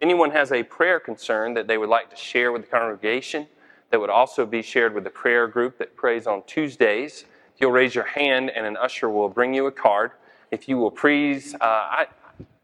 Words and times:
anyone 0.00 0.30
has 0.30 0.52
a 0.52 0.62
prayer 0.62 1.00
concern 1.00 1.54
that 1.54 1.66
they 1.66 1.78
would 1.78 1.88
like 1.88 2.10
to 2.10 2.16
share 2.16 2.52
with 2.52 2.62
the 2.62 2.68
congregation, 2.68 3.46
that 3.90 4.00
would 4.00 4.10
also 4.10 4.46
be 4.46 4.62
shared 4.62 4.94
with 4.94 5.04
the 5.04 5.10
prayer 5.10 5.46
group 5.46 5.78
that 5.78 5.96
prays 5.96 6.26
on 6.26 6.42
Tuesdays, 6.46 7.24
you'll 7.58 7.72
raise 7.72 7.94
your 7.94 8.04
hand 8.04 8.50
and 8.50 8.64
an 8.64 8.76
usher 8.76 9.10
will 9.10 9.28
bring 9.28 9.52
you 9.52 9.66
a 9.66 9.72
card. 9.72 10.12
If 10.50 10.68
you 10.68 10.78
will 10.78 10.90
please, 10.90 11.54
uh, 11.54 11.58
I, 11.60 12.06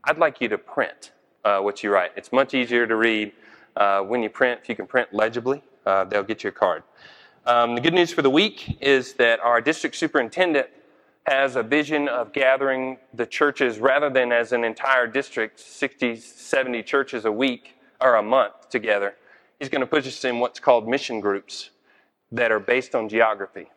I'd 0.05 0.19
like 0.19 0.41
you 0.41 0.49
to 0.49 0.59
print 0.59 1.13
uh, 1.45 1.61
what 1.61 1.83
you 1.83 1.91
write. 1.93 2.13
It's 2.17 2.33
much 2.33 2.55
easier 2.55 2.87
to 2.87 2.97
read 2.97 3.33
uh, 3.77 4.01
when 4.01 4.23
you 4.23 4.31
print. 4.31 4.61
If 4.63 4.69
you 4.69 4.77
can 4.77 4.87
print 4.87 5.13
legibly, 5.13 5.63
uh, 5.85 6.05
they'll 6.05 6.23
get 6.23 6.43
you 6.45 6.49
a 6.49 6.53
card. 6.53 6.83
Um, 7.45 7.75
the 7.75 7.81
good 7.81 7.95
news 7.95 8.13
for 8.13 8.23
the 8.23 8.31
week 8.31 8.79
is 8.81 9.15
that 9.15 9.39
our 9.41 9.61
district 9.61 9.97
superintendent 9.97 10.69
has 11.27 11.57
a 11.57 11.63
vision 11.63 12.07
of 12.09 12.33
gathering 12.33 12.99
the 13.15 13.27
churches 13.27 13.81
rather 13.81 14.09
than 14.09 14.31
as 14.31 14.53
an 14.53 14.63
entire 14.63 15.09
district, 15.09 15.59
60, 15.59 16.17
70 16.17 16.83
churches 16.85 17.25
a 17.25 17.33
week 17.33 17.75
or 18.01 18.15
a 18.17 18.23
month 18.23 18.69
together. 18.71 19.17
He's 19.59 19.69
going 19.69 19.81
to 19.81 19.87
put 19.87 20.07
us 20.07 20.25
in 20.25 20.39
what's 20.39 20.61
called 20.61 20.87
mission 20.87 21.21
groups 21.21 21.71
that 22.31 22.53
are 22.53 22.61
based 22.61 22.95
on 22.95 23.09
geography. 23.09 23.69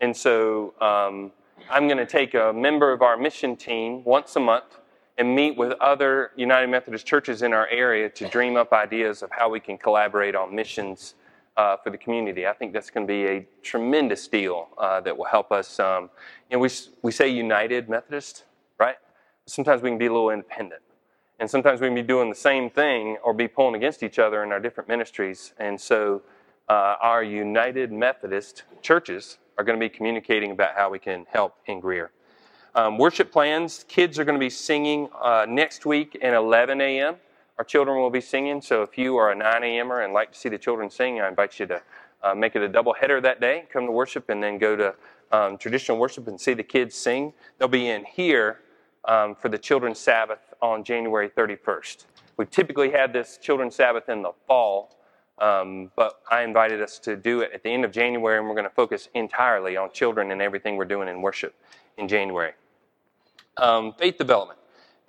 And 0.00 0.16
so 0.16 0.74
um, 0.80 1.30
I'm 1.70 1.86
going 1.86 1.98
to 1.98 2.06
take 2.06 2.34
a 2.34 2.52
member 2.52 2.92
of 2.92 3.02
our 3.02 3.16
mission 3.16 3.54
team 3.54 4.02
once 4.02 4.34
a 4.34 4.40
month 4.40 4.78
and 5.16 5.32
meet 5.32 5.56
with 5.56 5.72
other 5.74 6.32
United 6.34 6.68
Methodist 6.68 7.06
churches 7.06 7.42
in 7.42 7.52
our 7.52 7.68
area 7.68 8.08
to 8.08 8.28
dream 8.28 8.56
up 8.56 8.72
ideas 8.72 9.22
of 9.22 9.30
how 9.30 9.48
we 9.48 9.60
can 9.60 9.78
collaborate 9.78 10.34
on 10.34 10.52
missions 10.52 11.14
uh, 11.56 11.76
for 11.76 11.90
the 11.90 11.98
community. 11.98 12.46
I 12.46 12.52
think 12.52 12.72
that's 12.72 12.90
going 12.90 13.06
to 13.06 13.12
be 13.12 13.26
a 13.26 13.46
tremendous 13.62 14.26
deal 14.28 14.68
uh, 14.78 15.00
that 15.00 15.16
will 15.16 15.26
help 15.26 15.52
us. 15.52 15.78
Um, 15.78 16.10
you 16.50 16.56
know, 16.56 16.60
we, 16.60 16.70
we 17.02 17.12
say 17.12 17.28
United 17.28 17.88
Methodist, 17.88 18.44
right? 18.78 18.96
Sometimes 19.46 19.82
we 19.82 19.90
can 19.90 19.98
be 19.98 20.06
a 20.06 20.12
little 20.12 20.30
independent. 20.30 20.82
And 21.38 21.50
sometimes 21.50 21.80
we 21.80 21.86
can 21.88 21.94
be 21.94 22.02
doing 22.02 22.28
the 22.28 22.34
same 22.34 22.68
thing 22.68 23.16
or 23.24 23.32
be 23.32 23.48
pulling 23.48 23.74
against 23.74 24.02
each 24.02 24.18
other 24.18 24.44
in 24.44 24.52
our 24.52 24.60
different 24.60 24.88
ministries. 24.88 25.54
And 25.58 25.80
so 25.80 26.22
uh, 26.68 26.96
our 27.00 27.22
United 27.24 27.90
Methodist 27.90 28.64
churches 28.82 29.38
are 29.56 29.64
going 29.64 29.78
to 29.78 29.84
be 29.84 29.88
communicating 29.88 30.50
about 30.50 30.74
how 30.76 30.90
we 30.90 30.98
can 30.98 31.26
help 31.30 31.56
in 31.66 31.80
Greer. 31.80 32.10
Um, 32.74 32.98
worship 32.98 33.32
plans, 33.32 33.84
kids 33.88 34.18
are 34.18 34.24
going 34.24 34.38
to 34.38 34.40
be 34.40 34.50
singing 34.50 35.08
uh, 35.20 35.46
next 35.48 35.84
week 35.84 36.16
at 36.22 36.34
11 36.34 36.80
a.m. 36.80 37.16
Our 37.60 37.64
children 37.64 37.98
will 37.98 38.08
be 38.08 38.22
singing, 38.22 38.62
so 38.62 38.82
if 38.82 38.96
you 38.96 39.18
are 39.18 39.32
a 39.32 39.34
9 39.34 39.62
a.m.er 39.62 40.00
and 40.00 40.14
like 40.14 40.32
to 40.32 40.38
see 40.38 40.48
the 40.48 40.56
children 40.56 40.88
sing, 40.88 41.20
I 41.20 41.28
invite 41.28 41.60
you 41.60 41.66
to 41.66 41.82
uh, 42.22 42.34
make 42.34 42.56
it 42.56 42.62
a 42.62 42.68
double 42.70 42.94
header 42.94 43.20
that 43.20 43.38
day, 43.38 43.66
come 43.70 43.84
to 43.84 43.92
worship, 43.92 44.30
and 44.30 44.42
then 44.42 44.56
go 44.56 44.76
to 44.76 44.94
um, 45.30 45.58
traditional 45.58 45.98
worship 45.98 46.26
and 46.26 46.40
see 46.40 46.54
the 46.54 46.62
kids 46.62 46.94
sing. 46.94 47.34
They'll 47.58 47.68
be 47.68 47.88
in 47.88 48.06
here 48.06 48.60
um, 49.04 49.34
for 49.34 49.50
the 49.50 49.58
Children's 49.58 49.98
Sabbath 49.98 50.38
on 50.62 50.84
January 50.84 51.28
31st. 51.28 52.06
We 52.38 52.46
typically 52.46 52.92
had 52.92 53.12
this 53.12 53.36
Children's 53.36 53.74
Sabbath 53.74 54.08
in 54.08 54.22
the 54.22 54.32
fall, 54.46 54.96
um, 55.38 55.90
but 55.96 56.22
I 56.30 56.44
invited 56.44 56.80
us 56.80 56.98
to 57.00 57.14
do 57.14 57.42
it 57.42 57.50
at 57.52 57.62
the 57.62 57.68
end 57.68 57.84
of 57.84 57.92
January, 57.92 58.38
and 58.38 58.48
we're 58.48 58.54
going 58.54 58.70
to 58.70 58.74
focus 58.74 59.10
entirely 59.12 59.76
on 59.76 59.92
children 59.92 60.30
and 60.30 60.40
everything 60.40 60.78
we're 60.78 60.86
doing 60.86 61.08
in 61.08 61.20
worship 61.20 61.54
in 61.98 62.08
January. 62.08 62.52
Um, 63.58 63.92
faith 63.98 64.16
development. 64.16 64.60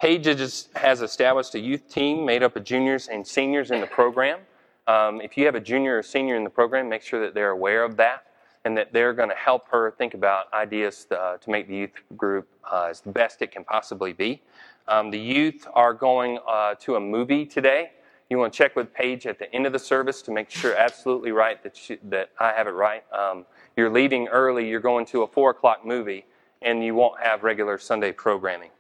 Paige 0.02 0.26
has 0.74 1.04
established 1.04 1.54
a 1.54 1.60
youth 1.60 1.88
team 1.88 2.26
made 2.26 2.42
up 2.42 2.56
of 2.56 2.64
juniors 2.64 3.08
and 3.08 3.26
seniors 3.26 3.70
in 3.70 3.82
the 3.82 3.86
program. 3.86 4.40
Um, 4.88 5.22
if 5.22 5.38
you 5.38 5.46
have 5.46 5.54
a 5.54 5.60
junior 5.60 6.00
or 6.00 6.02
senior 6.02 6.36
in 6.36 6.44
the 6.44 6.50
program, 6.50 6.90
make 6.90 7.04
sure 7.04 7.22
that 7.22 7.36
they're 7.36 7.52
aware 7.52 7.84
of 7.84 7.98
that 7.98 8.26
and 8.66 8.76
that 8.76 8.92
they're 8.94 9.14
going 9.14 9.30
to 9.30 9.36
help 9.36 9.68
her 9.70 9.92
think 9.92 10.16
about 10.16 10.52
ideas 10.54 11.06
to, 11.06 11.20
uh, 11.20 11.38
to 11.38 11.52
make 11.52 11.68
the 11.68 11.76
youth 11.76 11.92
group 12.18 12.48
uh, 12.72 12.88
as 12.90 13.02
the 13.02 13.12
best 13.12 13.44
it 13.44 13.52
can 13.52 13.64
possibly 13.64 14.12
be. 14.12 14.42
Um, 14.88 15.12
the 15.12 15.20
youth 15.20 15.68
are 15.76 15.94
going 15.94 16.40
uh, 16.48 16.74
to 16.80 16.96
a 16.96 17.00
movie 17.00 17.46
today. 17.46 17.92
You 18.32 18.40
want 18.40 18.54
to 18.54 18.58
check 18.58 18.76
with 18.76 18.92
Paige 18.96 19.28
at 19.28 19.38
the 19.38 19.54
end 19.54 19.68
of 19.68 19.72
the 19.72 19.78
service 19.78 20.24
to 20.24 20.32
make 20.32 20.50
sure 20.50 20.76
absolutely 20.76 21.32
right 21.32 21.62
that, 21.62 21.78
she, 21.78 22.00
that 22.06 22.32
I 22.40 22.54
have 22.54 22.66
it 22.66 22.72
right. 22.72 23.04
Um, 23.14 23.46
you're 23.78 23.92
leaving 23.92 24.30
early, 24.30 24.68
you're 24.68 24.80
going 24.80 25.06
to 25.08 25.22
a 25.22 25.28
4 25.28 25.52
o'clock 25.52 25.86
movie 25.86 26.26
and 26.64 26.84
you 26.84 26.96
won't 26.96 27.22
have 27.22 27.44
regular 27.44 27.78
Sunday 27.78 28.12
programming. 28.12 28.72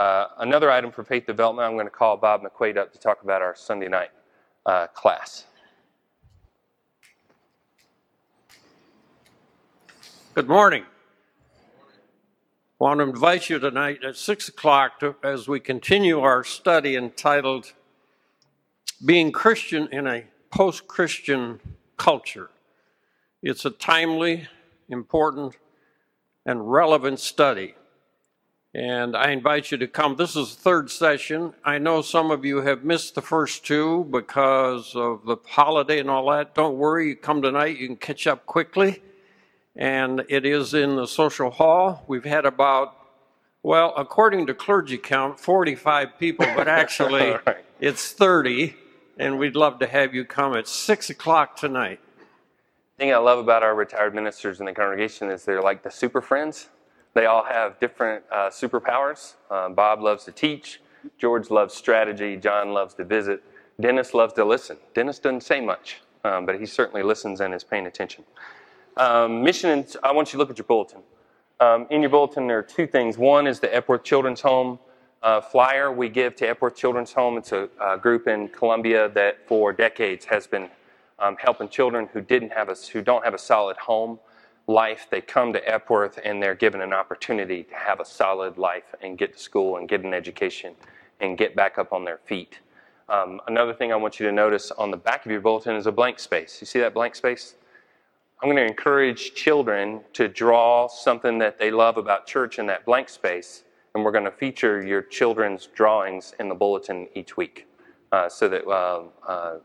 Uh, 0.00 0.28
another 0.38 0.70
item 0.70 0.90
for 0.90 1.04
faith 1.04 1.26
development, 1.26 1.68
I'm 1.68 1.74
going 1.74 1.84
to 1.84 1.90
call 1.90 2.16
Bob 2.16 2.42
McQuaid 2.42 2.78
up 2.78 2.90
to 2.94 2.98
talk 2.98 3.22
about 3.22 3.42
our 3.42 3.54
Sunday 3.54 3.86
night 3.86 4.08
uh, 4.64 4.86
class. 4.86 5.44
Good 10.34 10.48
morning. 10.48 10.84
I 12.80 12.84
want 12.84 13.00
to 13.00 13.04
invite 13.04 13.50
you 13.50 13.58
tonight 13.58 14.02
at 14.02 14.16
6 14.16 14.48
o'clock 14.48 15.00
to, 15.00 15.16
as 15.22 15.48
we 15.48 15.60
continue 15.60 16.20
our 16.20 16.44
study 16.44 16.96
entitled 16.96 17.74
Being 19.04 19.32
Christian 19.32 19.86
in 19.92 20.06
a 20.06 20.24
Post 20.50 20.88
Christian 20.88 21.60
Culture. 21.98 22.48
It's 23.42 23.66
a 23.66 23.70
timely, 23.70 24.48
important, 24.88 25.58
and 26.46 26.72
relevant 26.72 27.20
study. 27.20 27.74
And 28.72 29.16
I 29.16 29.30
invite 29.30 29.72
you 29.72 29.78
to 29.78 29.88
come. 29.88 30.16
This 30.16 30.36
is 30.36 30.54
the 30.54 30.62
third 30.62 30.90
session. 30.90 31.54
I 31.64 31.78
know 31.78 32.02
some 32.02 32.30
of 32.30 32.44
you 32.44 32.58
have 32.62 32.84
missed 32.84 33.16
the 33.16 33.22
first 33.22 33.66
two 33.66 34.04
because 34.10 34.94
of 34.94 35.24
the 35.24 35.36
holiday 35.44 35.98
and 35.98 36.08
all 36.08 36.30
that. 36.30 36.54
Don't 36.54 36.76
worry, 36.76 37.08
you 37.08 37.16
come 37.16 37.42
tonight, 37.42 37.78
you 37.78 37.88
can 37.88 37.96
catch 37.96 38.26
up 38.26 38.46
quickly. 38.46 39.02
And 39.74 40.24
it 40.28 40.46
is 40.46 40.72
in 40.72 40.96
the 40.96 41.06
social 41.06 41.50
hall. 41.50 42.04
We've 42.06 42.24
had 42.24 42.46
about, 42.46 42.94
well, 43.62 43.92
according 43.96 44.46
to 44.46 44.54
clergy 44.54 44.98
count, 44.98 45.40
45 45.40 46.18
people, 46.18 46.46
but 46.54 46.68
actually 46.68 47.30
right. 47.46 47.64
it's 47.80 48.12
30. 48.12 48.76
And 49.18 49.38
we'd 49.38 49.56
love 49.56 49.80
to 49.80 49.86
have 49.86 50.14
you 50.14 50.24
come 50.24 50.54
at 50.54 50.68
6 50.68 51.10
o'clock 51.10 51.56
tonight 51.56 52.00
thing 53.00 53.14
I 53.14 53.16
love 53.16 53.38
about 53.38 53.62
our 53.62 53.74
retired 53.74 54.14
ministers 54.14 54.60
in 54.60 54.66
the 54.66 54.74
congregation 54.74 55.30
is 55.30 55.46
they're 55.46 55.62
like 55.62 55.82
the 55.82 55.90
super 55.90 56.20
friends. 56.20 56.68
They 57.14 57.26
all 57.26 57.44
have 57.44 57.78
different 57.80 58.24
uh, 58.30 58.50
superpowers. 58.50 59.34
Uh, 59.50 59.68
Bob 59.70 60.00
loves 60.00 60.24
to 60.24 60.32
teach. 60.32 60.80
George 61.18 61.50
loves 61.50 61.74
strategy. 61.74 62.36
John 62.36 62.72
loves 62.72 62.94
to 62.94 63.04
visit. 63.04 63.42
Dennis 63.80 64.14
loves 64.14 64.34
to 64.34 64.44
listen. 64.44 64.76
Dennis 64.94 65.18
doesn't 65.18 65.42
say 65.42 65.60
much, 65.60 66.02
um, 66.24 66.46
but 66.46 66.60
he 66.60 66.66
certainly 66.66 67.02
listens 67.02 67.40
and 67.40 67.54
is 67.54 67.64
paying 67.64 67.86
attention. 67.86 68.24
Um, 68.96 69.42
mission, 69.42 69.86
I 70.02 70.12
want 70.12 70.28
you 70.28 70.32
to 70.32 70.38
look 70.38 70.50
at 70.50 70.58
your 70.58 70.66
bulletin. 70.66 71.00
Um, 71.58 71.86
in 71.90 72.00
your 72.00 72.10
bulletin, 72.10 72.46
there 72.46 72.58
are 72.58 72.62
two 72.62 72.86
things. 72.86 73.16
One 73.18 73.46
is 73.46 73.60
the 73.60 73.74
Epworth 73.74 74.04
Children's 74.04 74.40
Home 74.42 74.78
uh, 75.22 75.40
flyer 75.40 75.92
we 75.92 76.08
give 76.08 76.34
to 76.36 76.48
Epworth 76.48 76.76
Children's 76.76 77.12
Home. 77.12 77.36
It's 77.36 77.52
a, 77.52 77.68
a 77.80 77.98
group 77.98 78.26
in 78.28 78.48
Columbia 78.48 79.08
that 79.10 79.46
for 79.46 79.72
decades 79.72 80.24
has 80.26 80.46
been 80.46 80.68
um, 81.18 81.36
helping 81.38 81.68
children 81.68 82.08
who 82.12 82.20
didn't 82.20 82.52
have 82.52 82.68
a, 82.68 82.74
who 82.92 83.02
don't 83.02 83.24
have 83.24 83.34
a 83.34 83.38
solid 83.38 83.76
home 83.76 84.18
life. 84.70 85.06
They 85.10 85.20
come 85.20 85.52
to 85.52 85.68
Epworth 85.68 86.18
and 86.24 86.42
they're 86.42 86.54
given 86.54 86.80
an 86.80 86.92
opportunity 86.92 87.64
to 87.64 87.74
have 87.74 88.00
a 88.00 88.04
solid 88.04 88.56
life 88.56 88.94
and 89.02 89.18
get 89.18 89.34
to 89.34 89.38
school 89.38 89.76
and 89.76 89.88
get 89.88 90.04
an 90.04 90.14
education 90.14 90.74
and 91.20 91.36
get 91.36 91.54
back 91.56 91.76
up 91.76 91.92
on 91.92 92.04
their 92.04 92.18
feet. 92.18 92.60
Um, 93.08 93.40
another 93.48 93.74
thing 93.74 93.92
I 93.92 93.96
want 93.96 94.20
you 94.20 94.26
to 94.26 94.32
notice 94.32 94.70
on 94.70 94.90
the 94.90 94.96
back 94.96 95.26
of 95.26 95.32
your 95.32 95.40
bulletin 95.40 95.74
is 95.74 95.86
a 95.86 95.92
blank 95.92 96.18
space. 96.20 96.58
You 96.60 96.66
see 96.66 96.78
that 96.78 96.94
blank 96.94 97.16
space? 97.16 97.56
I'm 98.42 98.48
going 98.48 98.56
to 98.56 98.66
encourage 98.66 99.34
children 99.34 100.00
to 100.14 100.28
draw 100.28 100.86
something 100.88 101.38
that 101.38 101.58
they 101.58 101.70
love 101.70 101.96
about 101.98 102.26
church 102.26 102.58
in 102.58 102.66
that 102.66 102.86
blank 102.86 103.08
space, 103.08 103.64
and 103.94 104.04
we're 104.04 104.12
going 104.12 104.24
to 104.24 104.30
feature 104.30 104.86
your 104.86 105.02
children's 105.02 105.66
drawings 105.66 106.34
in 106.38 106.48
the 106.48 106.54
bulletin 106.54 107.08
each 107.14 107.36
week 107.36 107.66
uh, 108.12 108.28
so 108.28 108.48
that 108.48 108.66
uh, 108.66 109.02
uh, 109.26 109.58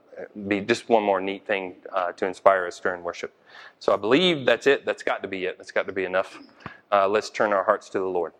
be 0.48 0.62
just 0.62 0.88
one 0.90 1.04
more 1.04 1.20
neat 1.20 1.46
thing 1.46 1.76
uh, 1.94 2.12
to 2.14 2.26
inspire 2.26 2.66
us 2.68 2.80
during 2.80 3.04
worship. 3.04 3.34
So 3.80 3.94
I 3.94 3.98
believe 3.98 4.46
that's 4.46 4.68
it. 4.68 4.86
That's 4.86 5.04
got 5.04 5.22
to 5.24 5.28
be 5.28 5.46
it. 5.46 5.58
That's 5.58 5.72
got 5.72 5.88
to 5.88 5.94
be 5.94 6.06
enough. 6.06 6.40
Uh, 6.92 7.08
let's 7.08 7.30
turn 7.30 7.54
our 7.54 7.64
hearts 7.64 7.90
to 7.90 8.00
the 8.00 8.06
Lord. 8.06 8.34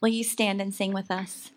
Will 0.00 0.08
you 0.08 0.24
stand 0.24 0.60
and 0.60 0.74
sing 0.74 0.92
with 0.92 1.10
us? 1.10 1.52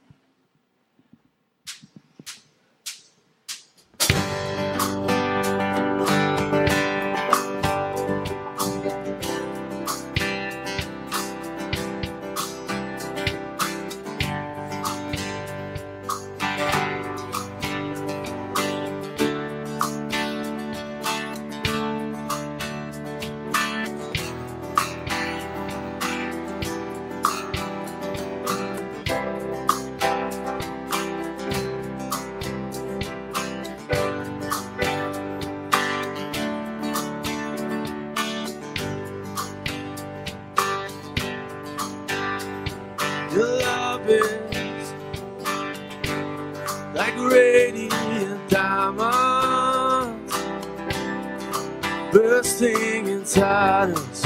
Us. 53.38 54.26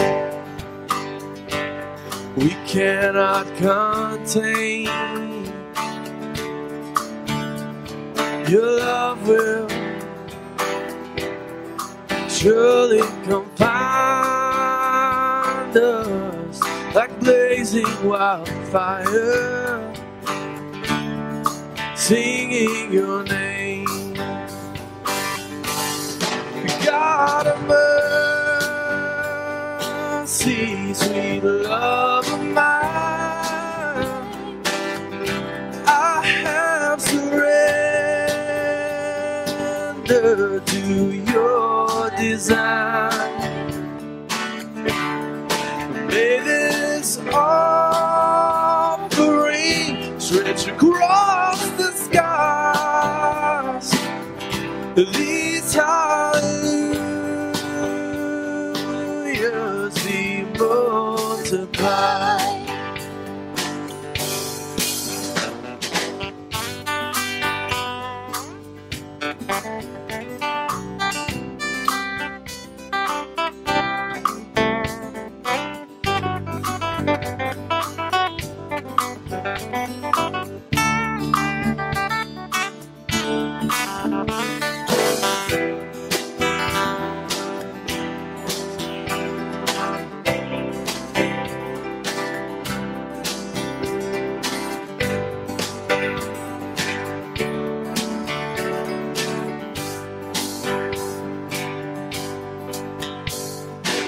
We 2.35 2.49
cannot 2.65 3.45
contain. 3.57 4.87
Your 8.49 8.71
love 8.79 9.27
will 9.27 9.67
surely 12.29 13.01
come 13.25 13.49
find 13.55 14.57
us 15.77 16.61
like 16.93 17.19
blazing 17.19 17.85
wildfire 18.05 19.93
singing 21.95 22.91
your 22.91 23.23
name. 23.23 23.85
God 26.85 27.47
of 27.47 27.61
mercy, 27.65 28.02
sweet 30.43 31.41
love 31.41 32.27
of 32.27 32.41
mine, 32.41 32.63
I 35.87 36.21
have 36.43 37.01
surrendered 37.01 37.47
to 40.67 41.11
your 41.31 42.09
design. 42.17 43.31
May 46.07 46.39
this 46.41 47.19
offering 47.31 48.89
stretch 50.19 50.67
across 50.67 51.61
the 51.77 51.91
skies. 51.93 53.91
These 54.95 55.73
hallelujahs 55.73 56.02
multiplied. 61.83 62.32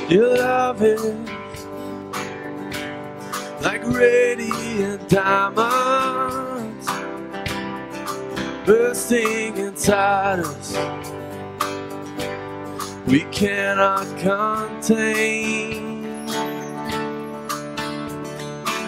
Your 0.07 0.37
love 0.37 0.83
is 0.83 1.01
like 3.61 3.83
radiant 3.87 5.09
diamonds 5.09 6.87
bursting 8.67 9.57
inside 9.57 10.41
us. 10.41 10.77
We 13.07 13.21
cannot 13.31 14.05
contain. 14.19 16.03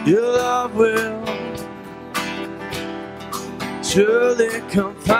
Your 0.06 0.22
love 0.22 0.76
will 0.76 1.26
surely 3.84 4.62
come 4.70 4.94
find 5.02 5.18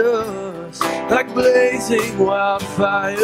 us 0.00 0.80
like 1.10 1.34
blazing 1.34 2.18
wildfire, 2.18 3.18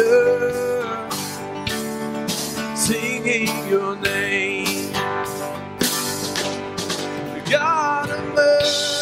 singing 3.27 3.67
your 3.67 3.95
name. 3.97 4.93
God 7.49 8.09
of 8.09 8.33
mercy, 8.33 8.96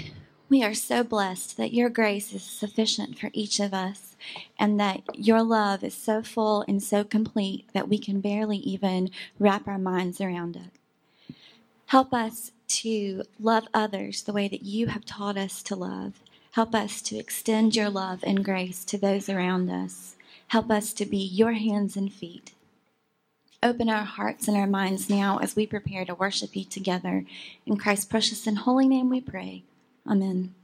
we 0.48 0.62
are 0.62 0.74
so 0.74 1.02
blessed 1.02 1.56
that 1.56 1.74
your 1.74 1.88
grace 1.88 2.32
is 2.32 2.44
sufficient 2.44 3.18
for 3.18 3.30
each 3.32 3.58
of 3.58 3.74
us 3.74 4.14
and 4.60 4.78
that 4.78 5.00
your 5.14 5.42
love 5.42 5.82
is 5.82 5.92
so 5.92 6.22
full 6.22 6.64
and 6.68 6.80
so 6.80 7.02
complete 7.02 7.66
that 7.72 7.88
we 7.88 7.98
can 7.98 8.20
barely 8.20 8.58
even 8.58 9.10
wrap 9.40 9.66
our 9.66 9.76
minds 9.76 10.20
around 10.20 10.54
it. 10.54 11.34
Help 11.86 12.14
us 12.14 12.52
to 12.68 13.24
love 13.40 13.66
others 13.74 14.22
the 14.22 14.32
way 14.32 14.46
that 14.46 14.62
you 14.62 14.86
have 14.86 15.04
taught 15.04 15.36
us 15.36 15.64
to 15.64 15.74
love. 15.74 16.20
Help 16.52 16.76
us 16.76 17.02
to 17.02 17.18
extend 17.18 17.74
your 17.74 17.90
love 17.90 18.22
and 18.22 18.44
grace 18.44 18.84
to 18.84 18.96
those 18.96 19.28
around 19.28 19.68
us. 19.68 20.14
Help 20.46 20.70
us 20.70 20.92
to 20.92 21.04
be 21.04 21.18
your 21.18 21.54
hands 21.54 21.96
and 21.96 22.12
feet. 22.12 22.53
Open 23.62 23.88
our 23.88 24.04
hearts 24.04 24.46
and 24.48 24.56
our 24.56 24.66
minds 24.66 25.08
now 25.08 25.38
as 25.38 25.56
we 25.56 25.66
prepare 25.66 26.04
to 26.04 26.14
worship 26.14 26.54
you 26.54 26.64
together. 26.64 27.24
In 27.66 27.76
Christ's 27.76 28.04
precious 28.04 28.46
and 28.46 28.58
holy 28.58 28.88
name 28.88 29.08
we 29.08 29.20
pray. 29.20 29.62
Amen. 30.06 30.54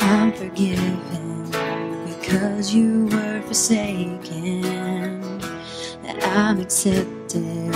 I'm 0.00 0.32
forgiven 0.32 1.50
because 2.06 2.72
you 2.74 3.06
were 3.06 3.42
forsaken. 3.42 4.77
I'm 6.48 6.60
accepted, 6.60 7.74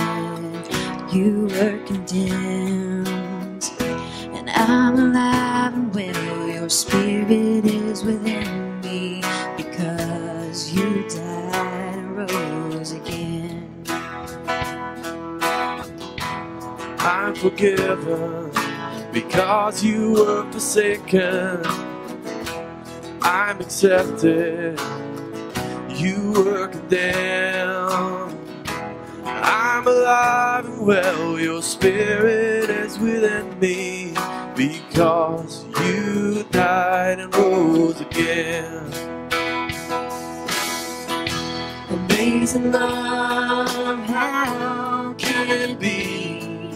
you 1.13 1.47
were 1.51 1.77
condemned. 1.85 3.71
And 4.33 4.49
I'm 4.49 4.95
alive 4.97 5.75
and 5.75 5.93
well, 5.93 6.47
your 6.47 6.69
spirit 6.69 7.65
is 7.65 8.03
within 8.03 8.81
me 8.81 9.21
because 9.55 10.73
you 10.73 11.07
died 11.07 11.53
and 11.53 12.17
rose 12.17 12.93
again. 12.93 13.85
I'm 16.97 17.35
forgiven 17.35 18.49
because 19.13 19.83
you 19.83 20.13
were 20.13 20.51
forsaken. 20.51 21.61
I'm 23.21 23.61
accepted, 23.61 24.79
you 25.91 26.31
were 26.31 26.73
down. 26.89 28.32
I'm 29.45 29.85
alive 29.85 30.65
and 30.65 30.85
well, 30.85 31.37
your 31.37 31.61
spirit 31.61 32.69
is 32.69 32.97
within 32.97 33.59
me 33.59 34.13
because 34.55 35.65
you 35.81 36.45
died 36.49 37.19
and 37.19 37.35
rose 37.35 37.99
again. 37.99 38.85
Amazing 41.89 42.71
love, 42.71 43.99
how 44.05 45.13
can 45.17 45.49
it 45.49 45.77
be 45.77 46.71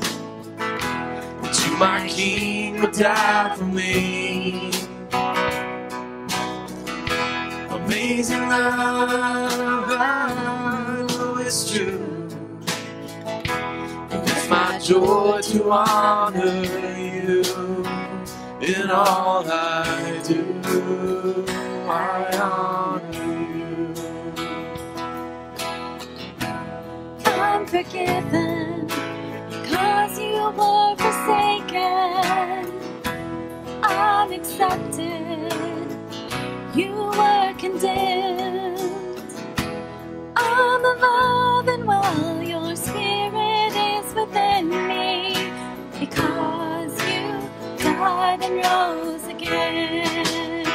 that 1.41 1.65
you, 1.65 1.77
my 1.77 2.05
King, 2.09 2.81
would 2.81 2.91
die 2.91 3.55
for 3.55 3.63
me? 3.63 4.71
Amazing 7.69 8.49
love, 8.49 9.89
I 9.89 11.05
it's 11.39 11.71
true. 11.71 12.06
Joy 14.87 15.41
to 15.41 15.69
honor 15.69 16.63
you 16.63 17.43
in 18.61 18.89
all 18.89 19.43
I 19.45 20.21
do. 20.25 21.45
I 21.89 22.29
honor 22.41 23.11
you. 23.53 23.93
I'm 27.25 27.65
forgiven 27.65 28.87
because 29.49 30.17
you 30.21 30.53
were 30.55 30.95
forsaken. 30.95 32.71
I'm 33.83 34.31
accepted. 34.31 35.51
You 36.73 36.93
were 36.93 37.53
condemned. 37.59 38.79
I'm 40.37 40.85
alive 40.85 41.67
and 41.67 41.85
well. 41.85 42.46
And 48.41 48.55
rose 48.63 49.25
again. 49.27 50.65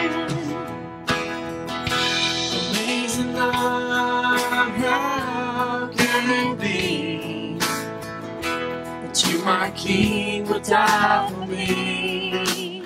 Amazing 2.70 3.34
love, 3.34 4.40
how 4.76 5.90
can 5.96 6.30
it 6.30 6.60
be 6.60 7.58
that 7.58 9.24
you, 9.26 9.38
my 9.44 9.70
King, 9.72 10.48
would 10.48 10.62
die 10.62 11.30
for 11.30 11.46
me? 11.46 12.82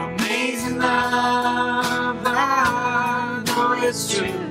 Amazing 0.00 0.78
love, 0.78 2.22
I 2.24 3.42
know 3.46 3.72
it's 3.86 4.14
true. 4.16 4.44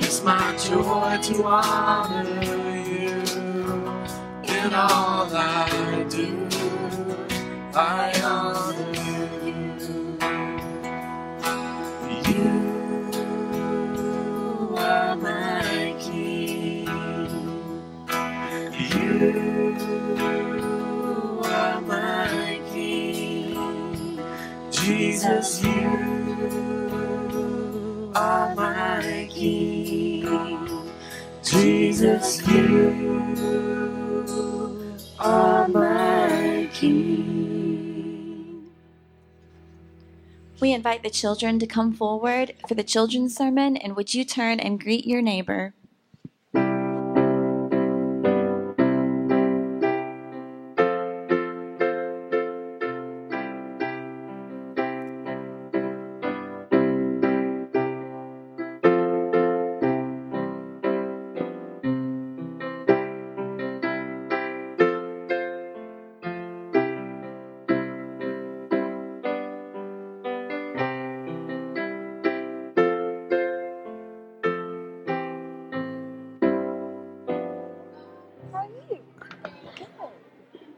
It's 0.00 0.22
my 0.22 0.56
joy 0.56 1.18
to 1.22 1.44
honor 1.44 2.53
in 4.64 4.72
all 4.72 5.28
I 5.36 6.06
do. 6.08 6.48
I 7.74 8.12
honor 8.24 8.92
you. 9.04 10.08
You 12.28 12.50
are 14.76 15.16
my 15.16 15.94
King. 16.00 16.88
You 18.90 19.32
are 21.44 21.80
my 21.82 22.60
King. 22.72 24.18
Jesus, 24.70 25.62
you 25.62 25.90
are 28.14 28.54
my 28.54 29.28
King. 29.30 30.68
Jesus, 31.42 32.40
you 32.48 33.83
my 35.18 36.68
King. 36.72 38.70
We 40.60 40.72
invite 40.72 41.02
the 41.02 41.10
children 41.10 41.58
to 41.58 41.66
come 41.66 41.92
forward 41.92 42.54
for 42.66 42.74
the 42.74 42.82
children's 42.82 43.36
sermon, 43.36 43.76
and 43.76 43.96
would 43.96 44.14
you 44.14 44.24
turn 44.24 44.60
and 44.60 44.80
greet 44.80 45.06
your 45.06 45.20
neighbor? 45.22 45.74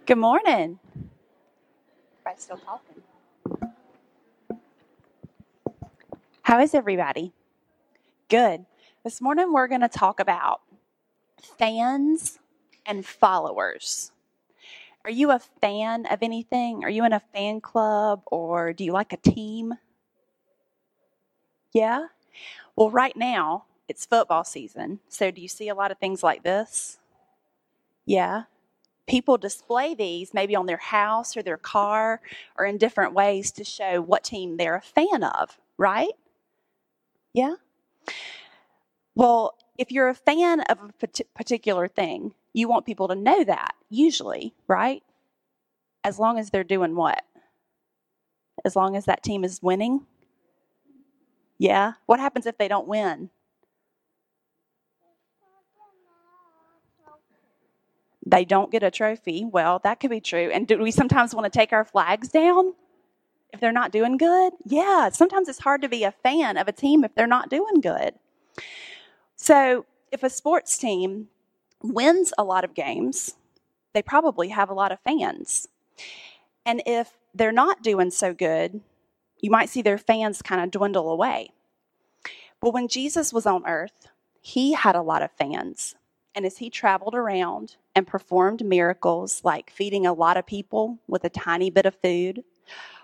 Good 0.07 0.19
morning. 0.19 0.79
Everybody's 2.21 2.45
still 2.45 2.59
talking. 2.59 3.03
How 6.43 6.61
is 6.61 6.77
everybody? 6.77 7.33
Good. 8.29 8.67
This 9.03 9.21
morning 9.21 9.53
we're 9.53 9.67
going 9.67 9.81
to 9.81 9.89
talk 9.89 10.21
about 10.21 10.61
fans 11.59 12.39
and 12.87 13.05
followers. 13.05 14.13
Are 15.05 15.11
you 15.11 15.33
a 15.33 15.41
fan 15.41 16.07
of 16.07 16.23
anything? 16.23 16.85
Are 16.85 16.91
you 16.91 17.05
in 17.05 17.13
a 17.13 17.23
fan 17.35 17.61
club 17.61 18.23
or 18.27 18.73
do 18.73 18.85
you 18.85 18.93
like 18.93 19.13
a 19.13 19.17
team? 19.17 19.75
Yeah? 21.73 22.07
Well, 22.77 22.93
right 22.93 23.17
now 23.17 23.65
it's 23.89 24.07
football 24.07 24.45
season. 24.45 25.01
So 25.09 25.33
do 25.33 25.41
you 25.41 25.49
see 25.49 25.69
a 25.69 25.75
lot 25.75 25.91
of 25.91 25.99
things 25.99 26.23
like 26.23 26.45
this? 26.45 26.99
Yeah? 28.05 28.45
People 29.07 29.39
display 29.39 29.95
these 29.95 30.35
maybe 30.35 30.57
on 30.57 30.67
their 30.67 30.77
house 30.77 31.37
or 31.37 31.43
their 31.43 31.57
car 31.57 32.21
or 32.59 32.65
in 32.65 32.79
different 32.79 33.15
ways 33.15 33.53
to 33.53 33.65
show 33.65 34.01
what 34.01 34.25
team 34.25 34.57
they're 34.57 34.77
a 34.77 34.83
fan 34.83 35.23
of, 35.23 35.59
right? 35.79 36.13
Yeah? 37.33 37.55
Well, 39.15 39.55
if 39.79 39.93
you're 39.93 40.09
a 40.09 40.15
fan 40.15 40.61
of 40.63 40.79
a 40.81 41.09
particular 41.35 41.89
thing, 41.89 42.35
you 42.53 42.69
want 42.69 42.87
people 42.87 43.09
to 43.09 43.15
know 43.15 43.45
that, 43.45 43.75
usually, 43.91 44.55
right? 44.67 45.03
As 46.03 46.19
long 46.19 46.39
as 46.39 46.51
they're 46.51 46.65
doing 46.65 46.97
what? 46.97 47.23
As 48.65 48.75
long 48.75 48.97
as 48.97 49.05
that 49.05 49.23
team 49.23 49.45
is 49.45 49.63
winning? 49.63 50.07
Yeah? 51.59 51.93
What 52.07 52.21
happens 52.21 52.47
if 52.47 52.59
they 52.59 52.69
don't 52.69 52.89
win? 52.89 53.31
They 58.27 58.45
don't 58.45 58.73
get 58.73 58.83
a 58.83 58.91
trophy. 58.91 59.45
Well, 59.45 59.81
that 59.85 60.01
could 60.01 60.11
be 60.11 60.21
true. 60.21 60.51
And 60.53 60.67
do 60.67 60.79
we 60.79 60.91
sometimes 60.91 61.35
want 61.35 61.51
to 61.51 61.59
take 61.59 61.73
our 61.73 61.85
flags 61.85 62.29
down 62.29 62.75
if 63.53 63.61
they're 63.61 63.73
not 63.73 63.93
doing 63.93 64.17
good? 64.17 64.53
Yeah, 64.65 65.11
sometimes 65.11 65.49
it's 65.49 65.61
hard 65.61 65.81
to 65.83 65.89
be 65.89 66.03
a 66.03 66.11
fan 66.11 66.57
of 66.57 66.67
a 66.67 66.73
team 66.73 67.05
if 67.05 67.15
they're 67.15 67.29
not 67.29 67.49
doing 67.49 67.81
good. 67.81 68.15
So, 69.37 69.87
if 70.11 70.23
a 70.23 70.31
sports 70.31 70.77
team 70.77 71.29
wins 71.83 72.33
a 72.37 72.45
lot 72.45 72.65
of 72.65 72.75
games, 72.75 73.35
they 73.95 74.03
probably 74.03 74.49
have 74.49 74.71
a 74.71 74.75
lot 74.75 74.93
of 74.93 75.01
fans. 75.01 75.69
And 76.65 76.83
if 76.85 77.13
they're 77.35 77.53
not 77.53 77.83
doing 77.83 78.11
so 78.11 78.35
good, 78.35 78.81
you 79.41 79.51
might 79.51 79.69
see 79.69 79.83
their 79.83 79.99
fans 79.99 80.43
kind 80.43 80.63
of 80.63 80.71
dwindle 80.71 81.11
away. 81.11 81.51
But 82.61 82.73
when 82.73 82.89
Jesus 82.89 83.33
was 83.33 83.47
on 83.47 83.67
earth, 83.67 84.09
he 84.41 84.73
had 84.73 84.97
a 84.97 85.03
lot 85.03 85.23
of 85.23 85.31
fans. 85.33 85.95
And 86.37 86.45
as 86.45 86.59
he 86.59 86.69
traveled 86.69 87.15
around 87.15 87.77
and 87.95 88.07
performed 88.07 88.63
miracles 88.63 89.41
like 89.43 89.71
feeding 89.71 90.07
a 90.07 90.13
lot 90.13 90.37
of 90.37 90.47
people 90.47 90.99
with 91.09 91.25
a 91.25 91.31
tiny 91.31 91.71
bit 91.71 91.87
of 91.87 91.97
food 91.97 92.45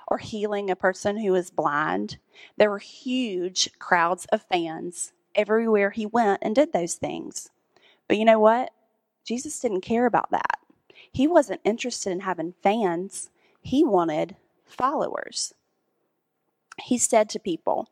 or 0.07 0.19
healing 0.19 0.71
a 0.71 0.77
person 0.77 1.17
who 1.17 1.33
was 1.33 1.51
blind, 1.51 2.19
there 2.59 2.69
were 2.69 2.79
huge 2.79 3.71
crowds 3.79 4.27
of 4.27 4.43
fans 4.43 5.15
everywhere 5.35 5.89
he 5.91 6.05
went 6.05 6.41
and 6.43 6.55
did 6.55 6.75
those 6.75 6.97
things. 6.97 7.49
But 8.07 8.19
you 8.19 8.27
know 8.27 8.39
what? 8.39 8.71
Jesus 9.25 9.59
didn't 9.59 9.81
care 9.81 10.05
about 10.05 10.31
that. 10.31 10.59
He 11.11 11.27
wasn't 11.27 11.63
interested 11.65 12.11
in 12.11 12.21
having 12.21 12.53
fans, 12.63 13.31
he 13.63 13.83
wanted 13.83 14.37
followers. 14.67 15.55
He 16.83 16.99
said 16.99 17.31
to 17.31 17.39
people, 17.39 17.89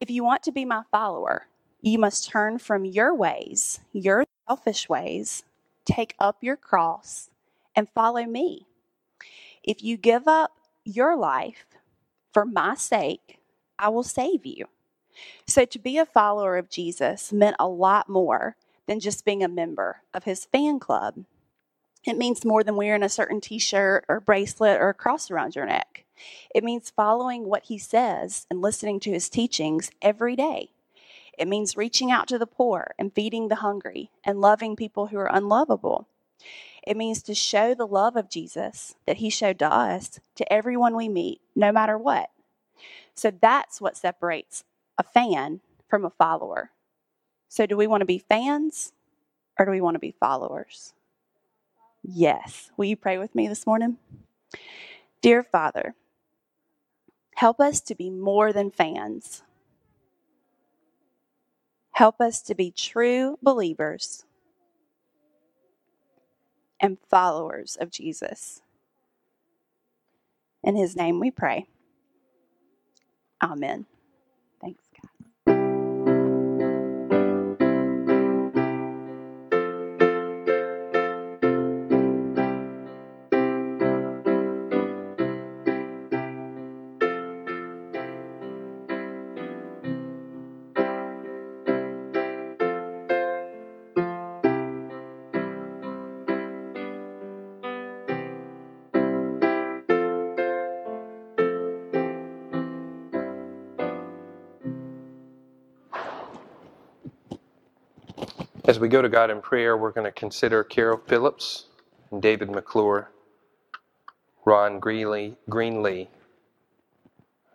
If 0.00 0.10
you 0.10 0.22
want 0.22 0.44
to 0.44 0.52
be 0.52 0.64
my 0.64 0.82
follower, 0.92 1.46
you 1.82 1.98
must 1.98 2.28
turn 2.30 2.58
from 2.58 2.84
your 2.86 3.14
ways, 3.14 3.80
your 3.92 4.24
selfish 4.48 4.88
ways, 4.88 5.44
take 5.86 6.14
up 6.20 6.38
your 6.42 6.56
cross, 6.56 7.30
and 7.76 7.88
follow 7.90 8.24
me. 8.24 8.66
If 9.64 9.82
you 9.82 9.96
give 9.98 10.28
up 10.28 10.52
your 10.84 11.16
life 11.16 11.66
For 12.34 12.44
my 12.46 12.74
sake, 12.76 13.40
I 13.78 13.88
will 13.90 14.04
save 14.04 14.46
you. 14.46 14.66
So, 15.46 15.64
to 15.66 15.78
be 15.78 15.98
a 15.98 16.06
follower 16.06 16.56
of 16.58 16.70
Jesus 16.70 17.32
meant 17.32 17.56
a 17.60 17.68
lot 17.68 18.08
more 18.08 18.56
than 18.86 19.00
just 19.00 19.24
being 19.24 19.42
a 19.44 19.48
member 19.48 20.02
of 20.14 20.24
his 20.24 20.44
fan 20.46 20.80
club. 20.80 21.24
It 22.04 22.18
means 22.18 22.44
more 22.44 22.64
than 22.64 22.76
wearing 22.76 23.04
a 23.04 23.08
certain 23.10 23.40
t 23.40 23.58
shirt 23.58 24.04
or 24.08 24.20
bracelet 24.20 24.80
or 24.80 24.90
a 24.90 24.94
cross 24.94 25.30
around 25.30 25.56
your 25.56 25.66
neck. 25.66 26.04
It 26.54 26.64
means 26.64 26.90
following 26.90 27.46
what 27.46 27.64
he 27.64 27.78
says 27.78 28.46
and 28.50 28.60
listening 28.62 29.00
to 29.02 29.12
his 29.12 29.30
teachings 29.30 29.90
every 30.02 30.36
day. 30.36 30.71
It 31.38 31.48
means 31.48 31.76
reaching 31.76 32.10
out 32.10 32.28
to 32.28 32.38
the 32.38 32.46
poor 32.46 32.94
and 32.98 33.14
feeding 33.14 33.48
the 33.48 33.56
hungry 33.56 34.10
and 34.24 34.40
loving 34.40 34.76
people 34.76 35.08
who 35.08 35.18
are 35.18 35.34
unlovable. 35.34 36.08
It 36.86 36.96
means 36.96 37.22
to 37.22 37.34
show 37.34 37.74
the 37.74 37.86
love 37.86 38.16
of 38.16 38.28
Jesus 38.30 38.96
that 39.06 39.18
he 39.18 39.30
showed 39.30 39.58
to 39.60 39.72
us 39.72 40.20
to 40.34 40.52
everyone 40.52 40.96
we 40.96 41.08
meet, 41.08 41.40
no 41.54 41.72
matter 41.72 41.96
what. 41.96 42.30
So 43.14 43.30
that's 43.30 43.80
what 43.80 43.96
separates 43.96 44.64
a 44.98 45.02
fan 45.02 45.60
from 45.88 46.04
a 46.04 46.10
follower. 46.10 46.70
So, 47.48 47.66
do 47.66 47.76
we 47.76 47.86
want 47.86 48.00
to 48.00 48.06
be 48.06 48.18
fans 48.18 48.92
or 49.58 49.66
do 49.66 49.72
we 49.72 49.80
want 49.80 49.94
to 49.94 50.00
be 50.00 50.14
followers? 50.18 50.94
Yes. 52.02 52.70
Will 52.76 52.86
you 52.86 52.96
pray 52.96 53.18
with 53.18 53.34
me 53.34 53.46
this 53.46 53.66
morning? 53.66 53.98
Dear 55.20 55.42
Father, 55.42 55.94
help 57.36 57.60
us 57.60 57.80
to 57.82 57.94
be 57.94 58.10
more 58.10 58.52
than 58.52 58.70
fans. 58.70 59.42
Help 62.02 62.20
us 62.20 62.42
to 62.42 62.56
be 62.56 62.72
true 62.72 63.38
believers 63.44 64.24
and 66.80 66.98
followers 67.08 67.78
of 67.80 67.92
Jesus. 67.92 68.60
In 70.64 70.74
his 70.74 70.96
name 70.96 71.20
we 71.20 71.30
pray. 71.30 71.68
Amen. 73.40 73.86
As 108.72 108.80
we 108.80 108.88
go 108.88 109.02
to 109.02 109.08
God 109.10 109.30
in 109.30 109.42
prayer, 109.42 109.76
we're 109.76 109.90
going 109.92 110.06
to 110.06 110.10
consider 110.10 110.64
Carol 110.64 110.96
Phillips 111.06 111.66
and 112.10 112.22
David 112.22 112.50
McClure, 112.50 113.10
Ron 114.46 114.80
Greenlee, 114.80 115.36
Greenlee, 115.50 116.08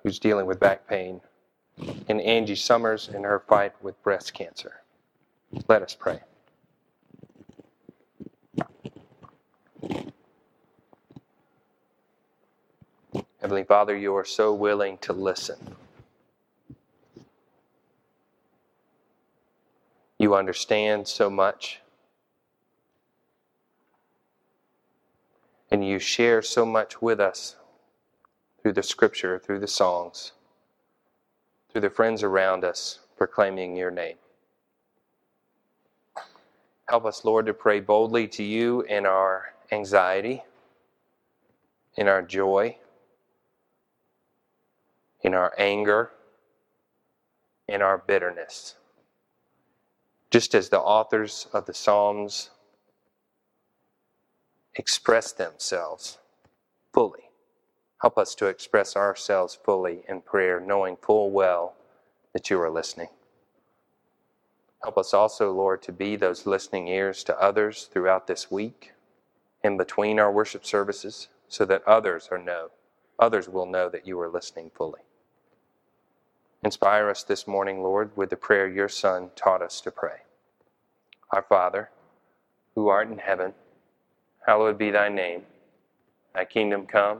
who's 0.03 0.19
dealing 0.19 0.45
with 0.45 0.59
back 0.59 0.87
pain, 0.87 1.21
and 2.07 2.21
Angie 2.21 2.53
Summers 2.53 3.09
in 3.09 3.23
her 3.23 3.39
fight 3.39 3.73
with 3.81 3.99
breast 4.03 4.35
cancer. 4.35 4.81
Let 5.67 5.81
us 5.81 5.95
pray. 5.95 6.19
Heavenly 13.41 13.63
Father, 13.63 13.97
you 13.97 14.15
are 14.15 14.23
so 14.23 14.53
willing 14.53 14.99
to 14.99 15.13
listen. 15.13 15.57
You 20.27 20.35
understand 20.35 21.07
so 21.07 21.29
much. 21.29 21.79
And 25.71 25.87
you 25.87 25.99
share 25.99 26.41
so 26.41 26.65
much 26.65 27.01
with 27.01 27.21
us 27.21 27.55
through 28.61 28.73
the 28.73 28.83
scripture, 28.83 29.39
through 29.39 29.59
the 29.61 29.69
songs, 29.69 30.33
through 31.71 31.79
the 31.79 31.89
friends 31.89 32.23
around 32.23 32.65
us 32.65 32.99
proclaiming 33.15 33.77
your 33.77 33.89
name. 33.89 34.17
Help 36.89 37.05
us, 37.05 37.23
Lord, 37.23 37.45
to 37.45 37.53
pray 37.53 37.79
boldly 37.79 38.27
to 38.27 38.43
you 38.43 38.81
in 38.81 39.05
our 39.05 39.53
anxiety, 39.71 40.43
in 41.95 42.09
our 42.09 42.21
joy, 42.21 42.75
in 45.21 45.33
our 45.33 45.53
anger, 45.57 46.11
in 47.69 47.81
our 47.81 47.97
bitterness 47.97 48.75
just 50.31 50.55
as 50.55 50.69
the 50.69 50.79
authors 50.79 51.47
of 51.53 51.65
the 51.65 51.73
Psalms 51.73 52.49
express 54.75 55.31
themselves 55.31 56.17
fully. 56.93 57.23
Help 58.01 58.17
us 58.17 58.35
to 58.35 58.45
express 58.45 58.95
ourselves 58.95 59.57
fully 59.63 60.03
in 60.07 60.21
prayer, 60.21 60.59
knowing 60.59 60.97
full 60.97 61.31
well 61.31 61.75
that 62.33 62.49
you 62.49 62.61
are 62.61 62.69
listening. 62.69 63.09
Help 64.83 64.97
us 64.97 65.13
also, 65.13 65.51
Lord, 65.51 65.81
to 65.83 65.91
be 65.91 66.15
those 66.15 66.45
listening 66.45 66.87
ears 66.87 67.23
to 67.23 67.41
others 67.41 67.89
throughout 67.91 68.27
this 68.27 68.51
week, 68.51 68.93
in 69.63 69.77
between 69.77 70.19
our 70.19 70.31
worship 70.31 70.65
services, 70.65 71.29
so 71.47 71.65
that 71.65 71.87
others 71.87 72.29
are 72.31 72.37
know, 72.37 72.69
others 73.19 73.49
will 73.49 73.65
know 73.65 73.89
that 73.89 74.05
you 74.05 74.19
are 74.19 74.29
listening 74.29 74.69
fully. 74.75 75.01
Inspire 76.63 77.09
us 77.09 77.23
this 77.23 77.47
morning, 77.47 77.83
Lord, 77.83 78.11
with 78.17 78.31
the 78.31 78.35
prayer 78.35 78.67
your 78.67 78.89
Son 78.89 79.29
taught 79.35 79.61
us 79.61 79.79
to 79.81 79.91
pray. 79.91 80.21
Our 81.31 81.43
Father, 81.43 81.91
who 82.75 82.89
art 82.89 83.09
in 83.09 83.19
heaven, 83.19 83.53
hallowed 84.45 84.77
be 84.77 84.91
thy 84.91 85.09
name. 85.09 85.43
Thy 86.33 86.45
kingdom 86.45 86.87
come, 86.87 87.19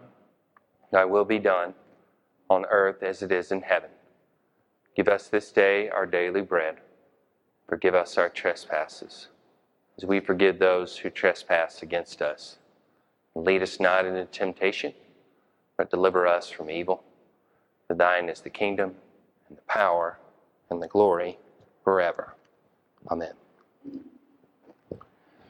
thy 0.91 1.05
will 1.05 1.25
be 1.25 1.39
done, 1.39 1.75
on 2.49 2.65
earth 2.69 3.03
as 3.03 3.21
it 3.21 3.31
is 3.31 3.51
in 3.51 3.61
heaven. 3.61 3.89
Give 4.95 5.07
us 5.07 5.27
this 5.27 5.51
day 5.51 5.89
our 5.89 6.05
daily 6.05 6.41
bread. 6.41 6.77
Forgive 7.69 7.95
us 7.95 8.17
our 8.17 8.29
trespasses, 8.29 9.27
as 9.97 10.05
we 10.05 10.19
forgive 10.19 10.59
those 10.59 10.97
who 10.97 11.09
trespass 11.09 11.83
against 11.83 12.21
us. 12.21 12.57
Lead 13.35 13.61
us 13.63 13.79
not 13.79 14.05
into 14.05 14.25
temptation, 14.25 14.93
but 15.77 15.91
deliver 15.91 16.27
us 16.27 16.49
from 16.49 16.71
evil. 16.71 17.03
For 17.87 17.95
thine 17.95 18.29
is 18.29 18.41
the 18.41 18.49
kingdom, 18.49 18.95
and 19.49 19.57
the 19.57 19.61
power, 19.63 20.19
and 20.69 20.81
the 20.81 20.87
glory 20.87 21.37
forever. 21.83 22.33
Amen. 23.09 23.33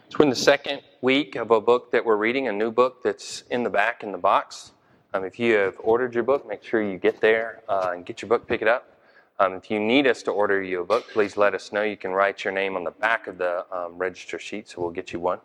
So 0.10 0.17
we're 0.19 0.25
in 0.25 0.29
the 0.29 0.36
second 0.36 0.81
week 1.01 1.36
of 1.36 1.51
a 1.51 1.60
book 1.60 1.91
that 1.91 2.05
we're 2.05 2.17
reading, 2.17 2.47
a 2.47 2.51
new 2.51 2.71
book 2.71 3.03
that's 3.03 3.43
in 3.49 3.63
the 3.63 3.69
back 3.69 4.03
in 4.03 4.12
the 4.12 4.17
box. 4.17 4.71
Um, 5.13 5.23
if 5.25 5.39
you 5.39 5.55
have 5.55 5.75
ordered 5.79 6.13
your 6.13 6.23
book, 6.23 6.47
make 6.47 6.63
sure 6.63 6.81
you 6.81 6.97
get 6.97 7.19
there 7.19 7.62
uh, 7.67 7.91
and 7.93 8.05
get 8.05 8.21
your 8.21 8.29
book, 8.29 8.47
pick 8.47 8.62
it 8.62 8.67
up. 8.67 8.97
Um, 9.39 9.53
if 9.53 9.69
you 9.69 9.79
need 9.79 10.07
us 10.07 10.23
to 10.23 10.31
order 10.31 10.62
you 10.62 10.81
a 10.81 10.86
book, 10.86 11.07
please 11.12 11.38
let 11.38 11.53
us 11.53 11.71
know. 11.71 11.83
You 11.83 11.97
can 11.97 12.12
write 12.12 12.43
your 12.43 12.53
name 12.53 12.75
on 12.75 12.83
the 12.83 12.91
back 12.91 13.27
of 13.27 13.38
the 13.38 13.65
um, 13.71 13.97
register 13.97 14.39
sheet, 14.39 14.67
so 14.69 14.81
we'll 14.81 14.91
get 14.91 15.13
you 15.13 15.19
one. 15.19 15.39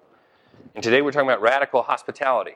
And 0.74 0.82
today 0.82 1.02
we're 1.02 1.12
talking 1.12 1.28
about 1.28 1.42
radical 1.42 1.82
hospitality. 1.82 2.54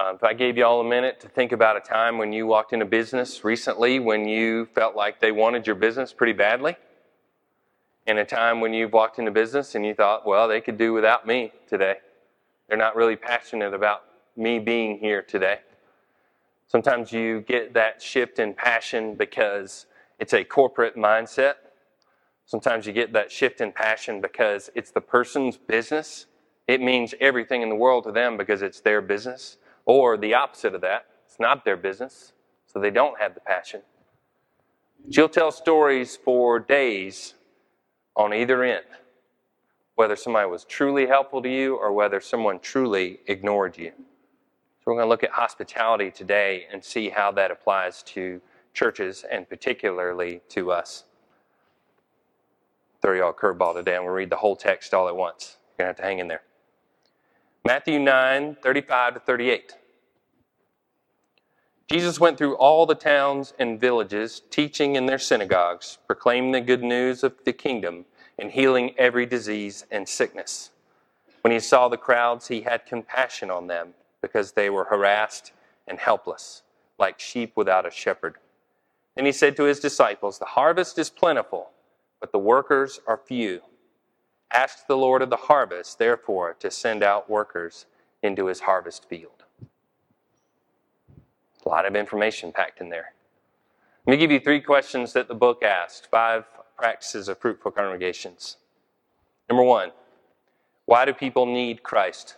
Uh, 0.00 0.14
if 0.14 0.24
I 0.24 0.32
gave 0.32 0.56
you 0.56 0.64
all 0.64 0.80
a 0.80 0.88
minute 0.88 1.20
to 1.20 1.28
think 1.28 1.52
about 1.52 1.76
a 1.76 1.80
time 1.80 2.16
when 2.16 2.32
you 2.32 2.46
walked 2.46 2.72
into 2.72 2.86
business 2.86 3.44
recently 3.44 3.98
when 3.98 4.26
you 4.26 4.64
felt 4.74 4.96
like 4.96 5.20
they 5.20 5.30
wanted 5.30 5.66
your 5.66 5.76
business 5.76 6.10
pretty 6.10 6.32
badly, 6.32 6.74
and 8.06 8.18
a 8.18 8.24
time 8.24 8.62
when 8.62 8.72
you've 8.72 8.94
walked 8.94 9.18
into 9.18 9.30
business 9.30 9.74
and 9.74 9.84
you 9.84 9.92
thought, 9.92 10.26
well, 10.26 10.48
they 10.48 10.62
could 10.62 10.78
do 10.78 10.94
without 10.94 11.26
me 11.26 11.52
today. 11.68 11.96
They're 12.66 12.78
not 12.78 12.96
really 12.96 13.14
passionate 13.14 13.74
about 13.74 14.04
me 14.38 14.58
being 14.58 14.96
here 14.96 15.20
today. 15.20 15.58
Sometimes 16.66 17.12
you 17.12 17.42
get 17.42 17.74
that 17.74 18.00
shift 18.00 18.38
in 18.38 18.54
passion 18.54 19.16
because 19.16 19.84
it's 20.18 20.32
a 20.32 20.44
corporate 20.44 20.96
mindset. 20.96 21.56
Sometimes 22.46 22.86
you 22.86 22.94
get 22.94 23.12
that 23.12 23.30
shift 23.30 23.60
in 23.60 23.70
passion 23.70 24.22
because 24.22 24.70
it's 24.74 24.92
the 24.92 25.02
person's 25.02 25.58
business. 25.58 26.24
It 26.66 26.80
means 26.80 27.14
everything 27.20 27.60
in 27.60 27.68
the 27.68 27.74
world 27.74 28.04
to 28.04 28.12
them 28.12 28.38
because 28.38 28.62
it's 28.62 28.80
their 28.80 29.02
business. 29.02 29.58
Or 29.90 30.16
the 30.16 30.34
opposite 30.34 30.76
of 30.76 30.82
that, 30.82 31.06
it's 31.26 31.40
not 31.40 31.64
their 31.64 31.76
business, 31.76 32.32
so 32.64 32.78
they 32.78 32.92
don't 32.92 33.20
have 33.20 33.34
the 33.34 33.40
passion. 33.40 33.82
You'll 35.08 35.28
tell 35.28 35.50
stories 35.50 36.16
for 36.16 36.60
days 36.60 37.34
on 38.14 38.32
either 38.32 38.62
end, 38.62 38.84
whether 39.96 40.14
somebody 40.14 40.48
was 40.48 40.62
truly 40.62 41.08
helpful 41.08 41.42
to 41.42 41.48
you 41.48 41.74
or 41.74 41.92
whether 41.92 42.20
someone 42.20 42.60
truly 42.60 43.18
ignored 43.26 43.76
you. 43.76 43.90
So, 43.96 44.84
we're 44.86 44.94
going 44.94 45.06
to 45.06 45.08
look 45.08 45.24
at 45.24 45.32
hospitality 45.32 46.12
today 46.12 46.66
and 46.72 46.84
see 46.84 47.08
how 47.08 47.32
that 47.32 47.50
applies 47.50 48.04
to 48.14 48.40
churches 48.72 49.24
and 49.28 49.48
particularly 49.48 50.40
to 50.50 50.70
us. 50.70 51.02
Throw 53.02 53.14
y'all 53.14 53.30
a 53.30 53.34
curveball 53.34 53.74
today, 53.74 53.96
and 53.96 54.04
we'll 54.04 54.14
read 54.14 54.30
the 54.30 54.36
whole 54.36 54.54
text 54.54 54.94
all 54.94 55.08
at 55.08 55.16
once. 55.16 55.56
You're 55.76 55.86
going 55.86 55.96
to 55.96 56.00
have 56.00 56.04
to 56.04 56.08
hang 56.08 56.20
in 56.20 56.28
there. 56.28 56.42
Matthew 57.64 57.98
9 57.98 58.56
35 58.62 59.14
to 59.14 59.20
38. 59.20 59.74
Jesus 61.90 62.20
went 62.20 62.38
through 62.38 62.54
all 62.54 62.86
the 62.86 62.94
towns 62.94 63.52
and 63.58 63.80
villages, 63.80 64.42
teaching 64.48 64.94
in 64.94 65.06
their 65.06 65.18
synagogues, 65.18 65.98
proclaiming 66.06 66.52
the 66.52 66.60
good 66.60 66.84
news 66.84 67.24
of 67.24 67.34
the 67.44 67.52
kingdom, 67.52 68.04
and 68.38 68.52
healing 68.52 68.94
every 68.96 69.26
disease 69.26 69.84
and 69.90 70.08
sickness. 70.08 70.70
When 71.40 71.52
he 71.52 71.58
saw 71.58 71.88
the 71.88 71.96
crowds, 71.96 72.46
he 72.46 72.60
had 72.60 72.86
compassion 72.86 73.50
on 73.50 73.66
them 73.66 73.94
because 74.22 74.52
they 74.52 74.70
were 74.70 74.84
harassed 74.84 75.50
and 75.88 75.98
helpless, 75.98 76.62
like 76.96 77.18
sheep 77.18 77.52
without 77.56 77.86
a 77.86 77.90
shepherd. 77.90 78.36
And 79.16 79.26
he 79.26 79.32
said 79.32 79.56
to 79.56 79.64
his 79.64 79.80
disciples, 79.80 80.38
The 80.38 80.44
harvest 80.44 80.96
is 80.96 81.10
plentiful, 81.10 81.70
but 82.20 82.30
the 82.30 82.38
workers 82.38 83.00
are 83.08 83.16
few. 83.16 83.62
Ask 84.52 84.86
the 84.86 84.96
Lord 84.96 85.22
of 85.22 85.30
the 85.30 85.36
harvest, 85.36 85.98
therefore, 85.98 86.54
to 86.60 86.70
send 86.70 87.02
out 87.02 87.28
workers 87.28 87.86
into 88.22 88.46
his 88.46 88.60
harvest 88.60 89.08
field. 89.08 89.39
A 91.64 91.68
lot 91.68 91.86
of 91.86 91.94
information 91.94 92.52
packed 92.52 92.80
in 92.80 92.88
there. 92.88 93.12
Let 94.06 94.12
me 94.12 94.16
give 94.16 94.30
you 94.30 94.40
three 94.40 94.60
questions 94.60 95.12
that 95.12 95.28
the 95.28 95.34
book 95.34 95.62
asked 95.62 96.08
five 96.10 96.44
practices 96.76 97.28
of 97.28 97.38
fruitful 97.38 97.70
congregations. 97.70 98.56
Number 99.48 99.62
one, 99.62 99.92
why 100.86 101.04
do 101.04 101.12
people 101.12 101.44
need 101.44 101.82
Christ? 101.82 102.36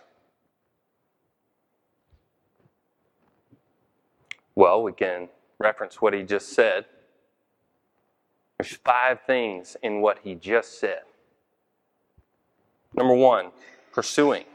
Well, 4.55 4.83
we 4.83 4.91
can 4.91 5.29
reference 5.57 6.01
what 6.01 6.13
he 6.13 6.23
just 6.23 6.49
said. 6.49 6.85
There's 8.57 8.73
five 8.73 9.21
things 9.25 9.77
in 9.81 10.01
what 10.01 10.19
he 10.23 10.35
just 10.35 10.79
said. 10.79 11.01
Number 12.93 13.15
one, 13.15 13.51
pursuing. 13.91 14.45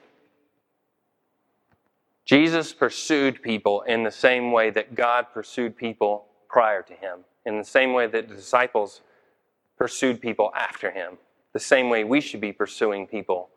Jesus 2.29 2.75
pursued 2.75 3.41
people 3.41 3.81
in 3.83 4.03
the 4.03 4.11
same 4.11 4.53
way 4.53 4.69
that 4.69 4.95
God 4.95 5.29
pursued 5.33 5.75
people 5.75 6.27
prior 6.47 6.83
to 6.83 6.93
him, 6.93 7.21
in 7.47 7.57
the 7.57 7.65
same 7.65 7.95
way 7.95 8.07
that 8.07 8.29
the 8.29 8.35
disciples 8.35 9.01
pursued 9.79 10.21
people 10.21 10.53
after 10.55 10.91
him, 10.91 11.17
the 11.55 11.59
same 11.59 11.89
way 11.89 12.05
we 12.05 12.21
should 12.21 12.43
be 12.43 12.53
pursuing 12.53 13.07
people 13.07 13.49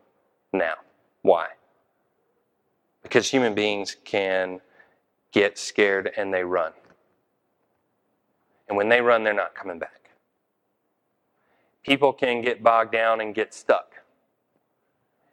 now. 0.54 0.76
Why? 1.22 1.48
Because 3.04 3.30
human 3.30 3.54
beings 3.54 3.98
can 4.06 4.62
get 5.34 5.58
scared 5.58 6.10
and 6.16 6.34
they 6.34 6.46
run. 6.46 6.72
And 8.70 8.78
when 8.78 8.88
they 8.88 9.02
run, 9.02 9.26
they're 9.26 9.34
not 9.34 9.54
coming 9.54 9.80
back. 9.80 10.12
People 11.84 12.14
can 12.14 12.42
get 12.42 12.64
bogged 12.64 12.94
down 12.94 13.20
and 13.20 13.36
get 13.36 13.54
stuck. 13.54 13.96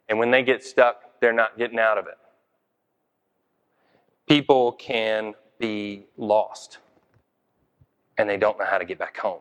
And 0.09 0.19
when 0.19 0.29
they 0.29 0.43
get 0.43 0.61
stuck, 0.61 1.21
they're 1.21 1.31
not 1.31 1.57
getting 1.57 1.79
out 1.79 1.97
of 1.97 2.05
it 2.07 2.17
people 4.29 4.73
can 4.73 5.33
be 5.57 6.05
lost 6.15 6.77
and 8.17 8.29
they 8.29 8.37
don't 8.37 8.59
know 8.59 8.65
how 8.65 8.77
to 8.77 8.85
get 8.85 8.99
back 8.99 9.17
home. 9.17 9.39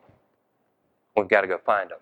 We've 1.14 1.28
got 1.28 1.42
to 1.42 1.46
go 1.46 1.58
find 1.58 1.90
them. 1.90 1.98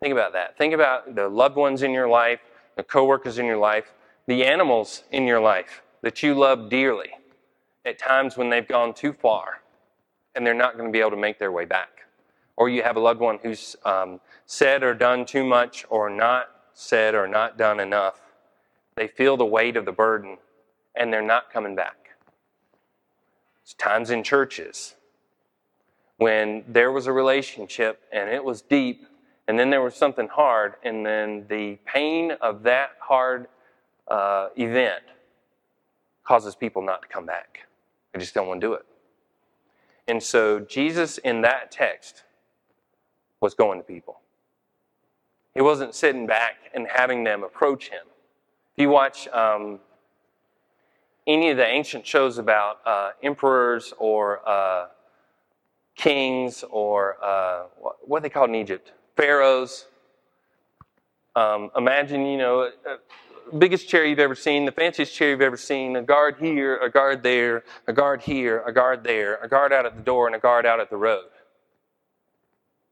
Think 0.00 0.12
about 0.12 0.32
that. 0.32 0.56
Think 0.56 0.72
about 0.74 1.14
the 1.14 1.28
loved 1.28 1.56
ones 1.56 1.82
in 1.82 1.92
your 1.92 2.08
life, 2.08 2.40
the 2.76 2.82
coworkers 2.82 3.38
in 3.38 3.46
your 3.46 3.58
life, 3.58 3.92
the 4.26 4.44
animals 4.44 5.04
in 5.12 5.26
your 5.26 5.40
life 5.40 5.82
that 6.02 6.22
you 6.22 6.34
love 6.34 6.70
dearly 6.70 7.10
at 7.84 7.98
times 7.98 8.36
when 8.36 8.48
they've 8.48 8.66
gone 8.66 8.94
too 8.94 9.12
far 9.12 9.60
and 10.34 10.46
they're 10.46 10.54
not 10.54 10.76
going 10.76 10.88
to 10.88 10.92
be 10.92 11.00
able 11.00 11.10
to 11.10 11.16
make 11.16 11.38
their 11.38 11.52
way 11.52 11.64
back. 11.64 12.06
Or 12.56 12.68
you 12.68 12.82
have 12.82 12.96
a 12.96 13.00
loved 13.00 13.20
one 13.20 13.38
who's 13.42 13.76
um, 13.84 14.20
said 14.46 14.82
or 14.82 14.94
done 14.94 15.26
too 15.26 15.44
much 15.44 15.84
or 15.90 16.08
not 16.08 16.48
said 16.72 17.14
or 17.14 17.26
not 17.26 17.58
done 17.58 17.80
enough. 17.80 18.20
They 18.96 19.08
feel 19.08 19.36
the 19.36 19.44
weight 19.44 19.76
of 19.76 19.84
the 19.84 19.92
burden 19.92 20.38
and 20.96 21.12
they're 21.12 21.22
not 21.22 21.52
coming 21.52 21.74
back. 21.74 22.10
It's 23.62 23.74
times 23.74 24.10
in 24.10 24.22
churches 24.22 24.94
when 26.18 26.64
there 26.68 26.92
was 26.92 27.06
a 27.06 27.12
relationship 27.12 28.02
and 28.12 28.30
it 28.30 28.44
was 28.44 28.62
deep, 28.62 29.06
and 29.48 29.58
then 29.58 29.70
there 29.70 29.82
was 29.82 29.94
something 29.94 30.28
hard, 30.28 30.74
and 30.84 31.04
then 31.04 31.46
the 31.48 31.78
pain 31.84 32.32
of 32.40 32.62
that 32.62 32.92
hard 33.00 33.48
uh, 34.08 34.48
event 34.56 35.02
causes 36.24 36.54
people 36.54 36.82
not 36.82 37.02
to 37.02 37.08
come 37.08 37.26
back. 37.26 37.66
They 38.12 38.20
just 38.20 38.34
don't 38.34 38.48
want 38.48 38.60
to 38.60 38.66
do 38.66 38.72
it. 38.74 38.86
And 40.06 40.22
so 40.22 40.60
Jesus 40.60 41.18
in 41.18 41.42
that 41.42 41.70
text 41.70 42.22
was 43.40 43.54
going 43.54 43.78
to 43.78 43.84
people. 43.84 44.20
He 45.54 45.60
wasn't 45.60 45.94
sitting 45.94 46.26
back 46.26 46.54
and 46.74 46.86
having 46.88 47.24
them 47.24 47.42
approach 47.44 47.88
him. 47.88 48.06
If 48.76 48.82
you 48.82 48.88
watch 48.88 49.28
um, 49.28 49.78
any 51.26 51.50
of 51.50 51.56
the 51.56 51.66
ancient 51.66 52.06
shows 52.06 52.38
about 52.38 52.80
uh, 52.86 53.10
emperors 53.22 53.92
or 53.98 54.46
uh, 54.48 54.88
kings 55.96 56.64
or 56.70 57.16
uh, 57.22 57.64
what, 57.78 58.08
what 58.08 58.22
they 58.22 58.28
called 58.28 58.50
in 58.50 58.56
Egypt, 58.56 58.92
pharaohs. 59.16 59.86
Um, 61.36 61.70
imagine, 61.76 62.26
you 62.26 62.38
know, 62.38 62.70
uh, 62.88 62.96
biggest 63.58 63.88
chair 63.88 64.04
you've 64.04 64.18
ever 64.18 64.34
seen, 64.34 64.64
the 64.64 64.72
fanciest 64.72 65.14
chair 65.14 65.30
you've 65.30 65.40
ever 65.40 65.56
seen, 65.56 65.96
a 65.96 66.02
guard 66.02 66.36
here, 66.38 66.76
a 66.78 66.90
guard 66.90 67.22
there, 67.22 67.64
a 67.86 67.92
guard 67.92 68.22
here, 68.22 68.62
a 68.66 68.72
guard 68.72 69.04
there, 69.04 69.36
a 69.36 69.48
guard 69.48 69.72
out 69.72 69.86
at 69.86 69.96
the 69.96 70.02
door, 70.02 70.26
and 70.26 70.36
a 70.36 70.38
guard 70.38 70.66
out 70.66 70.80
at 70.80 70.90
the 70.90 70.96
road. 70.96 71.24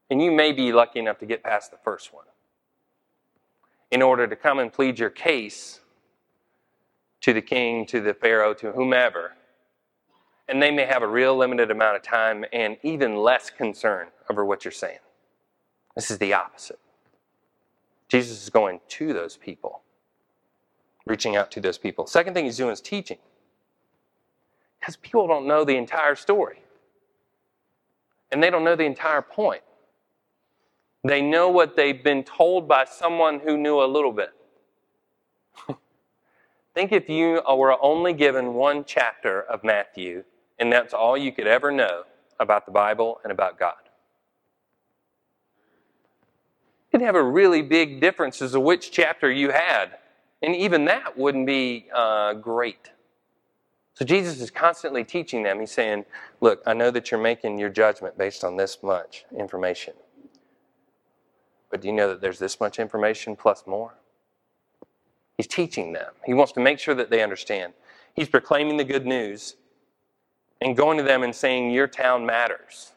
And 0.09 0.21
you 0.21 0.31
may 0.31 0.51
be 0.51 0.71
lucky 0.71 0.99
enough 0.99 1.19
to 1.19 1.25
get 1.25 1.43
past 1.43 1.71
the 1.71 1.77
first 1.83 2.13
one. 2.13 2.25
In 3.91 4.01
order 4.01 4.27
to 4.27 4.35
come 4.35 4.59
and 4.59 4.71
plead 4.71 4.99
your 4.99 5.09
case, 5.09 5.79
to 7.23 7.33
the 7.33 7.41
king, 7.41 7.85
to 7.87 8.01
the 8.01 8.13
pharaoh, 8.13 8.53
to 8.53 8.71
whomever. 8.73 9.33
And 10.47 10.61
they 10.61 10.71
may 10.71 10.85
have 10.85 11.01
a 11.01 11.07
real 11.07 11.35
limited 11.35 11.71
amount 11.71 11.95
of 11.95 12.03
time 12.03 12.45
and 12.51 12.77
even 12.83 13.15
less 13.15 13.49
concern 13.49 14.07
over 14.29 14.45
what 14.45 14.65
you're 14.65 14.71
saying. 14.71 14.99
This 15.95 16.11
is 16.11 16.17
the 16.17 16.33
opposite. 16.33 16.79
Jesus 18.09 18.43
is 18.43 18.49
going 18.49 18.81
to 18.89 19.13
those 19.13 19.37
people, 19.37 19.81
reaching 21.05 21.35
out 21.37 21.49
to 21.51 21.61
those 21.61 21.77
people. 21.77 22.05
Second 22.05 22.33
thing 22.33 22.45
he's 22.45 22.57
doing 22.57 22.71
is 22.71 22.81
teaching. 22.81 23.17
Because 24.79 24.97
people 24.97 25.25
don't 25.25 25.47
know 25.47 25.63
the 25.63 25.77
entire 25.77 26.15
story. 26.15 26.61
And 28.33 28.43
they 28.43 28.49
don't 28.49 28.65
know 28.65 28.75
the 28.75 28.83
entire 28.83 29.21
point. 29.21 29.61
They 31.05 31.21
know 31.21 31.47
what 31.47 31.77
they've 31.77 32.03
been 32.03 32.23
told 32.23 32.67
by 32.67 32.83
someone 32.85 33.39
who 33.39 33.57
knew 33.57 33.81
a 33.81 33.87
little 33.87 34.11
bit. 34.11 34.33
Think 36.73 36.91
if 36.91 37.07
you 37.07 37.41
were 37.47 37.77
only 37.81 38.13
given 38.13 38.53
one 38.55 38.83
chapter 38.85 39.41
of 39.43 39.63
Matthew, 39.63 40.23
and 40.59 40.71
that's 40.71 40.93
all 40.93 41.17
you 41.17 41.31
could 41.31 41.47
ever 41.47 41.71
know 41.71 42.03
about 42.39 42.65
the 42.65 42.71
Bible 42.71 43.19
and 43.23 43.31
about 43.31 43.59
God. 43.59 43.75
It'd 46.91 47.05
have 47.05 47.15
a 47.15 47.23
really 47.23 47.61
big 47.61 47.99
difference 47.99 48.41
as 48.41 48.51
to 48.51 48.59
which 48.59 48.91
chapter 48.91 49.31
you 49.31 49.49
had. 49.49 49.97
And 50.43 50.55
even 50.55 50.85
that 50.85 51.17
wouldn't 51.17 51.47
be 51.47 51.87
uh, 51.93 52.33
great. 52.33 52.91
So 53.95 54.05
Jesus 54.05 54.41
is 54.41 54.51
constantly 54.51 55.03
teaching 55.03 55.43
them. 55.43 55.59
He's 55.59 55.71
saying, 55.71 56.05
Look, 56.41 56.61
I 56.65 56.73
know 56.73 56.91
that 56.91 57.09
you're 57.09 57.21
making 57.21 57.57
your 57.57 57.69
judgment 57.69 58.17
based 58.17 58.43
on 58.43 58.57
this 58.57 58.79
much 58.83 59.25
information. 59.37 59.93
But 61.71 61.81
do 61.81 61.87
you 61.87 61.93
know 61.93 62.09
that 62.09 62.21
there's 62.21 62.39
this 62.39 62.59
much 62.59 62.77
information 62.77 63.35
plus 63.35 63.65
more? 63.65 63.95
He's 65.37 65.47
teaching 65.47 65.93
them. 65.93 66.13
He 66.25 66.33
wants 66.33 66.51
to 66.53 66.59
make 66.59 66.79
sure 66.79 66.95
that 66.95 67.09
they 67.09 67.23
understand. 67.23 67.73
He's 68.13 68.29
proclaiming 68.29 68.77
the 68.77 68.83
good 68.83 69.05
news 69.05 69.55
and 70.61 70.77
going 70.77 70.97
to 70.97 71.03
them 71.03 71.23
and 71.23 71.33
saying, 71.35 71.71
Your 71.71 71.87
town 71.87 72.25
matters. 72.25 72.91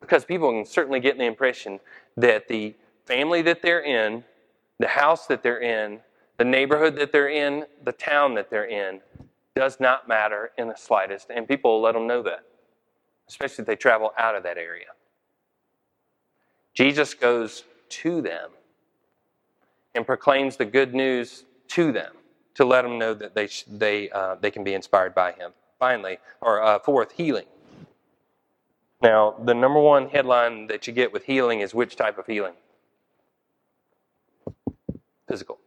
Because 0.00 0.24
people 0.24 0.50
can 0.50 0.66
certainly 0.66 1.00
get 1.00 1.16
the 1.16 1.24
impression 1.24 1.80
that 2.16 2.48
the 2.48 2.74
family 3.06 3.40
that 3.42 3.62
they're 3.62 3.84
in, 3.84 4.24
the 4.78 4.88
house 4.88 5.26
that 5.28 5.42
they're 5.42 5.62
in, 5.62 6.00
the 6.36 6.44
neighborhood 6.44 6.96
that 6.96 7.12
they're 7.12 7.30
in, 7.30 7.64
the 7.84 7.92
town 7.92 8.34
that 8.34 8.50
they're 8.50 8.68
in, 8.68 9.00
does 9.54 9.78
not 9.78 10.08
matter 10.08 10.50
in 10.58 10.68
the 10.68 10.76
slightest. 10.76 11.30
And 11.30 11.46
people 11.48 11.74
will 11.74 11.82
let 11.82 11.92
them 11.92 12.06
know 12.06 12.22
that, 12.22 12.44
especially 13.28 13.62
if 13.62 13.66
they 13.66 13.76
travel 13.76 14.12
out 14.18 14.34
of 14.34 14.42
that 14.42 14.58
area. 14.58 14.86
Jesus 16.74 17.14
goes 17.14 17.64
to 17.88 18.20
them 18.20 18.50
and 19.94 20.06
proclaims 20.06 20.56
the 20.56 20.64
good 20.64 20.94
news 20.94 21.44
to 21.68 21.92
them 21.92 22.12
to 22.54 22.64
let 22.64 22.82
them 22.82 22.98
know 22.98 23.14
that 23.14 23.34
they, 23.34 23.48
they, 23.68 24.10
uh, 24.10 24.36
they 24.40 24.50
can 24.50 24.64
be 24.64 24.74
inspired 24.74 25.14
by 25.14 25.32
him. 25.32 25.52
Finally, 25.78 26.18
or 26.40 26.62
uh, 26.62 26.78
fourth, 26.78 27.12
healing. 27.12 27.46
Now, 29.02 29.34
the 29.44 29.54
number 29.54 29.80
one 29.80 30.08
headline 30.08 30.66
that 30.68 30.86
you 30.86 30.92
get 30.92 31.12
with 31.12 31.24
healing 31.24 31.60
is 31.60 31.74
which 31.74 31.96
type 31.96 32.16
of 32.16 32.26
healing? 32.26 32.54
Physical. 35.28 35.58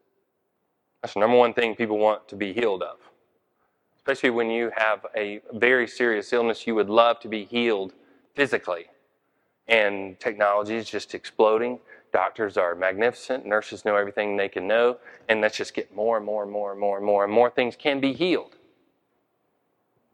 That's 1.02 1.14
the 1.14 1.20
number 1.20 1.38
one 1.38 1.54
thing 1.54 1.76
people 1.76 1.98
want 1.98 2.28
to 2.30 2.36
be 2.36 2.54
healed 2.54 2.82
of. 2.82 2.98
Especially 3.98 4.30
when 4.30 4.50
you 4.50 4.72
have 4.76 5.06
a 5.16 5.42
very 5.54 5.88
serious 5.88 6.32
illness, 6.32 6.66
you 6.66 6.74
would 6.74 6.90
love 6.90 7.20
to 7.20 7.28
be 7.28 7.44
healed 7.44 7.94
physically. 8.34 8.86
And 9.68 10.20
technology 10.20 10.76
is 10.76 10.90
just 10.90 11.14
exploding. 11.14 11.80
Doctors 12.18 12.58
are 12.58 12.74
magnificent. 12.74 13.46
Nurses 13.46 13.86
know 13.86 13.96
everything 13.96 14.38
they 14.38 14.50
can 14.50 14.68
know. 14.68 14.98
And 15.30 15.40
let's 15.40 15.56
just 15.56 15.76
get 15.76 15.96
more 15.96 16.18
and 16.18 16.26
more 16.26 16.42
and 16.42 16.52
more 16.52 16.72
and 16.72 16.80
more 16.80 16.98
and 16.98 17.06
more 17.06 17.24
and 17.24 17.32
more 17.32 17.52
things 17.52 17.76
can 17.76 18.00
be 18.00 18.12
healed. 18.12 18.56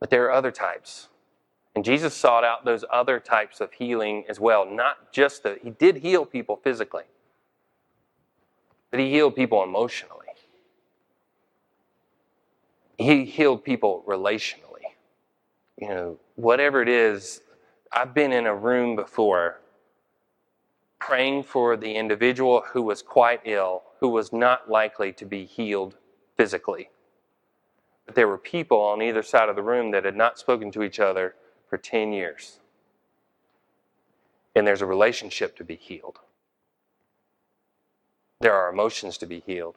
But 0.02 0.10
there 0.10 0.26
are 0.26 0.34
other 0.34 0.52
types. 0.52 1.08
And 1.74 1.86
Jesus 1.86 2.14
sought 2.14 2.44
out 2.44 2.66
those 2.66 2.84
other 2.92 3.22
types 3.22 3.62
of 3.62 3.72
healing 3.72 4.26
as 4.28 4.38
well. 4.38 4.70
Not 4.70 5.14
just 5.14 5.44
the, 5.44 5.58
he 5.64 5.70
did 5.70 5.96
heal 5.96 6.26
people 6.26 6.58
physically, 6.62 7.06
but 8.92 9.00
he 9.00 9.10
healed 9.10 9.38
people 9.38 9.64
emotionally. 9.64 10.28
He 12.98 13.24
healed 13.24 13.64
people 13.64 14.04
relationally. 14.06 14.92
You 15.80 15.88
know, 15.88 16.20
whatever 16.36 16.82
it 16.82 16.90
is, 16.90 17.40
I've 17.94 18.14
been 18.14 18.34
in 18.34 18.46
a 18.46 18.54
room 18.54 18.98
before 18.98 19.62
praying 21.06 21.44
for 21.44 21.76
the 21.76 21.96
individual 21.96 22.64
who 22.72 22.82
was 22.82 23.02
quite 23.02 23.42
ill, 23.44 23.84
who 24.00 24.08
was 24.08 24.32
not 24.32 24.70
likely 24.70 25.12
to 25.12 25.26
be 25.26 25.44
healed 25.44 25.98
physically. 26.38 26.90
But 28.06 28.16
there 28.16 28.28
were 28.30 28.38
people 28.38 28.80
on 28.80 29.02
either 29.02 29.22
side 29.22 29.50
of 29.50 29.58
the 29.58 29.62
room 29.62 29.92
that 29.92 30.06
had 30.06 30.16
not 30.16 30.40
spoken 30.40 30.72
to 30.72 30.82
each 30.82 31.02
other 31.02 31.36
for 31.70 31.78
10 31.78 32.14
years. 32.14 32.60
And 34.56 34.66
there's 34.66 34.82
a 34.82 34.86
relationship 34.86 35.58
to 35.58 35.66
be 35.66 35.76
healed. 35.76 36.20
There 38.40 38.54
are 38.54 38.72
emotions 38.72 39.18
to 39.18 39.26
be 39.26 39.42
healed. 39.42 39.76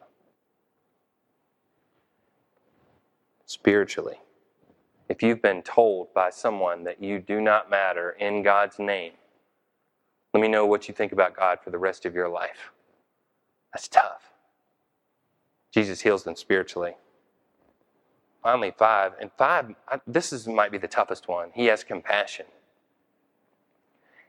Spiritually. 3.45 4.19
If 5.09 5.21
you've 5.21 5.41
been 5.41 5.61
told 5.61 6.13
by 6.13 6.29
someone 6.29 6.85
that 6.85 7.03
you 7.03 7.19
do 7.19 7.41
not 7.41 7.69
matter 7.69 8.11
in 8.11 8.43
God's 8.43 8.79
name, 8.79 9.11
let 10.37 10.41
me 10.43 10.47
know 10.49 10.67
what 10.67 10.87
you 10.87 10.93
think 10.93 11.13
about 11.13 11.35
God 11.35 11.57
for 11.63 11.71
the 11.71 11.79
rest 11.79 12.05
of 12.05 12.13
your 12.13 12.29
life. 12.29 12.69
That's 13.73 13.87
tough. 13.87 14.21
Jesus 15.71 16.01
heals 16.01 16.23
them 16.25 16.35
spiritually. 16.35 16.93
Finally, 18.43 18.75
five. 18.77 19.13
And 19.19 19.31
five, 19.35 19.73
this 20.05 20.31
is, 20.31 20.47
might 20.47 20.71
be 20.71 20.77
the 20.77 20.87
toughest 20.87 21.27
one. 21.27 21.49
He 21.55 21.65
has 21.65 21.83
compassion. 21.83 22.45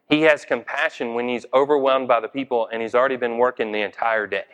He 0.09 0.23
has 0.23 0.47
compassion 0.47 1.13
when 1.13 1.29
he's 1.29 1.45
overwhelmed 1.53 2.09
by 2.09 2.21
the 2.21 2.29
people 2.29 2.71
and 2.73 2.81
he's 2.81 2.95
already 2.95 3.17
been 3.17 3.37
working 3.37 3.71
the 3.71 3.83
entire 3.83 4.27
day. 4.27 4.47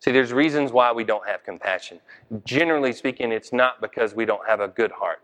See, 0.00 0.10
there's 0.10 0.32
reasons 0.32 0.72
why 0.72 0.90
we 0.90 1.04
don't 1.04 1.28
have 1.28 1.44
compassion. 1.44 2.00
Generally 2.44 2.94
speaking, 2.94 3.30
it's 3.30 3.52
not 3.52 3.80
because 3.80 4.12
we 4.12 4.24
don't 4.24 4.44
have 4.48 4.58
a 4.58 4.66
good 4.66 4.90
heart. 4.90 5.22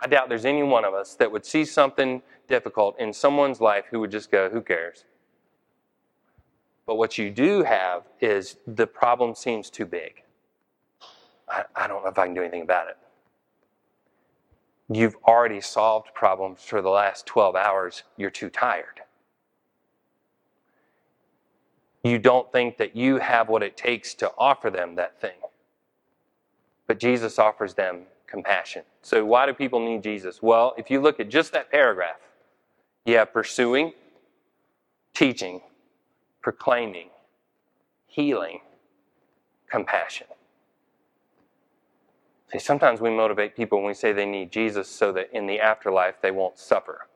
I 0.00 0.06
doubt 0.06 0.28
there's 0.28 0.44
any 0.44 0.62
one 0.62 0.84
of 0.84 0.94
us 0.94 1.14
that 1.16 1.30
would 1.32 1.46
see 1.46 1.64
something 1.64 2.22
difficult 2.48 2.98
in 2.98 3.12
someone's 3.12 3.60
life 3.60 3.86
who 3.90 4.00
would 4.00 4.10
just 4.10 4.30
go, 4.30 4.50
Who 4.50 4.60
cares? 4.60 5.04
But 6.86 6.96
what 6.96 7.16
you 7.16 7.30
do 7.30 7.62
have 7.62 8.04
is 8.20 8.58
the 8.66 8.86
problem 8.86 9.34
seems 9.34 9.70
too 9.70 9.86
big. 9.86 10.22
I, 11.48 11.64
I 11.74 11.86
don't 11.86 12.02
know 12.04 12.10
if 12.10 12.18
I 12.18 12.26
can 12.26 12.34
do 12.34 12.42
anything 12.42 12.62
about 12.62 12.88
it. 12.88 12.98
You've 14.90 15.16
already 15.26 15.60
solved 15.60 16.12
problems 16.14 16.60
for 16.62 16.82
the 16.82 16.90
last 16.90 17.24
12 17.26 17.56
hours. 17.56 18.02
You're 18.16 18.30
too 18.30 18.50
tired. 18.50 19.00
You 22.02 22.18
don't 22.18 22.52
think 22.52 22.76
that 22.76 22.94
you 22.94 23.16
have 23.16 23.48
what 23.48 23.62
it 23.62 23.78
takes 23.78 24.12
to 24.16 24.30
offer 24.36 24.68
them 24.68 24.96
that 24.96 25.20
thing. 25.20 25.38
But 26.86 27.00
Jesus 27.00 27.38
offers 27.38 27.74
them 27.74 28.02
compassion. 28.34 28.82
So, 29.00 29.24
why 29.24 29.46
do 29.46 29.54
people 29.54 29.78
need 29.78 30.02
Jesus? 30.02 30.42
Well, 30.42 30.74
if 30.76 30.90
you 30.90 31.00
look 31.00 31.20
at 31.20 31.28
just 31.28 31.52
that 31.52 31.70
paragraph, 31.70 32.16
you 33.06 33.16
have 33.16 33.32
pursuing, 33.32 33.92
teaching, 35.14 35.60
proclaiming, 36.42 37.10
healing, 38.08 38.58
compassion. 39.70 40.26
See, 42.52 42.58
sometimes 42.58 43.00
we 43.00 43.10
motivate 43.10 43.54
people 43.54 43.78
when 43.78 43.86
we 43.86 43.94
say 43.94 44.12
they 44.12 44.26
need 44.26 44.50
Jesus 44.50 44.88
so 44.88 45.12
that 45.12 45.30
in 45.32 45.46
the 45.46 45.60
afterlife 45.60 46.16
they 46.20 46.32
won't 46.32 46.58
suffer. 46.58 47.06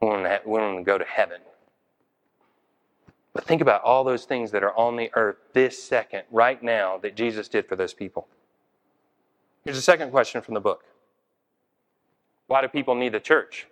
We 0.00 0.06
want 0.06 0.24
to, 0.24 0.38
to 0.38 0.82
go 0.84 0.98
to 0.98 1.04
heaven. 1.04 1.40
But 3.32 3.44
think 3.44 3.60
about 3.60 3.82
all 3.82 4.04
those 4.04 4.24
things 4.24 4.52
that 4.52 4.62
are 4.62 4.76
on 4.76 4.96
the 4.96 5.10
earth 5.14 5.36
this 5.52 5.82
second, 5.82 6.22
right 6.30 6.62
now, 6.62 6.98
that 6.98 7.16
Jesus 7.16 7.48
did 7.48 7.66
for 7.66 7.74
those 7.74 7.92
people. 7.92 8.28
Here's 9.68 9.76
a 9.76 9.82
second 9.82 10.12
question 10.12 10.40
from 10.40 10.54
the 10.54 10.60
book 10.60 10.82
Why 12.46 12.62
do 12.62 12.68
people 12.68 12.94
need 12.94 13.12
the 13.12 13.20
church? 13.20 13.66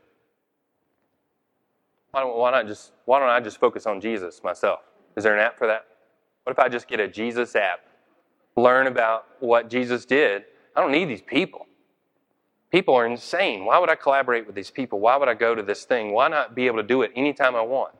Why 2.10 2.20
don't, 2.20 2.36
why 2.36 2.50
not 2.50 2.66
just 2.66 2.92
why 3.06 3.18
don't 3.18 3.30
I 3.30 3.40
just 3.40 3.58
focus 3.58 3.86
on 3.86 3.98
Jesus 3.98 4.42
myself? 4.44 4.80
Is 5.16 5.24
there 5.24 5.32
an 5.32 5.40
app 5.40 5.56
for 5.56 5.66
that? 5.66 5.86
What 6.44 6.52
if 6.52 6.58
I 6.58 6.68
just 6.68 6.86
get 6.86 7.00
a 7.00 7.08
Jesus 7.08 7.56
app? 7.56 7.80
Learn 8.56 8.88
about 8.88 9.24
what 9.40 9.70
Jesus 9.70 10.04
did. 10.04 10.44
I 10.76 10.82
don't 10.82 10.92
need 10.92 11.06
these 11.06 11.22
people. 11.22 11.66
People 12.70 12.94
are 12.94 13.06
insane. 13.06 13.64
Why 13.64 13.78
would 13.78 13.88
I 13.88 13.94
collaborate 13.94 14.46
with 14.46 14.54
these 14.54 14.70
people? 14.70 15.00
Why 15.00 15.16
would 15.16 15.30
I 15.30 15.34
go 15.34 15.54
to 15.54 15.62
this 15.62 15.86
thing? 15.86 16.12
Why 16.12 16.28
not 16.28 16.54
be 16.54 16.66
able 16.66 16.76
to 16.76 16.82
do 16.86 17.00
it 17.00 17.12
anytime 17.16 17.56
I 17.56 17.62
want? 17.62 17.94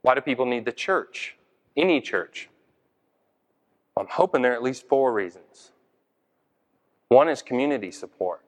Why 0.00 0.14
do 0.14 0.22
people 0.22 0.46
need 0.46 0.64
the 0.64 0.72
church? 0.72 1.36
Any 1.76 2.00
church? 2.00 2.48
I'm 3.94 4.08
hoping 4.08 4.40
there 4.40 4.52
are 4.52 4.56
at 4.56 4.62
least 4.62 4.88
four 4.88 5.12
reasons. 5.12 5.72
One 7.08 7.28
is 7.28 7.42
community 7.42 7.90
support. 7.90 8.42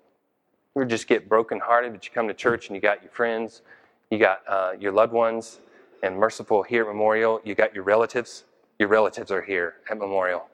You 0.77 0.85
just 0.85 1.09
get 1.09 1.29
brokenhearted, 1.29 1.93
but 1.93 2.05
you 2.05 2.11
come 2.13 2.29
to 2.29 2.35
church 2.35 2.69
and 2.69 2.77
you 2.77 2.81
got 2.81 3.03
your 3.03 3.11
friends, 3.11 3.63
you 4.11 4.19
got 4.19 4.43
uh, 4.49 4.73
your 4.79 4.93
loved 4.93 5.13
ones, 5.13 5.61
and 6.03 6.17
Merciful 6.17 6.63
here 6.63 6.83
at 6.83 6.89
Memorial, 6.89 7.41
you 7.45 7.55
got 7.55 7.75
your 7.75 7.85
relatives. 7.85 8.45
Your 8.79 8.89
relatives 8.89 9.31
are 9.31 9.43
here 9.43 9.75
at 9.91 9.99
Memorial, 9.99 10.49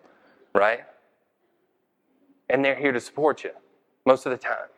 right? 0.54 0.80
And 2.48 2.64
they're 2.64 2.74
here 2.74 2.92
to 2.92 3.00
support 3.00 3.44
you 3.44 3.50
most 4.04 4.26
of 4.26 4.30
the 4.30 4.38
time, 4.38 4.68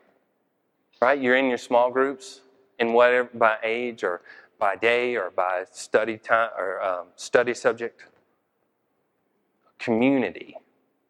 right? 1.01 1.19
You're 1.19 1.37
in 1.37 1.47
your 1.47 1.57
small 1.57 1.89
groups, 1.89 2.41
in 2.79 2.93
whatever 2.93 3.29
by 3.33 3.57
age 3.63 4.03
or 4.03 4.21
by 4.59 4.75
day 4.75 5.15
or 5.15 5.31
by 5.31 5.65
study 5.71 6.17
time 6.17 6.49
or 6.57 6.81
um, 6.83 7.07
study 7.15 7.53
subject. 7.53 8.03
Community, 9.77 10.57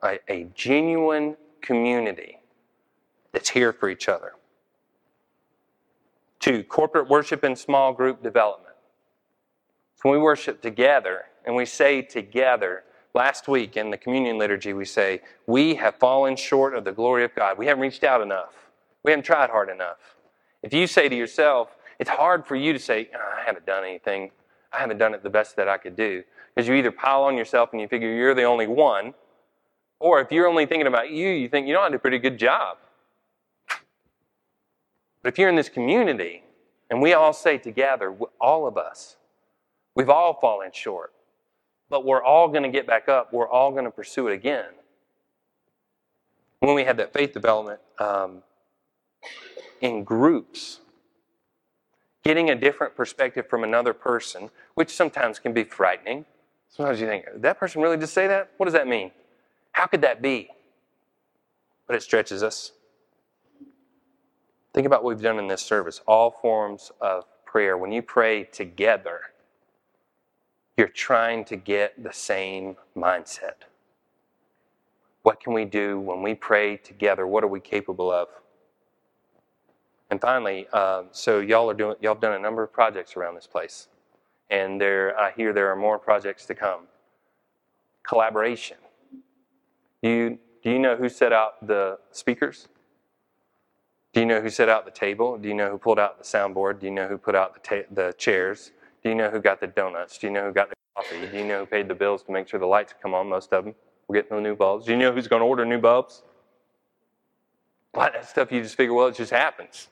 a, 0.04 0.20
a 0.30 0.48
genuine 0.54 1.36
community 1.62 2.40
that's 3.32 3.50
here 3.50 3.72
for 3.74 3.90
each 3.90 4.08
other. 4.10 4.34
Two, 6.40 6.64
corporate 6.64 7.10
worship 7.10 7.44
and 7.44 7.58
small 7.58 7.94
group 7.94 8.24
development. 8.24 8.76
So 9.96 10.10
when 10.10 10.20
we 10.20 10.24
worship 10.24 10.62
together 10.62 11.26
and 11.46 11.56
we 11.56 11.66
say 11.66 12.02
together, 12.02 12.84
last 13.14 13.48
week 13.48 13.76
in 13.76 13.90
the 13.90 13.98
communion 13.98 14.38
liturgy, 14.38 14.74
we 14.74 14.86
say, 14.86 15.22
We 15.46 15.76
have 15.76 15.96
fallen 15.96 16.36
short 16.36 16.74
of 16.74 16.86
the 16.86 16.92
glory 16.92 17.26
of 17.26 17.36
God. 17.36 17.58
We 17.58 17.66
haven't 17.66 17.82
reached 17.82 18.04
out 18.04 18.22
enough. 18.22 18.54
We 19.04 19.12
haven't 19.12 19.26
tried 19.26 19.50
hard 19.50 19.70
enough. 19.70 20.16
If 20.64 20.74
you 20.74 20.88
say 20.88 21.10
to 21.10 21.16
yourself, 21.16 21.76
it's 22.00 22.10
hard 22.10 22.46
for 22.46 22.56
you 22.56 22.74
to 22.74 22.80
say, 22.80 23.10
oh, 23.14 23.38
I 23.38 23.46
haven't 23.46 23.66
done 23.66 23.84
anything. 23.84 24.32
I 24.72 24.78
haven't 24.78 24.98
done 24.98 25.14
it 25.14 25.24
the 25.24 25.30
best 25.30 25.56
that 25.58 25.68
I 25.68 25.78
could 25.78 25.96
do. 25.96 26.24
Because 26.54 26.68
you 26.68 26.76
either 26.76 26.92
pile 26.92 27.24
on 27.24 27.38
yourself 27.38 27.70
and 27.72 27.82
you 27.82 27.88
figure 27.88 28.14
you're 28.14 28.36
the 28.36 28.44
only 28.44 28.68
one, 28.68 29.14
or 30.00 30.22
if 30.22 30.32
you're 30.32 30.48
only 30.48 30.66
thinking 30.66 30.88
about 30.88 31.12
you, 31.12 31.30
you 31.30 31.50
think, 31.50 31.68
you 31.68 31.74
know, 31.74 31.82
I 31.82 31.90
did 31.90 31.96
a 31.96 32.00
pretty 32.00 32.20
good 32.20 32.38
job. 32.38 32.78
But 35.22 35.34
if 35.34 35.38
you're 35.38 35.50
in 35.50 35.56
this 35.56 35.70
community 35.70 36.44
and 36.90 37.02
we 37.02 37.14
all 37.14 37.34
say 37.34 37.58
together, 37.58 38.16
all 38.40 38.66
of 38.66 38.78
us, 38.78 39.18
we've 39.96 40.10
all 40.10 40.34
fallen 40.40 40.72
short, 40.74 41.14
but 41.90 42.06
we're 42.06 42.24
all 42.24 42.48
going 42.48 42.64
to 42.64 42.70
get 42.70 42.88
back 42.88 43.10
up, 43.10 43.34
we're 43.34 43.50
all 43.50 43.72
going 43.72 43.84
to 43.84 43.92
pursue 43.92 44.28
it 44.28 44.34
again. 44.34 44.70
When 46.60 46.76
we 46.76 46.84
had 46.84 46.98
that 46.98 47.14
faith 47.14 47.34
development 47.34 47.80
um, 48.00 48.44
in 49.82 50.04
groups, 50.04 50.80
getting 52.24 52.50
a 52.50 52.56
different 52.56 52.96
perspective 52.96 53.48
from 53.50 53.64
another 53.64 53.94
person, 53.94 54.50
which 54.76 54.90
sometimes 54.90 55.40
can 55.40 55.54
be 55.54 55.64
frightening. 55.64 56.26
Sometimes 56.70 57.02
you 57.02 57.08
think, 57.08 57.26
that 57.36 57.60
person 57.60 57.82
really 57.82 57.98
just 57.98 58.14
say 58.14 58.28
that? 58.28 58.52
What 58.58 58.66
does 58.66 58.74
that 58.74 58.88
mean? 58.88 59.12
How 59.80 59.88
could 59.88 60.02
that 60.02 60.22
be? 60.22 60.50
But 61.88 61.96
it 61.96 62.04
stretches 62.04 62.44
us. 62.44 62.74
Think 64.74 64.86
about 64.86 65.06
what 65.06 65.16
we've 65.16 65.24
done 65.24 65.40
in 65.40 65.48
this 65.48 65.62
service. 65.62 66.02
All 66.06 66.32
forms 66.32 66.92
of 67.00 67.24
prayer. 67.46 67.78
When 67.78 67.90
you 67.94 68.02
pray 68.02 68.44
together, 68.44 69.22
you're 70.76 70.90
trying 70.90 71.46
to 71.46 71.56
get 71.56 72.04
the 72.04 72.12
same 72.12 72.76
mindset. 72.94 73.68
What 75.22 75.40
can 75.40 75.54
we 75.54 75.64
do 75.64 75.98
when 75.98 76.22
we 76.22 76.36
pray 76.36 76.76
together? 76.76 77.26
What 77.26 77.46
are 77.46 77.48
we 77.48 77.62
capable 77.62 78.12
of? 78.12 78.28
And 80.10 80.20
finally, 80.20 80.68
um, 80.70 81.06
so 81.14 81.40
y'all 81.40 81.70
are 81.70 81.74
doing, 81.74 81.96
y'all 82.02 82.16
have 82.16 82.22
done 82.22 82.34
a 82.34 82.40
number 82.40 82.64
of 82.64 82.74
projects 82.74 83.16
around 83.16 83.36
this 83.36 83.48
place, 83.48 83.88
and 84.50 84.82
there, 84.82 85.18
I 85.18 85.32
hear 85.32 85.54
there 85.54 85.72
are 85.72 85.78
more 85.78 85.98
projects 85.98 86.46
to 86.48 86.54
come. 86.54 86.82
Collaboration. 88.04 88.76
Do 90.02 90.10
you, 90.10 90.40
do 90.64 90.72
you 90.72 90.80
know 90.80 90.96
who 90.96 91.10
set 91.10 91.34
out 91.34 91.66
the 91.66 92.00
speakers? 92.12 92.68
Do 94.14 94.22
you 94.22 94.26
know 94.26 94.42
who 94.42 94.50
set 94.50 94.70
out 94.70 94.86
the 94.86 94.92
table? 94.92 95.38
Do 95.38 95.48
you 95.48 95.54
know 95.54 95.70
who 95.70 95.78
pulled 95.78 96.00
out 96.00 96.18
the 96.18 96.24
soundboard? 96.24 96.80
Do 96.80 96.88
you 96.88 96.92
know 96.92 97.08
who 97.08 97.18
put 97.18 97.36
out 97.36 97.54
the, 97.54 97.60
ta- 97.60 97.88
the 97.92 98.14
chairs? 98.18 98.72
Do 99.04 99.10
you 99.10 99.16
know 99.16 99.30
who 99.30 99.40
got 99.40 99.60
the 99.60 99.68
donuts? 99.68 100.18
Do 100.18 100.28
you 100.28 100.34
know 100.34 100.46
who 100.46 100.52
got 100.52 100.70
the 100.70 100.76
coffee? 100.96 101.28
Do 101.28 101.38
you 101.38 101.46
know 101.46 101.60
who 101.60 101.66
paid 101.66 101.88
the 101.88 101.96
bills 101.96 102.24
to 102.24 102.32
make 102.32 102.48
sure 102.48 102.60
the 102.60 102.66
lights 102.66 102.94
come 103.02 103.14
on? 103.14 103.30
Most 103.30 103.54
of 103.54 103.66
them. 103.66 103.76
We're 104.08 104.22
getting 104.22 104.38
the 104.38 104.42
new 104.42 104.56
bulbs. 104.56 104.86
Do 104.86 104.92
you 104.92 104.98
know 104.98 105.14
who's 105.14 105.28
going 105.28 105.42
to 105.42 105.46
order 105.46 105.64
new 105.66 105.80
bulbs? 105.80 106.24
A 107.94 108.00
lot 108.00 108.16
of 108.16 108.22
that 108.22 108.30
stuff 108.30 108.52
you 108.52 108.62
just 108.62 108.76
figure, 108.76 108.94
well, 108.94 109.08
it 109.08 109.16
just 109.16 109.32
happens. 109.32 109.90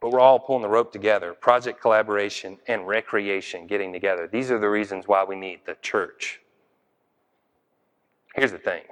But 0.00 0.12
we're 0.12 0.20
all 0.20 0.38
pulling 0.38 0.62
the 0.62 0.68
rope 0.68 0.92
together 0.92 1.32
project 1.32 1.80
collaboration 1.80 2.58
and 2.68 2.86
recreation 2.86 3.66
getting 3.66 3.92
together. 3.92 4.28
These 4.30 4.50
are 4.50 4.58
the 4.58 4.68
reasons 4.68 5.08
why 5.08 5.24
we 5.24 5.34
need 5.34 5.60
the 5.64 5.76
church. 5.80 6.42
Here's 8.34 8.52
the 8.52 8.58
thing 8.58 8.82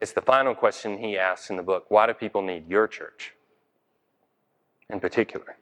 it's 0.00 0.12
the 0.12 0.22
final 0.22 0.54
question 0.54 0.98
he 0.98 1.18
asks 1.18 1.50
in 1.50 1.56
the 1.56 1.62
book 1.62 1.86
why 1.88 2.06
do 2.06 2.14
people 2.14 2.42
need 2.42 2.68
your 2.68 2.88
church 2.88 3.34
in 4.88 5.00
particular? 5.00 5.56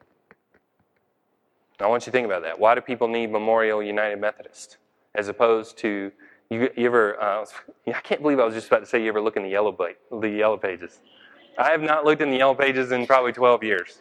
I 1.81 1.87
want 1.87 2.03
you 2.03 2.07
to 2.07 2.11
think 2.11 2.27
about 2.27 2.43
that. 2.43 2.59
Why 2.59 2.75
do 2.75 2.81
people 2.81 3.07
need 3.07 3.31
Memorial 3.31 3.83
United 3.83 4.21
Methodist 4.21 4.79
as 5.15 5.29
opposed 5.29 5.79
to 5.79 6.11
you, 6.51 6.71
you 6.77 6.87
ever? 6.87 7.21
Uh, 7.23 7.45
I 7.87 8.01
can't 8.01 8.23
believe 8.23 8.41
I 8.41 8.45
was 8.45 8.55
just 8.55 8.69
about 8.69 8.81
to 8.81 8.87
say 8.87 9.03
you 9.03 9.09
ever 9.09 9.21
look 9.21 9.37
in 9.37 9.43
the 9.43 9.49
yellow 9.49 9.77
the 10.11 10.29
yellow 10.29 10.57
pages. 10.57 11.01
I 11.57 11.71
have 11.71 11.83
not 11.83 12.05
looked 12.05 12.23
in 12.23 12.31
the 12.31 12.37
yellow 12.37 12.55
pages 12.55 12.93
in 12.93 13.07
probably 13.07 13.33
12 13.33 13.65
years. 13.65 13.99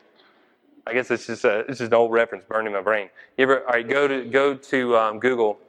I 0.85 0.93
guess 0.93 1.11
it's 1.11 1.27
just 1.27 1.43
a, 1.43 1.59
it's 1.61 1.79
just 1.79 1.91
an 1.91 1.93
old 1.95 2.11
reference 2.11 2.45
burning 2.45 2.73
my 2.73 2.81
brain. 2.81 3.09
You 3.37 3.43
ever? 3.43 3.61
All 3.61 3.73
right, 3.73 3.87
go 3.87 4.07
to 4.07 4.23
go 4.25 4.55
to 4.55 4.97
um, 4.97 5.19
Google. 5.19 5.59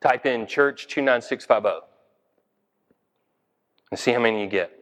Type 0.00 0.26
in 0.26 0.46
church 0.46 0.86
29650 0.86 1.86
and 3.90 3.98
see 3.98 4.12
how 4.12 4.20
many 4.20 4.42
you 4.42 4.48
get. 4.48 4.72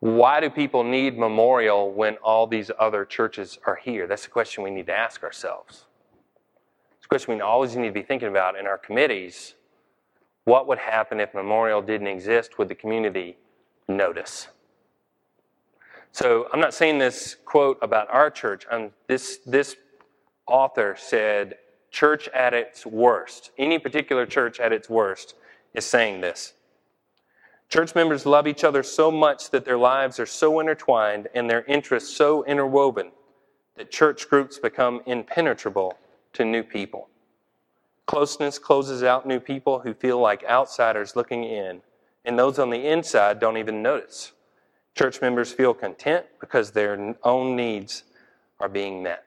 Why 0.00 0.40
do 0.40 0.50
people 0.50 0.84
need 0.84 1.16
memorial 1.16 1.90
when 1.90 2.16
all 2.16 2.46
these 2.46 2.70
other 2.78 3.06
churches 3.06 3.58
are 3.66 3.76
here? 3.76 4.06
That's 4.06 4.24
the 4.24 4.30
question 4.30 4.62
we 4.62 4.70
need 4.70 4.86
to 4.86 4.92
ask 4.92 5.22
ourselves. 5.22 5.86
It's 6.98 7.06
a 7.06 7.08
question 7.08 7.34
we 7.34 7.40
always 7.40 7.74
need 7.74 7.88
to 7.88 7.92
be 7.92 8.02
thinking 8.02 8.28
about 8.28 8.58
in 8.58 8.66
our 8.66 8.76
committees. 8.76 9.54
What 10.44 10.66
would 10.66 10.78
happen 10.78 11.20
if 11.20 11.32
memorial 11.32 11.80
didn't 11.80 12.08
exist? 12.08 12.58
Would 12.58 12.68
the 12.68 12.74
community 12.74 13.38
notice? 13.88 14.48
So 16.12 16.48
I'm 16.52 16.60
not 16.60 16.74
saying 16.74 16.98
this 16.98 17.36
quote 17.44 17.78
about 17.80 18.08
our 18.10 18.30
church. 18.30 18.66
I'm, 18.70 18.90
this, 19.08 19.38
this 19.46 19.74
author 20.46 20.96
said, 20.98 21.56
church 21.94 22.28
at 22.34 22.52
its 22.52 22.84
worst, 22.84 23.52
any 23.56 23.78
particular 23.78 24.26
church 24.26 24.58
at 24.58 24.72
its 24.72 24.90
worst, 24.90 25.34
is 25.74 25.86
saying 25.86 26.20
this. 26.20 26.54
Church 27.68 27.94
members 27.94 28.26
love 28.26 28.46
each 28.48 28.64
other 28.64 28.82
so 28.82 29.10
much 29.10 29.50
that 29.50 29.64
their 29.64 29.78
lives 29.78 30.18
are 30.18 30.26
so 30.26 30.58
intertwined 30.58 31.28
and 31.34 31.48
their 31.48 31.62
interests 31.64 32.14
so 32.14 32.44
interwoven 32.44 33.12
that 33.76 33.92
church 33.92 34.28
groups 34.28 34.58
become 34.58 35.02
impenetrable 35.06 35.96
to 36.32 36.44
new 36.44 36.64
people. 36.64 37.08
Closeness 38.06 38.58
closes 38.58 39.02
out 39.02 39.26
new 39.26 39.40
people 39.40 39.78
who 39.78 39.94
feel 39.94 40.18
like 40.18 40.44
outsiders 40.44 41.16
looking 41.16 41.44
in, 41.44 41.80
and 42.24 42.38
those 42.38 42.58
on 42.58 42.70
the 42.70 42.86
inside 42.86 43.38
don't 43.38 43.56
even 43.56 43.82
notice. 43.82 44.32
Church 44.96 45.20
members 45.20 45.52
feel 45.52 45.72
content 45.72 46.26
because 46.40 46.72
their 46.72 47.16
own 47.22 47.56
needs 47.56 48.02
are 48.60 48.68
being 48.68 49.02
met. 49.02 49.23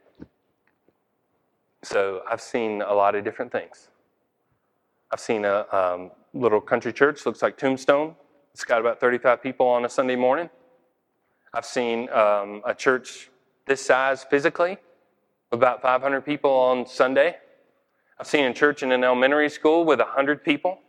So 1.83 2.21
I've 2.29 2.41
seen 2.41 2.81
a 2.81 2.93
lot 2.93 3.15
of 3.15 3.23
different 3.23 3.51
things. 3.51 3.89
I've 5.11 5.19
seen 5.19 5.45
a 5.45 5.65
um, 5.71 6.11
little 6.33 6.59
country 6.59 6.91
church, 6.91 7.25
looks 7.25 7.41
like 7.41 7.57
Tombstone, 7.57 8.15
it's 8.57 8.63
got 8.63 8.81
about 8.81 8.99
35 8.99 9.43
people 9.43 9.67
on 9.67 9.85
a 9.85 9.89
Sunday 9.89 10.15
morning. 10.15 10.49
I've 11.53 11.63
seen 11.63 12.09
um, 12.09 12.63
a 12.65 12.73
church 12.73 13.29
this 13.67 13.85
size 13.85 14.23
physically, 14.23 14.79
about 15.51 15.83
500 15.83 16.21
people 16.21 16.49
on 16.49 16.87
Sunday. 16.87 17.35
I've 18.19 18.25
seen 18.25 18.45
a 18.45 18.53
church 18.55 18.81
in 18.81 18.91
an 18.91 19.03
elementary 19.03 19.49
school 19.49 19.85
with 19.85 19.99
100 19.99 20.43
people. 20.43 20.79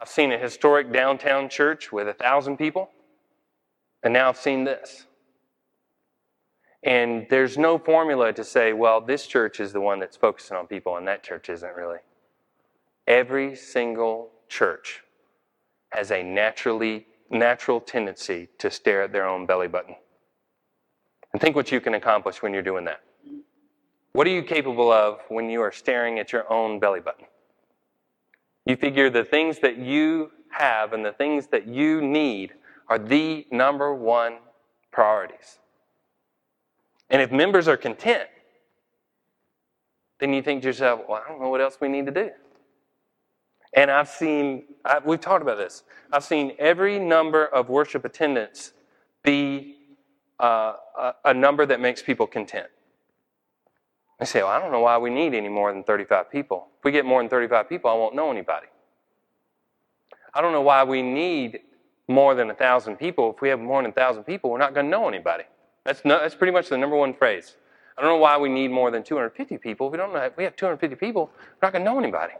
I've 0.00 0.08
seen 0.08 0.32
a 0.32 0.38
historic 0.38 0.90
downtown 0.90 1.50
church 1.50 1.92
with 1.92 2.06
1,000 2.06 2.56
people. 2.56 2.88
And 4.02 4.14
now 4.14 4.30
I've 4.30 4.38
seen 4.38 4.64
this. 4.64 5.04
And 6.82 7.26
there's 7.28 7.58
no 7.58 7.78
formula 7.78 8.32
to 8.32 8.44
say, 8.44 8.72
well, 8.72 9.00
this 9.00 9.26
church 9.26 9.60
is 9.60 9.72
the 9.72 9.80
one 9.80 10.00
that's 10.00 10.16
focusing 10.16 10.56
on 10.56 10.66
people 10.66 10.96
and 10.96 11.06
that 11.08 11.22
church 11.22 11.48
isn't 11.50 11.76
really. 11.76 11.98
Every 13.06 13.54
single 13.54 14.30
church 14.48 15.02
has 15.90 16.10
a 16.10 16.22
naturally 16.22 17.06
natural 17.30 17.80
tendency 17.80 18.48
to 18.58 18.70
stare 18.70 19.02
at 19.02 19.12
their 19.12 19.26
own 19.26 19.46
belly 19.46 19.68
button. 19.68 19.94
And 21.32 21.40
think 21.40 21.54
what 21.54 21.70
you 21.70 21.80
can 21.80 21.94
accomplish 21.94 22.42
when 22.42 22.52
you're 22.52 22.62
doing 22.62 22.84
that. 22.86 23.02
What 24.12 24.26
are 24.26 24.30
you 24.30 24.42
capable 24.42 24.90
of 24.90 25.20
when 25.28 25.48
you 25.48 25.60
are 25.60 25.70
staring 25.70 26.18
at 26.18 26.32
your 26.32 26.50
own 26.52 26.80
belly 26.80 27.00
button? 27.00 27.26
You 28.66 28.76
figure 28.76 29.10
the 29.10 29.24
things 29.24 29.60
that 29.60 29.76
you 29.76 30.32
have 30.50 30.92
and 30.92 31.04
the 31.04 31.12
things 31.12 31.46
that 31.48 31.66
you 31.68 32.00
need 32.00 32.54
are 32.88 32.98
the 32.98 33.46
number 33.52 33.94
one 33.94 34.38
priorities. 34.90 35.58
And 37.10 37.20
if 37.20 37.32
members 37.32 37.66
are 37.68 37.76
content, 37.76 38.28
then 40.20 40.32
you 40.32 40.42
think 40.42 40.62
to 40.62 40.68
yourself, 40.68 41.00
well, 41.08 41.22
I 41.24 41.28
don't 41.28 41.40
know 41.40 41.48
what 41.48 41.60
else 41.60 41.78
we 41.80 41.88
need 41.88 42.06
to 42.06 42.12
do. 42.12 42.30
And 43.72 43.90
I've 43.90 44.08
seen, 44.08 44.64
I've, 44.84 45.04
we've 45.04 45.20
talked 45.20 45.42
about 45.42 45.58
this, 45.58 45.82
I've 46.12 46.24
seen 46.24 46.52
every 46.58 46.98
number 46.98 47.46
of 47.46 47.68
worship 47.68 48.04
attendance 48.04 48.72
be 49.22 49.76
uh, 50.38 50.74
a, 50.98 51.14
a, 51.26 51.34
number 51.34 51.66
that 51.66 51.80
makes 51.80 52.02
people 52.02 52.26
content. 52.26 52.68
They 54.18 54.24
say, 54.24 54.42
well, 54.42 54.50
I 54.50 54.58
don't 54.58 54.72
know 54.72 54.80
why 54.80 54.98
we 54.98 55.10
need 55.10 55.34
any 55.34 55.48
more 55.48 55.72
than 55.72 55.82
35 55.82 56.30
people. 56.30 56.68
If 56.78 56.84
we 56.84 56.92
get 56.92 57.04
more 57.04 57.22
than 57.22 57.28
35 57.28 57.68
people, 57.68 57.90
I 57.90 57.94
won't 57.94 58.14
know 58.14 58.30
anybody. 58.30 58.66
I 60.34 60.40
don't 60.40 60.52
know 60.52 60.62
why 60.62 60.84
we 60.84 61.02
need 61.02 61.60
more 62.08 62.34
than 62.34 62.48
1,000 62.48 62.96
people. 62.96 63.32
If 63.34 63.42
we 63.42 63.50
have 63.50 63.60
more 63.60 63.82
than 63.82 63.90
1,000 63.90 64.24
people, 64.24 64.50
we're 64.50 64.58
not 64.58 64.74
going 64.74 64.86
to 64.86 64.90
know 64.90 65.08
anybody. 65.08 65.44
That's, 65.84 66.04
no, 66.04 66.18
that's 66.20 66.34
pretty 66.34 66.52
much 66.52 66.68
the 66.68 66.78
number 66.78 66.96
one 66.96 67.14
phrase. 67.14 67.56
I 67.96 68.02
don't 68.02 68.12
know 68.12 68.18
why 68.18 68.38
we 68.38 68.48
need 68.48 68.70
more 68.70 68.90
than 68.90 69.02
250 69.02 69.58
people. 69.58 69.86
If 69.86 69.92
we 69.92 69.98
don't 69.98 70.12
know, 70.12 70.20
if 70.20 70.36
we 70.36 70.44
have 70.44 70.56
250 70.56 70.96
people, 70.96 71.30
we're 71.36 71.66
not 71.66 71.72
going 71.72 71.84
to 71.84 71.90
know 71.90 71.98
anybody. 71.98 72.34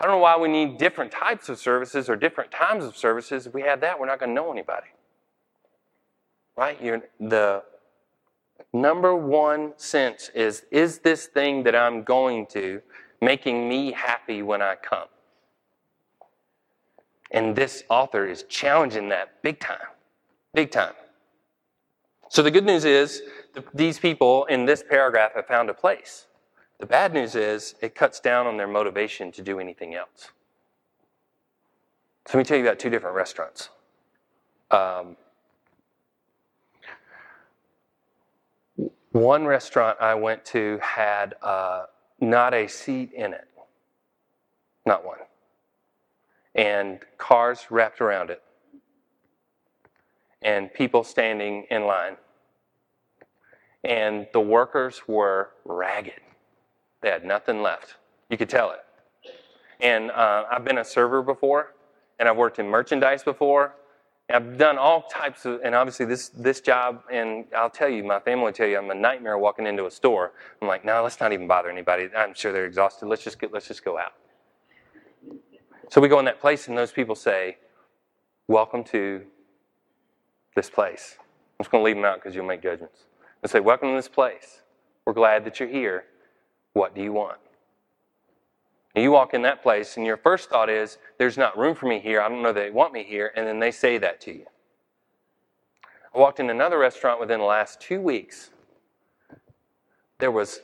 I 0.00 0.04
don't 0.04 0.12
know 0.12 0.18
why 0.18 0.38
we 0.38 0.48
need 0.48 0.78
different 0.78 1.12
types 1.12 1.48
of 1.48 1.58
services 1.58 2.08
or 2.08 2.16
different 2.16 2.50
times 2.50 2.84
of 2.84 2.96
services. 2.96 3.46
If 3.46 3.54
we 3.54 3.62
have 3.62 3.80
that, 3.82 4.00
we're 4.00 4.06
not 4.06 4.18
going 4.18 4.30
to 4.30 4.34
know 4.34 4.50
anybody. 4.50 4.86
Right? 6.56 6.82
You're, 6.82 7.02
the 7.20 7.62
number 8.72 9.14
one 9.14 9.74
sense 9.76 10.30
is 10.34 10.64
is 10.70 11.00
this 11.00 11.26
thing 11.26 11.64
that 11.64 11.74
I'm 11.74 12.02
going 12.02 12.46
to 12.48 12.80
making 13.20 13.68
me 13.68 13.92
happy 13.92 14.42
when 14.42 14.62
I 14.62 14.76
come? 14.76 15.08
And 17.30 17.54
this 17.54 17.84
author 17.88 18.26
is 18.26 18.44
challenging 18.44 19.10
that 19.10 19.42
big 19.42 19.60
time. 19.60 19.78
Big 20.54 20.70
time. 20.70 20.94
So 22.30 22.44
the 22.44 22.50
good 22.52 22.64
news 22.64 22.84
is 22.84 23.22
these 23.74 23.98
people 23.98 24.44
in 24.44 24.64
this 24.64 24.84
paragraph 24.88 25.32
have 25.34 25.48
found 25.48 25.68
a 25.68 25.74
place. 25.74 26.28
The 26.78 26.86
bad 26.86 27.12
news 27.12 27.34
is 27.34 27.74
it 27.80 27.96
cuts 27.96 28.20
down 28.20 28.46
on 28.46 28.56
their 28.56 28.68
motivation 28.68 29.32
to 29.32 29.42
do 29.42 29.58
anything 29.58 29.96
else. 29.96 30.30
So 32.26 32.38
let 32.38 32.42
me 32.42 32.44
tell 32.44 32.56
you 32.56 32.62
about 32.62 32.78
two 32.78 32.88
different 32.88 33.16
restaurants. 33.16 33.70
Um, 34.70 35.16
one 39.10 39.44
restaurant 39.44 39.98
I 40.00 40.14
went 40.14 40.44
to 40.46 40.78
had 40.80 41.34
uh, 41.42 41.86
not 42.20 42.54
a 42.54 42.68
seat 42.68 43.12
in 43.12 43.34
it, 43.34 43.48
not 44.86 45.04
one, 45.04 45.18
and 46.54 47.00
cars 47.18 47.66
wrapped 47.70 48.00
around 48.00 48.30
it, 48.30 48.40
and 50.42 50.72
people 50.72 51.04
standing 51.04 51.66
in 51.70 51.84
line, 51.86 52.16
and 53.84 54.26
the 54.32 54.40
workers 54.40 55.02
were 55.06 55.50
ragged. 55.64 56.20
They 57.02 57.10
had 57.10 57.24
nothing 57.24 57.62
left. 57.62 57.96
You 58.28 58.36
could 58.36 58.48
tell 58.48 58.70
it. 58.70 58.80
And 59.80 60.10
uh, 60.10 60.44
I've 60.50 60.64
been 60.64 60.78
a 60.78 60.84
server 60.84 61.22
before, 61.22 61.74
and 62.18 62.28
I've 62.28 62.36
worked 62.36 62.58
in 62.58 62.68
merchandise 62.68 63.22
before. 63.22 63.74
I've 64.32 64.58
done 64.58 64.78
all 64.78 65.02
types 65.02 65.44
of, 65.44 65.60
and 65.64 65.74
obviously 65.74 66.06
this 66.06 66.28
this 66.28 66.60
job, 66.60 67.02
and 67.10 67.46
I'll 67.56 67.70
tell 67.70 67.88
you, 67.88 68.04
my 68.04 68.20
family 68.20 68.44
will 68.44 68.52
tell 68.52 68.68
you, 68.68 68.78
I'm 68.78 68.90
a 68.90 68.94
nightmare 68.94 69.38
walking 69.38 69.66
into 69.66 69.86
a 69.86 69.90
store. 69.90 70.32
I'm 70.62 70.68
like, 70.68 70.84
no, 70.84 71.02
let's 71.02 71.18
not 71.18 71.32
even 71.32 71.48
bother 71.48 71.70
anybody. 71.70 72.08
I'm 72.16 72.34
sure 72.34 72.52
they're 72.52 72.66
exhausted. 72.66 73.06
Let's 73.06 73.24
just 73.24 73.40
get, 73.40 73.52
let's 73.52 73.66
just 73.66 73.84
go 73.84 73.98
out. 73.98 74.12
So 75.88 76.00
we 76.00 76.06
go 76.06 76.20
in 76.20 76.24
that 76.26 76.40
place, 76.40 76.68
and 76.68 76.78
those 76.78 76.92
people 76.92 77.16
say, 77.16 77.56
"Welcome 78.46 78.84
to 78.84 79.22
this 80.60 80.70
place." 80.70 81.16
I'm 81.18 81.64
just 81.64 81.70
going 81.70 81.82
to 81.82 81.86
leave 81.86 81.96
them 81.96 82.04
out 82.04 82.16
because 82.16 82.34
you'll 82.34 82.46
make 82.46 82.62
judgments. 82.62 83.06
They 83.42 83.48
say, 83.48 83.60
"Welcome 83.60 83.88
to 83.90 83.96
this 83.96 84.08
place. 84.08 84.60
We're 85.04 85.14
glad 85.14 85.44
that 85.44 85.58
you're 85.58 85.68
here. 85.68 86.04
What 86.74 86.94
do 86.94 87.02
you 87.02 87.12
want? 87.12 87.38
And 88.94 89.04
you 89.04 89.12
walk 89.12 89.34
in 89.34 89.42
that 89.42 89.62
place, 89.62 89.96
and 89.96 90.04
your 90.04 90.16
first 90.16 90.50
thought 90.50 90.68
is, 90.68 90.98
There's 91.18 91.38
not 91.38 91.56
room 91.56 91.74
for 91.74 91.86
me 91.86 92.00
here. 92.00 92.20
I 92.20 92.28
don't 92.28 92.42
know 92.42 92.52
they 92.52 92.70
want 92.70 92.92
me 92.92 93.04
here. 93.04 93.32
And 93.36 93.46
then 93.46 93.58
they 93.58 93.70
say 93.70 93.98
that 93.98 94.20
to 94.22 94.32
you. 94.32 94.46
I 96.14 96.18
walked 96.18 96.40
in 96.40 96.50
another 96.50 96.78
restaurant 96.78 97.20
within 97.20 97.38
the 97.38 97.46
last 97.46 97.80
two 97.80 98.00
weeks. 98.00 98.50
There 100.18 100.32
was 100.32 100.60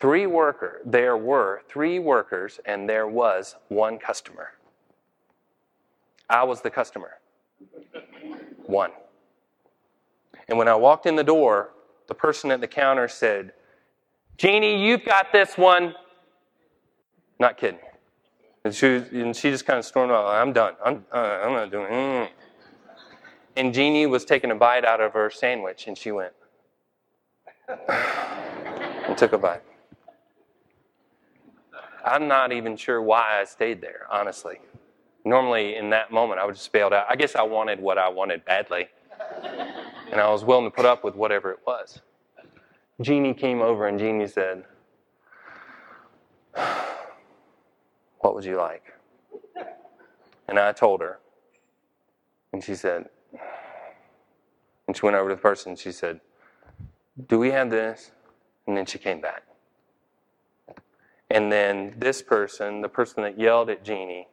three 0.00 0.26
worker. 0.26 0.80
There 0.84 1.16
were 1.16 1.62
three 1.68 1.98
workers, 1.98 2.58
and 2.66 2.88
there 2.88 3.06
was 3.06 3.54
one 3.68 3.98
customer. 3.98 4.52
I 6.28 6.42
was 6.42 6.60
the 6.60 6.70
customer. 6.70 7.18
One. 8.66 8.90
And 10.48 10.56
when 10.56 10.68
I 10.68 10.74
walked 10.74 11.06
in 11.06 11.16
the 11.16 11.24
door, 11.24 11.70
the 12.06 12.14
person 12.14 12.50
at 12.50 12.60
the 12.60 12.66
counter 12.66 13.08
said, 13.08 13.52
Jeannie, 14.38 14.86
you've 14.86 15.04
got 15.04 15.32
this 15.32 15.58
one. 15.58 15.94
Not 17.38 17.56
kidding. 17.56 17.80
And 18.64 18.74
she, 18.74 18.86
and 18.86 19.36
she 19.36 19.50
just 19.50 19.66
kind 19.66 19.78
of 19.78 19.84
stormed 19.84 20.12
off. 20.12 20.30
I'm 20.30 20.52
done. 20.52 20.74
I'm, 20.84 21.04
uh, 21.12 21.16
I'm 21.16 21.52
not 21.52 21.70
doing 21.70 21.92
it. 21.92 22.32
And 23.56 23.74
Jeannie 23.74 24.06
was 24.06 24.24
taking 24.24 24.50
a 24.50 24.54
bite 24.54 24.84
out 24.84 25.00
of 25.00 25.12
her 25.12 25.30
sandwich, 25.30 25.86
and 25.88 25.98
she 25.98 26.12
went 26.12 26.32
and 27.88 29.18
took 29.18 29.32
a 29.32 29.38
bite. 29.38 29.62
I'm 32.04 32.28
not 32.28 32.52
even 32.52 32.76
sure 32.76 33.02
why 33.02 33.40
I 33.40 33.44
stayed 33.44 33.80
there, 33.80 34.06
honestly. 34.10 34.58
Normally, 35.24 35.76
in 35.76 35.90
that 35.90 36.10
moment, 36.10 36.40
I 36.40 36.46
would 36.46 36.54
just 36.54 36.72
bailed 36.72 36.92
out. 36.92 37.06
I 37.08 37.16
guess 37.16 37.34
I 37.34 37.42
wanted 37.42 37.80
what 37.80 37.98
I 37.98 38.08
wanted 38.08 38.44
badly, 38.44 38.88
and 40.10 40.20
I 40.20 40.30
was 40.30 40.44
willing 40.44 40.64
to 40.64 40.70
put 40.70 40.84
up 40.86 41.04
with 41.04 41.14
whatever 41.14 41.50
it 41.50 41.60
was. 41.66 42.00
Jeannie 43.00 43.34
came 43.34 43.60
over, 43.60 43.86
and 43.86 43.98
Jeannie 43.98 44.26
said, 44.26 44.64
What 48.20 48.34
would 48.34 48.44
you 48.44 48.56
like? 48.56 48.82
And 50.48 50.58
I 50.58 50.72
told 50.72 51.00
her. 51.00 51.18
And 52.52 52.64
she 52.64 52.74
said, 52.74 53.08
and 54.88 54.96
she 54.96 55.04
went 55.04 55.16
over 55.16 55.28
to 55.28 55.36
the 55.36 55.40
person 55.40 55.70
and 55.70 55.78
she 55.78 55.92
said, 55.92 56.20
Do 57.28 57.38
we 57.38 57.50
have 57.50 57.70
this? 57.70 58.10
And 58.66 58.76
then 58.76 58.86
she 58.86 58.98
came 58.98 59.20
back. 59.20 59.42
And 61.30 61.52
then 61.52 61.94
this 61.98 62.22
person, 62.22 62.80
the 62.80 62.88
person 62.88 63.22
that 63.22 63.38
yelled 63.38 63.68
at 63.68 63.84
Jeannie, 63.84 64.28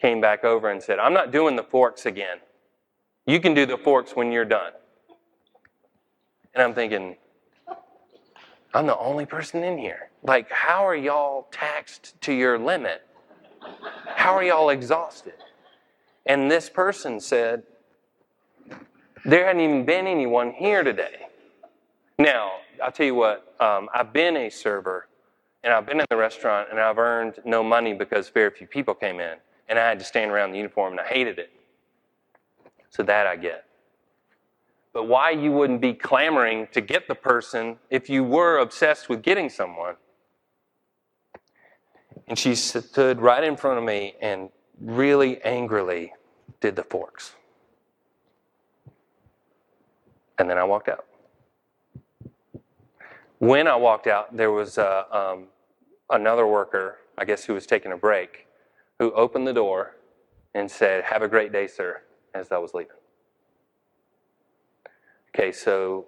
came 0.00 0.20
back 0.20 0.44
over 0.44 0.70
and 0.70 0.80
said, 0.80 1.00
I'm 1.00 1.12
not 1.12 1.32
doing 1.32 1.56
the 1.56 1.64
forks 1.64 2.06
again. 2.06 2.38
You 3.26 3.40
can 3.40 3.52
do 3.52 3.66
the 3.66 3.76
forks 3.76 4.14
when 4.14 4.30
you're 4.30 4.44
done. 4.44 4.72
And 6.54 6.62
I'm 6.62 6.74
thinking, 6.74 7.16
I'm 8.74 8.86
the 8.86 8.98
only 8.98 9.26
person 9.26 9.62
in 9.64 9.78
here. 9.78 10.10
Like, 10.22 10.50
how 10.50 10.86
are 10.86 10.96
y'all 10.96 11.48
taxed 11.50 12.20
to 12.22 12.32
your 12.32 12.58
limit? 12.58 13.02
How 14.06 14.34
are 14.34 14.42
y'all 14.42 14.70
exhausted? 14.70 15.34
And 16.26 16.50
this 16.50 16.68
person 16.68 17.20
said, 17.20 17.62
There 19.24 19.46
hadn't 19.46 19.62
even 19.62 19.84
been 19.84 20.06
anyone 20.06 20.52
here 20.52 20.82
today. 20.82 21.26
Now, 22.18 22.52
I'll 22.82 22.92
tell 22.92 23.06
you 23.06 23.14
what, 23.14 23.54
um, 23.60 23.88
I've 23.94 24.12
been 24.12 24.36
a 24.36 24.50
server 24.50 25.08
and 25.64 25.72
I've 25.72 25.86
been 25.86 26.00
in 26.00 26.06
the 26.10 26.16
restaurant 26.16 26.68
and 26.70 26.78
I've 26.78 26.98
earned 26.98 27.34
no 27.44 27.62
money 27.62 27.92
because 27.92 28.28
very 28.28 28.50
few 28.50 28.66
people 28.66 28.94
came 28.94 29.20
in 29.20 29.36
and 29.68 29.78
I 29.78 29.88
had 29.88 29.98
to 29.98 30.04
stand 30.04 30.30
around 30.30 30.52
the 30.52 30.58
uniform 30.58 30.92
and 30.92 31.00
I 31.00 31.06
hated 31.06 31.38
it. 31.38 31.50
So 32.90 33.02
that 33.04 33.26
I 33.26 33.36
get. 33.36 33.64
But 34.92 35.04
why 35.04 35.30
you 35.30 35.52
wouldn't 35.52 35.80
be 35.80 35.94
clamoring 35.94 36.68
to 36.72 36.80
get 36.80 37.06
the 37.06 37.14
person 37.14 37.76
if 37.90 38.10
you 38.10 38.24
were 38.24 38.58
obsessed 38.58 39.08
with 39.08 39.22
getting 39.22 39.48
someone? 39.48 39.94
And 42.26 42.38
she 42.38 42.54
stood 42.54 43.20
right 43.20 43.42
in 43.42 43.56
front 43.56 43.78
of 43.78 43.84
me 43.84 44.14
and 44.20 44.50
really 44.80 45.40
angrily 45.42 46.12
did 46.60 46.76
the 46.76 46.84
forks. 46.84 47.34
And 50.38 50.48
then 50.48 50.58
I 50.58 50.64
walked 50.64 50.88
out. 50.88 51.06
When 53.38 53.66
I 53.66 53.76
walked 53.76 54.06
out, 54.06 54.36
there 54.36 54.50
was 54.50 54.76
uh, 54.76 55.04
um, 55.10 55.46
another 56.10 56.46
worker, 56.46 56.98
I 57.16 57.24
guess 57.24 57.44
who 57.44 57.54
was 57.54 57.66
taking 57.66 57.92
a 57.92 57.96
break, 57.96 58.46
who 58.98 59.12
opened 59.12 59.46
the 59.46 59.52
door 59.52 59.96
and 60.54 60.70
said, 60.70 61.04
Have 61.04 61.22
a 61.22 61.28
great 61.28 61.52
day, 61.52 61.66
sir, 61.66 62.02
as 62.34 62.52
I 62.52 62.58
was 62.58 62.74
leaving. 62.74 62.99
Okay, 65.34 65.52
so 65.52 66.06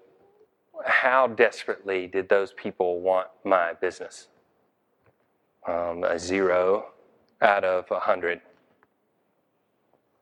how 0.85 1.27
desperately 1.27 2.07
did 2.07 2.29
those 2.29 2.53
people 2.53 2.99
want 3.01 3.27
my 3.43 3.73
business? 3.73 4.27
Um, 5.67 6.03
a 6.03 6.19
zero 6.19 6.87
out 7.41 7.63
of 7.63 7.89
a 7.91 7.99
hundred. 7.99 8.41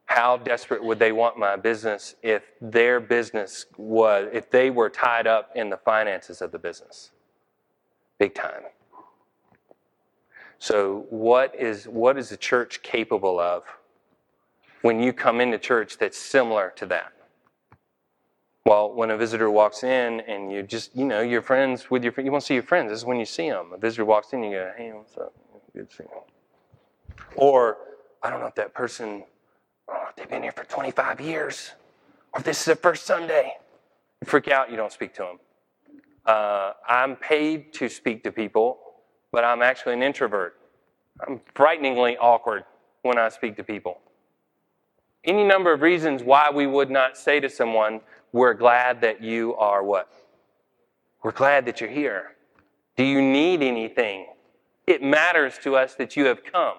How 0.06 0.38
desperate 0.38 0.84
would 0.84 0.99
they 0.99 1.14
want 1.14 1.38
my 1.38 1.56
business 1.56 2.16
if 2.22 2.43
their 2.62 2.99
business 2.99 3.66
was, 3.78 4.30
if 4.34 4.52
they 4.52 4.70
were 4.70 4.89
tied 4.89 5.26
up 5.26 5.52
in 5.56 5.70
the 5.70 5.78
finances 5.78 6.41
of 6.41 6.52
the 6.52 6.60
business? 6.60 7.12
Big 8.20 8.36
time. 8.36 8.64
So, 10.60 11.08
what 11.10 11.56
is, 11.56 11.88
what 11.88 12.18
is 12.18 12.30
the 12.30 12.38
church 12.38 12.84
capable 12.84 13.39
of 13.39 13.64
when 14.82 15.02
you 15.02 15.14
come 15.14 15.41
into 15.41 15.58
church 15.58 15.97
that's 15.97 16.18
similar 16.18 16.72
to 16.76 16.86
that? 16.88 17.14
Well, 18.66 18.93
when 18.93 19.09
a 19.09 19.18
visitor 19.18 19.49
walks 19.49 19.84
in 19.84 20.22
and 20.22 20.51
you 20.51 20.62
just, 20.62 20.95
you 20.95 21.05
know, 21.05 21.22
you're 21.22 21.41
friends 21.41 21.89
with 21.89 22.03
your, 22.03 22.14
you 22.18 22.32
want 22.32 22.43
to 22.43 22.45
see 22.45 22.53
your 22.53 22.64
friends. 22.64 22.91
This 22.91 22.99
is 22.99 23.05
when 23.05 23.18
you 23.18 23.26
see 23.26 23.49
them. 23.49 23.74
A 23.74 23.78
visitor 23.78 24.05
walks 24.05 24.34
in, 24.34 24.43
you 24.43 24.51
go, 24.51 24.72
hey, 24.78 24.91
what's 24.93 25.18
up? 25.18 25.34
Good 25.76 25.89
to. 25.89 26.05
Or, 27.36 27.78
I 28.22 28.30
don't 28.30 28.39
know 28.39 28.45
if 28.45 28.55
that 28.55 28.74
person, 28.74 29.24
oh, 29.89 30.09
they've 30.16 30.30
been 30.30 30.43
here 30.43 30.51
for 30.51 30.64
25 30.66 31.20
years, 31.22 31.72
or 32.34 32.39
if 32.39 32.45
this 32.45 32.59
is 32.59 32.66
their 32.66 32.76
first 32.76 33.05
Sunday. 33.05 33.53
You 34.22 34.28
freak 34.28 34.49
out, 34.49 34.70
you 34.70 34.78
don't 34.78 34.91
speak 34.91 35.14
to 35.16 35.24
them. 35.24 35.39
Uh, 36.26 36.74
I'm 36.88 37.16
paid 37.16 37.74
to 37.74 37.89
speak 37.89 38.24
to 38.26 38.32
people, 38.32 38.78
but 39.32 39.43
I'm 39.43 39.64
actually 39.64 39.93
an 39.93 40.03
introvert. 40.03 40.59
I'm 41.28 41.41
frighteningly 41.55 42.18
awkward 42.18 42.66
when 43.01 43.18
I 43.18 43.30
speak 43.30 43.55
to 43.57 43.64
people. 43.64 43.99
Any 45.24 45.43
number 45.43 45.74
of 45.74 45.82
reasons 45.82 46.22
why 46.24 46.49
we 46.53 46.68
would 46.68 46.91
not 46.91 47.18
say 47.18 47.39
to 47.39 47.49
someone, 47.49 48.01
we're 48.32 48.54
glad 48.54 49.02
that 49.02 49.22
you 49.22 49.56
are 49.56 49.84
what? 49.84 50.12
We're 51.24 51.32
glad 51.32 51.66
that 51.66 51.82
you're 51.82 51.90
here. 51.90 52.36
Do 52.96 53.04
you 53.04 53.22
need 53.22 53.62
anything? 53.62 54.28
It 54.88 55.04
matters 55.04 55.58
to 55.64 55.76
us 55.76 55.96
that 55.96 56.16
you 56.16 56.26
have 56.26 56.44
come. 56.44 56.76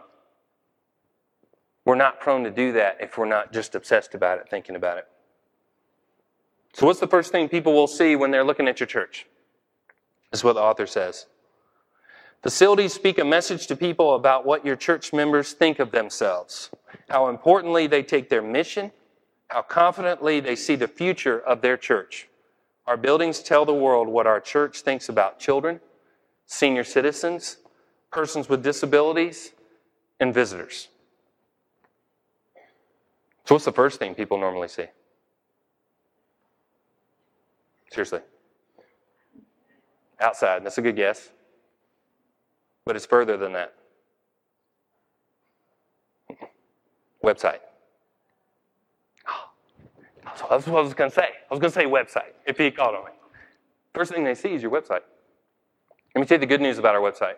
We're 1.85 1.95
not 1.97 2.21
prone 2.21 2.45
to 2.45 2.51
do 2.51 2.73
that 2.73 2.99
if 3.01 3.19
we're 3.19 3.27
not 3.27 3.53
just 3.53 3.75
obsessed 3.75 4.15
about 4.15 4.39
it, 4.39 4.49
thinking 4.49 4.77
about 4.77 4.99
it. 4.99 5.07
So, 6.75 6.87
what's 6.87 7.01
the 7.01 7.07
first 7.07 7.33
thing 7.33 7.49
people 7.49 7.75
will 7.75 7.87
see 7.87 8.17
when 8.17 8.31
they're 8.31 8.45
looking 8.45 8.69
at 8.69 8.81
your 8.81 8.87
church? 8.87 9.27
This 10.31 10.41
is 10.41 10.45
what 10.45 10.55
the 10.55 10.61
author 10.63 10.87
says. 10.87 11.27
Facilities 12.43 12.93
speak 12.93 13.19
a 13.19 13.25
message 13.25 13.67
to 13.69 13.77
people 13.77 14.15
about 14.15 14.45
what 14.45 14.65
your 14.65 14.75
church 14.75 15.13
members 15.13 15.53
think 15.53 15.79
of 15.79 15.93
themselves, 15.93 16.71
how 17.09 17.29
importantly 17.29 17.87
they 17.87 18.03
take 18.03 18.29
their 18.29 18.43
mission, 18.43 18.91
how 19.53 19.61
confidently 19.61 20.41
they 20.41 20.57
see 20.57 20.77
the 20.77 20.89
future 20.89 21.39
of 21.39 21.61
their 21.61 21.77
church. 21.77 22.27
Our 22.87 22.97
buildings 22.97 23.41
tell 23.41 23.67
the 23.67 23.75
world 23.75 24.09
what 24.09 24.27
our 24.27 24.41
church 24.41 24.81
thinks 24.81 25.11
about 25.11 25.39
children, 25.39 25.81
senior 26.47 26.85
citizens, 26.85 27.59
persons 28.11 28.49
with 28.49 28.63
disabilities, 28.63 29.53
and 30.19 30.33
visitors. 30.33 30.89
So, 33.45 33.55
what's 33.55 33.67
the 33.67 33.73
first 33.73 33.99
thing 33.99 34.15
people 34.15 34.39
normally 34.39 34.69
see? 34.69 34.87
Seriously. 37.91 38.21
Outside. 40.19 40.65
That's 40.65 40.79
a 40.79 40.83
good 40.83 40.97
guess. 40.97 41.29
But 42.87 42.97
it's 42.97 43.05
further 43.05 43.37
than 43.37 43.53
that. 43.53 43.75
Website. 47.23 47.59
That's 50.51 50.67
what 50.67 50.79
I 50.79 50.83
was 50.83 50.95
going 50.95 51.11
to 51.11 51.15
say. 51.15 51.29
I 51.51 51.55
was 51.55 51.61
going 51.61 51.73
to 51.73 51.79
say 51.79 51.85
website 51.85 52.33
if 52.47 52.59
he 52.59 52.71
called 52.71 52.95
on 52.95 53.05
me. 53.05 53.11
First 53.95 54.13
thing 54.13 54.25
they 54.25 54.35
see 54.35 54.55
is 54.55 54.63
your 54.63 54.71
website. 54.71 55.01
Let 56.15 56.21
me 56.21 56.27
tell 56.27 56.37
you 56.37 56.41
the 56.41 56.47
good 56.47 56.61
news 56.61 56.79
about 56.79 56.95
our 56.95 57.01
website. 57.01 57.37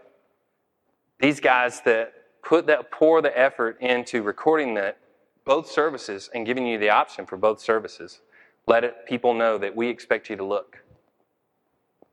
These 1.21 1.41
guys 1.41 1.81
that 1.83 2.13
put 2.43 2.67
that 2.67 2.91
pour 2.91 3.23
the 3.23 3.37
effort 3.39 3.81
into 3.81 4.23
recording 4.23 4.75
that 4.75 4.99
both 5.45 5.71
services 5.71 6.31
and 6.35 6.47
giving 6.47 6.67
you 6.67 6.79
the 6.79 6.91
option 6.91 7.27
for 7.27 7.37
both 7.37 7.61
services, 7.61 8.21
let 8.67 8.85
it, 8.85 9.07
people 9.07 9.35
know 9.35 9.59
that 9.59 9.75
we 9.75 9.89
expect 9.89 10.31
you 10.31 10.37
to 10.37 10.45
look. 10.45 10.79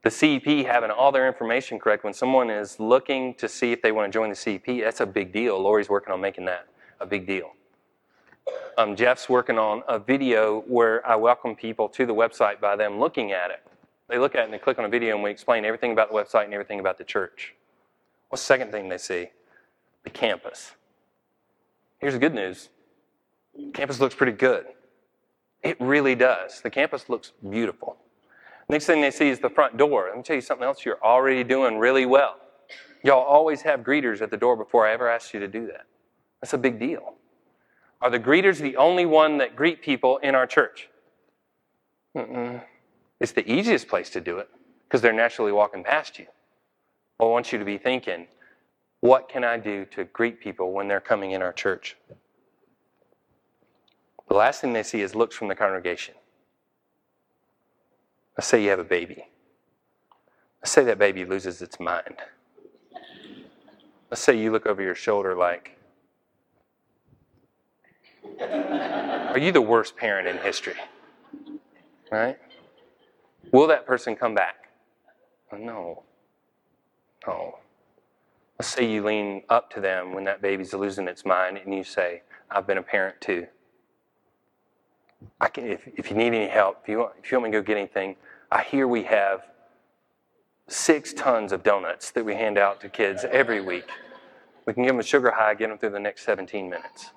The 0.03 0.11
CEP 0.11 0.65
having 0.65 0.89
all 0.89 1.11
their 1.11 1.27
information 1.27 1.79
correct 1.79 2.03
when 2.03 2.13
someone 2.13 2.49
is 2.49 2.79
looking 2.79 3.36
to 3.36 3.47
see 3.47 3.71
if 3.71 3.82
they 3.82 3.91
want 3.91 4.11
to 4.11 4.17
join 4.17 4.29
the 4.29 4.36
CEP, 4.36 4.82
that's 4.82 4.99
a 4.99 5.05
big 5.05 5.32
deal. 5.32 5.61
Lori's 5.61 5.89
working 5.89 6.11
on 6.11 6.19
making 6.19 6.45
that 6.45 6.67
a 6.99 7.05
big 7.05 7.27
deal. 7.27 7.51
Um, 8.78 8.95
Jeff's 8.95 9.30
working 9.30 9.58
on 9.58 9.84
a 9.88 9.99
video 9.99 10.62
where 10.62 11.06
I 11.06 11.16
welcome 11.16 11.56
people 11.56 11.89
to 11.89 12.06
the 12.06 12.14
website 12.14 12.60
by 12.60 12.76
them 12.76 12.99
looking 12.99 13.32
at 13.32 13.52
it. 13.52 13.64
They 14.08 14.18
look 14.18 14.36
at 14.36 14.41
it 14.41 14.45
and 14.45 14.54
they 14.54 14.60
click 14.60 14.80
on 14.80 14.86
a 14.86 14.89
video 14.89 15.16
and 15.16 15.24
we 15.24 15.32
explain 15.32 15.66
everything 15.66 15.91
about 15.91 16.10
the 16.10 16.16
website 16.16 16.45
and 16.45 16.54
everything 16.54 16.80
about 16.80 16.97
the 16.97 17.04
church. 17.04 17.56
What's 18.30 18.43
the 18.43 18.47
second 18.47 18.72
thing 18.72 18.89
they 18.89 18.97
see? 18.97 19.28
The 20.04 20.10
campus. 20.10 20.72
Here's 21.99 22.14
the 22.14 22.20
good 22.20 22.34
news 22.34 22.70
campus 23.74 23.99
looks 23.99 24.16
pretty 24.16 24.32
good. 24.32 24.66
It 25.64 25.78
really 25.80 26.16
does. 26.16 26.62
The 26.62 26.70
campus 26.70 27.10
looks 27.10 27.34
beautiful. 27.49 27.97
Next 28.70 28.86
thing 28.86 29.02
they 29.02 29.12
see 29.12 29.30
is 29.30 29.39
the 29.39 29.49
front 29.49 29.78
door. 29.78 30.08
Let 30.08 30.18
me 30.18 30.24
tell 30.24 30.36
you 30.36 30.41
something 30.41 30.66
else 30.66 30.86
you're 30.86 31.04
already 31.04 31.43
doing 31.43 31.78
really 31.78 32.06
well. 32.06 32.38
Y'all 33.04 33.24
always 33.24 33.62
have 33.64 33.82
greeters 33.82 34.22
at 34.22 34.32
the 34.32 34.38
door 34.38 34.56
before 34.56 34.88
I 34.88 34.93
ever 34.93 35.10
asked 35.10 35.34
you 35.34 35.39
to 35.39 35.47
do 35.47 35.68
that. 35.68 35.86
That's 36.39 36.54
a 36.54 36.58
big 36.58 36.80
deal. 36.80 37.16
Are 38.02 38.10
the 38.10 38.20
greeters 38.20 38.60
the 38.60 38.78
only 38.78 39.06
one 39.06 39.38
that 39.38 39.56
greet 39.56 39.82
people 39.82 40.18
in 40.18 40.34
our 40.34 40.47
church? 40.47 40.89
Mm-mm. 42.16 42.62
It's 43.20 43.32
the 43.32 43.49
easiest 43.49 43.88
place 43.88 44.10
to 44.12 44.22
do 44.22 44.39
it 44.39 44.49
because 44.84 45.02
they're 45.02 45.14
naturally 45.14 45.52
walking 45.52 45.84
past 45.84 46.18
you. 46.18 46.26
I 47.20 47.26
want 47.26 47.52
you 47.52 47.60
to 47.60 47.66
be 47.66 47.78
thinking, 47.78 48.28
what 49.02 49.30
can 49.30 49.43
I 49.43 49.58
do 49.58 49.86
to 49.86 50.06
greet 50.06 50.41
people 50.41 50.72
when 50.72 50.88
they're 50.88 50.99
coming 50.99 51.32
in 51.32 51.41
our 51.41 51.54
church? 51.54 51.95
The 54.28 54.36
last 54.36 54.62
thing 54.62 54.74
they 54.74 54.84
see 54.84 55.02
is 55.02 55.14
looks 55.14 55.36
from 55.36 55.47
the 55.47 55.56
congregation. 55.56 56.16
Let's 58.38 58.47
say 58.47 58.64
you 58.64 58.70
have 58.70 58.80
a 58.80 58.84
baby. 58.84 59.28
Let's 60.62 60.72
say 60.72 60.84
that 60.86 60.97
baby 60.97 61.26
loses 61.26 61.62
its 61.62 61.80
mind. 61.80 62.16
Let's 64.10 64.22
say 64.22 64.39
you 64.39 64.52
look 64.52 64.66
over 64.66 64.82
your 64.82 64.95
shoulder 64.95 65.36
like, 65.36 65.78
Are 68.41 69.39
you 69.39 69.51
the 69.51 69.61
worst 69.61 69.95
parent 69.95 70.27
in 70.27 70.37
history? 70.37 70.75
Right? 72.11 72.37
Will 73.51 73.67
that 73.67 73.85
person 73.85 74.15
come 74.15 74.35
back? 74.35 74.69
Uh, 75.51 75.57
no. 75.57 76.03
No. 77.27 77.59
Let's 78.59 78.69
say 78.69 78.89
you 78.89 79.03
lean 79.03 79.43
up 79.49 79.71
to 79.73 79.81
them 79.81 80.13
when 80.13 80.23
that 80.25 80.41
baby's 80.41 80.73
losing 80.73 81.07
its 81.07 81.25
mind 81.25 81.57
and 81.57 81.73
you 81.73 81.83
say, 81.83 82.21
I've 82.49 82.67
been 82.67 82.77
a 82.77 82.83
parent 82.83 83.19
too. 83.21 83.47
I 85.39 85.47
can, 85.47 85.67
if, 85.67 85.87
if 85.95 86.09
you 86.09 86.17
need 86.17 86.33
any 86.33 86.47
help, 86.47 86.79
if 86.83 86.89
you, 86.89 86.99
want, 86.99 87.13
if 87.23 87.31
you 87.31 87.37
want 87.37 87.51
me 87.51 87.57
to 87.57 87.61
go 87.61 87.65
get 87.65 87.77
anything, 87.77 88.15
I 88.51 88.63
hear 88.63 88.87
we 88.87 89.03
have 89.03 89.45
six 90.67 91.13
tons 91.13 91.51
of 91.51 91.63
donuts 91.63 92.11
that 92.11 92.25
we 92.25 92.33
hand 92.33 92.57
out 92.57 92.81
to 92.81 92.89
kids 92.89 93.25
every 93.29 93.61
week. 93.61 93.89
We 94.65 94.73
can 94.73 94.83
give 94.83 94.91
them 94.91 94.99
a 94.99 95.03
sugar 95.03 95.31
high, 95.31 95.53
get 95.55 95.69
them 95.69 95.77
through 95.77 95.91
the 95.91 95.99
next 95.99 96.23
17 96.25 96.69
minutes. 96.69 97.11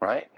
Right? 0.00 0.28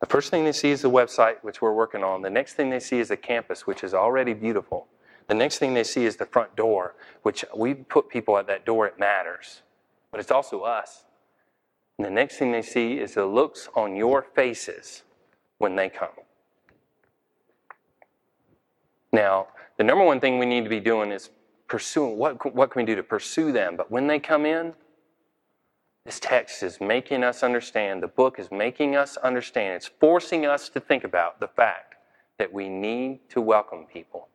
The 0.00 0.06
first 0.06 0.30
thing 0.30 0.44
they 0.44 0.52
see 0.52 0.70
is 0.70 0.82
the 0.82 0.90
website, 0.90 1.36
which 1.42 1.60
we're 1.60 1.74
working 1.74 2.02
on. 2.02 2.22
The 2.22 2.30
next 2.30 2.54
thing 2.54 2.70
they 2.70 2.80
see 2.80 3.00
is 3.00 3.08
the 3.08 3.16
campus, 3.16 3.66
which 3.66 3.84
is 3.84 3.92
already 3.92 4.32
beautiful. 4.32 4.86
The 5.28 5.34
next 5.34 5.58
thing 5.58 5.74
they 5.74 5.84
see 5.84 6.06
is 6.06 6.16
the 6.16 6.26
front 6.26 6.56
door, 6.56 6.94
which 7.22 7.44
we 7.54 7.74
put 7.74 8.08
people 8.08 8.36
at 8.38 8.46
that 8.46 8.64
door, 8.64 8.86
it 8.86 8.98
matters. 8.98 9.62
But 10.10 10.20
it's 10.20 10.30
also 10.30 10.62
us. 10.62 11.04
And 11.98 12.06
the 12.06 12.10
next 12.10 12.38
thing 12.38 12.50
they 12.50 12.62
see 12.62 12.94
is 12.94 13.14
the 13.14 13.26
looks 13.26 13.68
on 13.76 13.94
your 13.94 14.22
faces 14.22 15.02
when 15.58 15.76
they 15.76 15.90
come. 15.90 16.08
Now, 19.12 19.48
the 19.76 19.84
number 19.84 20.04
one 20.04 20.18
thing 20.18 20.38
we 20.38 20.46
need 20.46 20.64
to 20.64 20.70
be 20.70 20.80
doing 20.80 21.12
is 21.12 21.30
pursuing 21.68 22.16
what, 22.16 22.54
what 22.54 22.70
can 22.70 22.82
we 22.82 22.86
do 22.86 22.96
to 22.96 23.02
pursue 23.02 23.52
them? 23.52 23.76
But 23.76 23.90
when 23.90 24.06
they 24.06 24.18
come 24.18 24.46
in, 24.46 24.72
this 26.04 26.18
text 26.18 26.62
is 26.62 26.80
making 26.80 27.22
us 27.22 27.42
understand, 27.42 28.02
the 28.02 28.08
book 28.08 28.38
is 28.38 28.50
making 28.50 28.96
us 28.96 29.16
understand, 29.18 29.74
it's 29.74 29.90
forcing 30.00 30.46
us 30.46 30.68
to 30.70 30.80
think 30.80 31.04
about 31.04 31.40
the 31.40 31.48
fact 31.48 31.96
that 32.38 32.52
we 32.52 32.68
need 32.68 33.20
to 33.28 33.40
welcome 33.40 33.84
people 33.84 34.28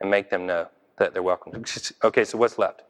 and 0.00 0.10
make 0.10 0.30
them 0.30 0.46
know 0.46 0.68
that 0.98 1.12
they're 1.12 1.22
welcome. 1.22 1.64
Okay, 2.04 2.24
so 2.24 2.38
what's 2.38 2.58
left? 2.58 2.82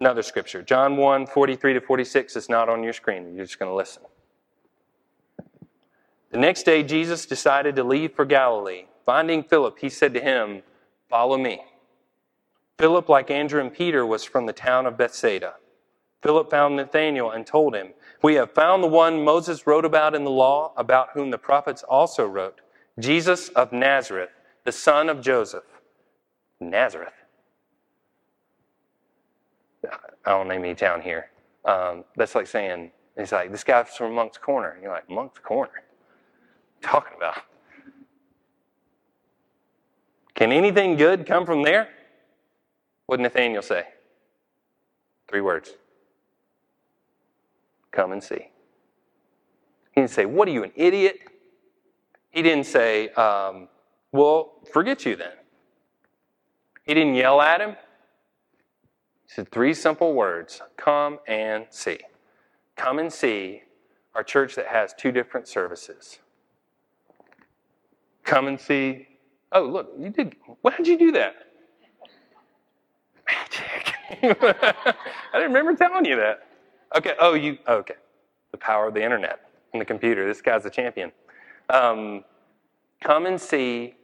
Another 0.00 0.22
scripture. 0.22 0.62
John 0.62 0.96
1 0.96 1.26
43 1.26 1.74
to 1.74 1.80
46 1.80 2.36
is 2.36 2.48
not 2.48 2.68
on 2.68 2.82
your 2.82 2.92
screen. 2.92 3.34
You're 3.34 3.46
just 3.46 3.58
going 3.58 3.70
to 3.70 3.74
listen. 3.74 4.02
The 6.30 6.38
next 6.38 6.64
day, 6.64 6.82
Jesus 6.82 7.26
decided 7.26 7.76
to 7.76 7.84
leave 7.84 8.12
for 8.12 8.24
Galilee. 8.24 8.86
Finding 9.06 9.42
Philip, 9.42 9.78
he 9.78 9.88
said 9.88 10.12
to 10.14 10.20
him, 10.20 10.62
Follow 11.08 11.38
me. 11.38 11.62
Philip, 12.76 13.08
like 13.08 13.30
Andrew 13.30 13.60
and 13.60 13.72
Peter, 13.72 14.04
was 14.04 14.24
from 14.24 14.46
the 14.46 14.52
town 14.52 14.84
of 14.84 14.98
Bethsaida. 14.98 15.54
Philip 16.24 16.50
found 16.50 16.76
Nathanael 16.76 17.30
and 17.32 17.46
told 17.46 17.76
him, 17.76 17.88
We 18.22 18.36
have 18.36 18.50
found 18.52 18.82
the 18.82 18.88
one 18.88 19.22
Moses 19.22 19.66
wrote 19.66 19.84
about 19.84 20.14
in 20.14 20.24
the 20.24 20.30
law, 20.30 20.72
about 20.74 21.10
whom 21.12 21.30
the 21.30 21.36
prophets 21.36 21.82
also 21.82 22.26
wrote, 22.26 22.62
Jesus 22.98 23.50
of 23.50 23.72
Nazareth, 23.72 24.30
the 24.64 24.72
son 24.72 25.10
of 25.10 25.20
Joseph. 25.20 25.64
Nazareth. 26.60 27.12
I 29.84 30.30
don't 30.30 30.48
name 30.48 30.64
any 30.64 30.74
town 30.74 31.02
here. 31.02 31.28
Um, 31.66 32.04
that's 32.16 32.34
like 32.34 32.46
saying, 32.46 32.90
it's 33.16 33.30
like, 33.30 33.52
this 33.52 33.62
guy's 33.62 33.94
from 33.94 34.14
Moncks 34.14 34.38
Corner. 34.38 34.70
And 34.70 34.82
you're 34.82 34.92
like, 34.92 35.10
Moncks 35.10 35.40
Corner? 35.40 35.82
talking 36.80 37.16
about? 37.18 37.42
Can 40.34 40.52
anything 40.52 40.96
good 40.96 41.26
come 41.26 41.44
from 41.44 41.62
there? 41.62 41.88
What 43.06 43.18
did 43.18 43.24
Nathanael 43.24 43.60
say? 43.60 43.84
Three 45.28 45.42
words. 45.42 45.74
Come 47.94 48.10
and 48.10 48.22
see. 48.22 48.50
He 49.92 50.00
didn't 50.00 50.10
say, 50.10 50.26
What 50.26 50.48
are 50.48 50.50
you, 50.50 50.64
an 50.64 50.72
idiot? 50.74 51.20
He 52.32 52.42
didn't 52.42 52.66
say, 52.66 53.10
um, 53.10 53.68
Well, 54.10 54.54
forget 54.72 55.06
you 55.06 55.14
then. 55.14 55.32
He 56.82 56.92
didn't 56.92 57.14
yell 57.14 57.40
at 57.40 57.60
him. 57.60 57.70
He 57.70 59.32
said 59.32 59.48
three 59.50 59.72
simple 59.72 60.12
words 60.12 60.60
Come 60.76 61.20
and 61.28 61.66
see. 61.70 62.00
Come 62.76 62.98
and 62.98 63.12
see 63.12 63.62
our 64.16 64.24
church 64.24 64.56
that 64.56 64.66
has 64.66 64.92
two 64.98 65.12
different 65.12 65.46
services. 65.46 66.18
Come 68.24 68.48
and 68.48 68.60
see. 68.60 69.06
Oh, 69.52 69.62
look, 69.62 69.92
you 69.96 70.10
did. 70.10 70.34
Why 70.62 70.76
did 70.76 70.88
you 70.88 70.98
do 70.98 71.12
that? 71.12 71.36
Magic. 73.30 73.94
I 74.20 75.38
didn't 75.38 75.52
remember 75.52 75.76
telling 75.76 76.04
you 76.04 76.16
that. 76.16 76.48
Okay. 76.96 77.14
Oh, 77.18 77.34
you. 77.34 77.58
Okay. 77.68 77.94
The 78.52 78.58
power 78.58 78.88
of 78.88 78.94
the 78.94 79.02
internet 79.02 79.50
and 79.72 79.80
the 79.80 79.84
computer. 79.84 80.26
This 80.26 80.40
guy's 80.40 80.64
a 80.64 80.70
champion. 80.70 81.12
Um, 81.68 82.24
come 83.00 83.26
and 83.26 83.40
see 83.40 83.94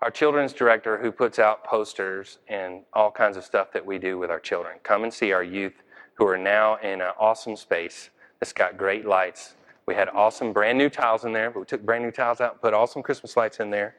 our 0.00 0.10
children's 0.10 0.52
director 0.52 0.98
who 0.98 1.12
puts 1.12 1.38
out 1.38 1.64
posters 1.64 2.38
and 2.48 2.82
all 2.92 3.10
kinds 3.10 3.36
of 3.36 3.44
stuff 3.44 3.72
that 3.72 3.86
we 3.86 3.98
do 3.98 4.18
with 4.18 4.30
our 4.30 4.40
children. 4.40 4.78
Come 4.82 5.04
and 5.04 5.14
see 5.14 5.32
our 5.32 5.44
youth 5.44 5.82
who 6.14 6.26
are 6.26 6.36
now 6.38 6.76
in 6.76 7.00
an 7.00 7.12
awesome 7.18 7.56
space 7.56 8.10
that's 8.40 8.52
got 8.52 8.76
great 8.76 9.06
lights. 9.06 9.54
We 9.86 9.94
had 9.94 10.08
awesome 10.08 10.52
brand 10.52 10.76
new 10.78 10.90
tiles 10.90 11.24
in 11.24 11.32
there, 11.32 11.50
but 11.50 11.60
we 11.60 11.66
took 11.66 11.82
brand 11.82 12.04
new 12.04 12.10
tiles 12.10 12.40
out 12.40 12.52
and 12.52 12.60
put 12.60 12.74
awesome 12.74 13.02
Christmas 13.02 13.36
lights 13.36 13.60
in 13.60 13.70
there 13.70 13.94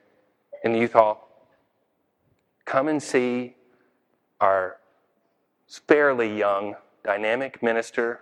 in 0.64 0.74
the 0.74 0.80
youth 0.80 0.94
hall. 0.94 1.30
Come 2.66 2.90
and 2.90 3.02
see 3.02 3.56
our 4.40 4.78
fairly 5.88 6.38
young, 6.38 6.76
dynamic 7.04 7.62
minister, 7.62 8.22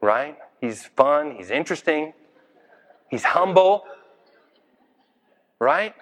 right? 0.00 0.36
He's 0.60 0.84
fun, 0.84 1.34
he's 1.36 1.50
interesting, 1.50 2.12
he's 3.08 3.24
humble, 3.24 3.84
right? 5.58 5.94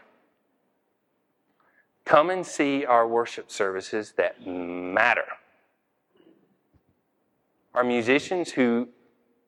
Come 2.05 2.31
and 2.31 2.47
see 2.47 2.85
our 2.85 3.07
worship 3.07 3.51
services 3.51 4.15
that 4.17 4.47
matter. 4.47 5.27
Our 7.75 7.85
musicians 7.85 8.51
who 8.53 8.89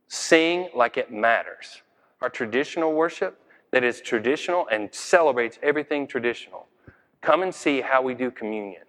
sing 0.08 0.68
like 0.74 0.96
it 0.96 1.10
matters. 1.10 1.82
Our 2.20 2.28
traditional 2.28 2.92
worship 2.92 3.40
that 3.70 3.84
is 3.84 4.00
traditional 4.00 4.66
and 4.70 4.92
celebrates 4.92 5.58
everything 5.62 6.06
traditional. 6.06 6.66
Come 7.20 7.42
and 7.42 7.54
see 7.54 7.80
how 7.80 8.02
we 8.02 8.14
do 8.14 8.30
communion. 8.30 8.82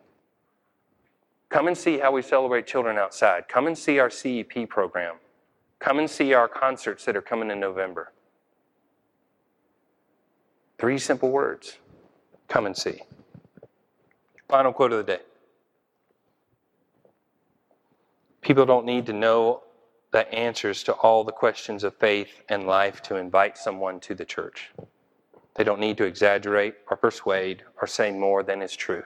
Come 1.52 1.68
and 1.68 1.78
see 1.78 2.00
how 2.00 2.14
we 2.14 2.22
celebrate 2.22 2.66
children 2.66 2.98
outside. 2.98 3.50
Come 3.50 3.68
and 3.68 3.78
see 3.78 4.00
our 4.00 4.10
CEP 4.10 4.70
program. 4.70 5.16
Come 5.80 6.00
and 6.00 6.10
see 6.10 6.34
our 6.34 6.48
concerts 6.48 7.04
that 7.04 7.18
are 7.18 7.22
coming 7.22 7.52
in 7.52 7.60
November. 7.60 8.14
Three 10.80 10.98
simple 10.98 11.30
words 11.30 11.78
come 12.48 12.66
and 12.66 12.76
see. 12.76 13.02
Final 14.48 14.72
quote 14.72 14.94
of 14.94 15.06
the 15.06 15.18
day. 15.18 15.22
People 18.42 18.66
don't 18.66 18.86
need 18.86 19.06
to 19.06 19.14
know 19.14 19.64
the 20.12 20.34
answers 20.34 20.84
to 20.84 20.94
all 20.94 21.24
the 21.26 21.32
questions 21.34 21.84
of 21.84 21.96
faith 21.96 22.42
and 22.48 22.66
life 22.66 23.02
to 23.04 23.18
invite 23.18 23.58
someone 23.58 24.00
to 24.00 24.16
the 24.16 24.26
church. 24.26 24.72
They 25.56 25.66
don't 25.66 25.82
need 25.82 25.98
to 25.98 26.06
exaggerate 26.06 26.76
or 26.90 26.96
persuade 26.96 27.64
or 27.82 27.88
say 27.88 28.10
more 28.12 28.42
than 28.42 28.62
is 28.62 28.76
true. 28.76 29.04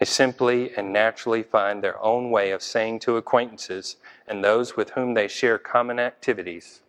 They 0.00 0.06
simply 0.06 0.74
and 0.76 0.94
naturally 0.94 1.42
find 1.42 1.84
their 1.84 2.02
own 2.02 2.30
way 2.30 2.52
of 2.52 2.62
saying 2.62 3.00
to 3.00 3.18
acquaintances 3.18 3.96
and 4.26 4.42
those 4.42 4.74
with 4.74 4.90
whom 4.90 5.12
they 5.12 5.28
share 5.28 5.58
common 5.58 6.00
activities, 6.00 6.80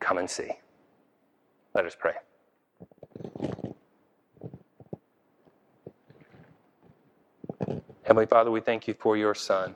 Come 0.00 0.18
and 0.18 0.30
see. 0.30 0.50
Let 1.74 1.84
us 1.84 1.96
pray. 1.98 2.14
Heavenly 8.02 8.26
Father, 8.26 8.50
we 8.50 8.60
thank 8.60 8.88
you 8.88 8.94
for 8.94 9.16
your 9.16 9.34
Son 9.34 9.74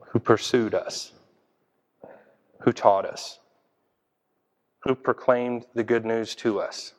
who 0.00 0.18
pursued 0.18 0.74
us, 0.74 1.12
who 2.60 2.72
taught 2.72 3.06
us, 3.06 3.38
who 4.80 4.94
proclaimed 4.94 5.66
the 5.74 5.84
good 5.84 6.04
news 6.04 6.34
to 6.36 6.60
us, 6.60 6.94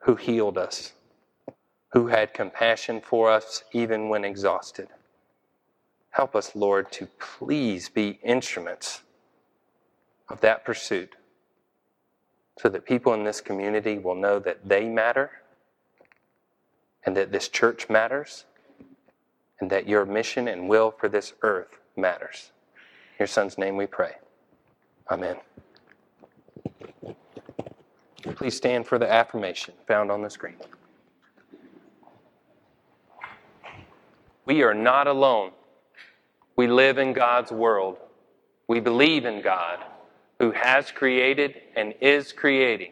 who 0.00 0.14
healed 0.16 0.56
us, 0.56 0.92
who 1.92 2.06
had 2.06 2.32
compassion 2.32 3.00
for 3.00 3.30
us 3.30 3.64
even 3.72 4.08
when 4.08 4.24
exhausted. 4.24 4.88
Help 6.10 6.34
us, 6.34 6.54
Lord, 6.54 6.90
to 6.92 7.06
please 7.18 7.88
be 7.88 8.18
instruments 8.22 9.02
of 10.28 10.40
that 10.40 10.64
pursuit 10.64 11.16
so 12.58 12.68
that 12.68 12.84
people 12.84 13.14
in 13.14 13.24
this 13.24 13.40
community 13.40 13.98
will 13.98 14.14
know 14.14 14.38
that 14.38 14.68
they 14.68 14.88
matter 14.88 15.30
and 17.04 17.16
that 17.16 17.32
this 17.32 17.48
church 17.48 17.88
matters 17.88 18.44
and 19.60 19.70
that 19.70 19.88
your 19.88 20.04
mission 20.04 20.48
and 20.48 20.68
will 20.68 20.90
for 20.90 21.08
this 21.08 21.32
earth 21.42 21.78
matters. 21.96 22.52
In 23.12 23.16
your 23.20 23.26
son's 23.26 23.58
name 23.58 23.76
we 23.76 23.86
pray. 23.86 24.14
Amen. 25.10 25.36
Please 28.36 28.56
stand 28.56 28.86
for 28.86 28.98
the 28.98 29.10
affirmation 29.10 29.74
found 29.86 30.10
on 30.10 30.22
the 30.22 30.30
screen. 30.30 30.56
We 34.50 34.64
are 34.64 34.74
not 34.74 35.06
alone. 35.06 35.52
We 36.56 36.66
live 36.66 36.98
in 36.98 37.12
God's 37.12 37.52
world. 37.52 37.98
We 38.66 38.80
believe 38.80 39.24
in 39.24 39.42
God, 39.42 39.78
who 40.40 40.50
has 40.50 40.90
created 40.90 41.54
and 41.76 41.94
is 42.00 42.32
creating, 42.32 42.90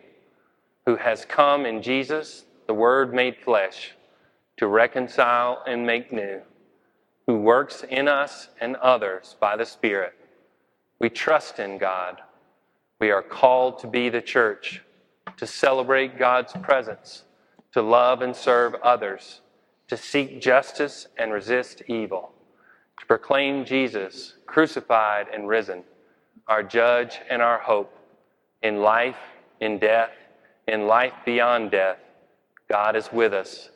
who 0.87 0.95
has 0.95 1.25
come 1.25 1.67
in 1.67 1.83
Jesus, 1.83 2.45
the 2.69 2.75
Word 2.75 3.13
made 3.13 3.39
flesh, 3.39 3.91
to 4.59 4.69
reconcile 4.69 5.65
and 5.67 5.85
make 5.85 6.13
new, 6.13 6.43
who 7.27 7.41
works 7.41 7.83
in 7.91 8.07
us 8.07 8.51
and 8.61 8.77
others 8.77 9.35
by 9.41 9.57
the 9.57 9.67
Spirit. 9.67 10.15
We 11.01 11.11
trust 11.11 11.59
in 11.59 11.77
God. 11.77 12.21
We 13.01 13.11
are 13.11 13.21
called 13.21 13.81
to 13.81 13.89
be 13.89 14.11
the 14.11 14.23
church, 14.23 14.81
to 15.37 15.45
celebrate 15.45 16.21
God's 16.21 16.53
presence, 16.63 17.25
to 17.73 17.83
love 17.83 18.23
and 18.23 18.37
serve 18.37 18.77
others, 18.77 19.41
to 19.89 19.97
seek 19.97 20.41
justice 20.41 21.09
and 21.17 21.33
resist 21.33 21.83
evil, 21.89 22.33
to 23.01 23.07
proclaim 23.07 23.65
Jesus 23.65 24.35
crucified 24.47 25.29
and 25.33 25.49
risen, 25.49 25.85
our 26.47 26.63
judge 26.63 27.19
and 27.29 27.43
our 27.43 27.59
hope. 27.59 27.95
In 28.63 28.81
life, 28.81 29.19
in 29.61 29.79
death, 29.79 30.11
in 30.67 30.87
life 30.87 31.13
beyond 31.25 31.71
death, 31.71 31.99
God 32.69 32.97
is 32.97 33.11
with 33.13 33.33
us. 33.33 33.71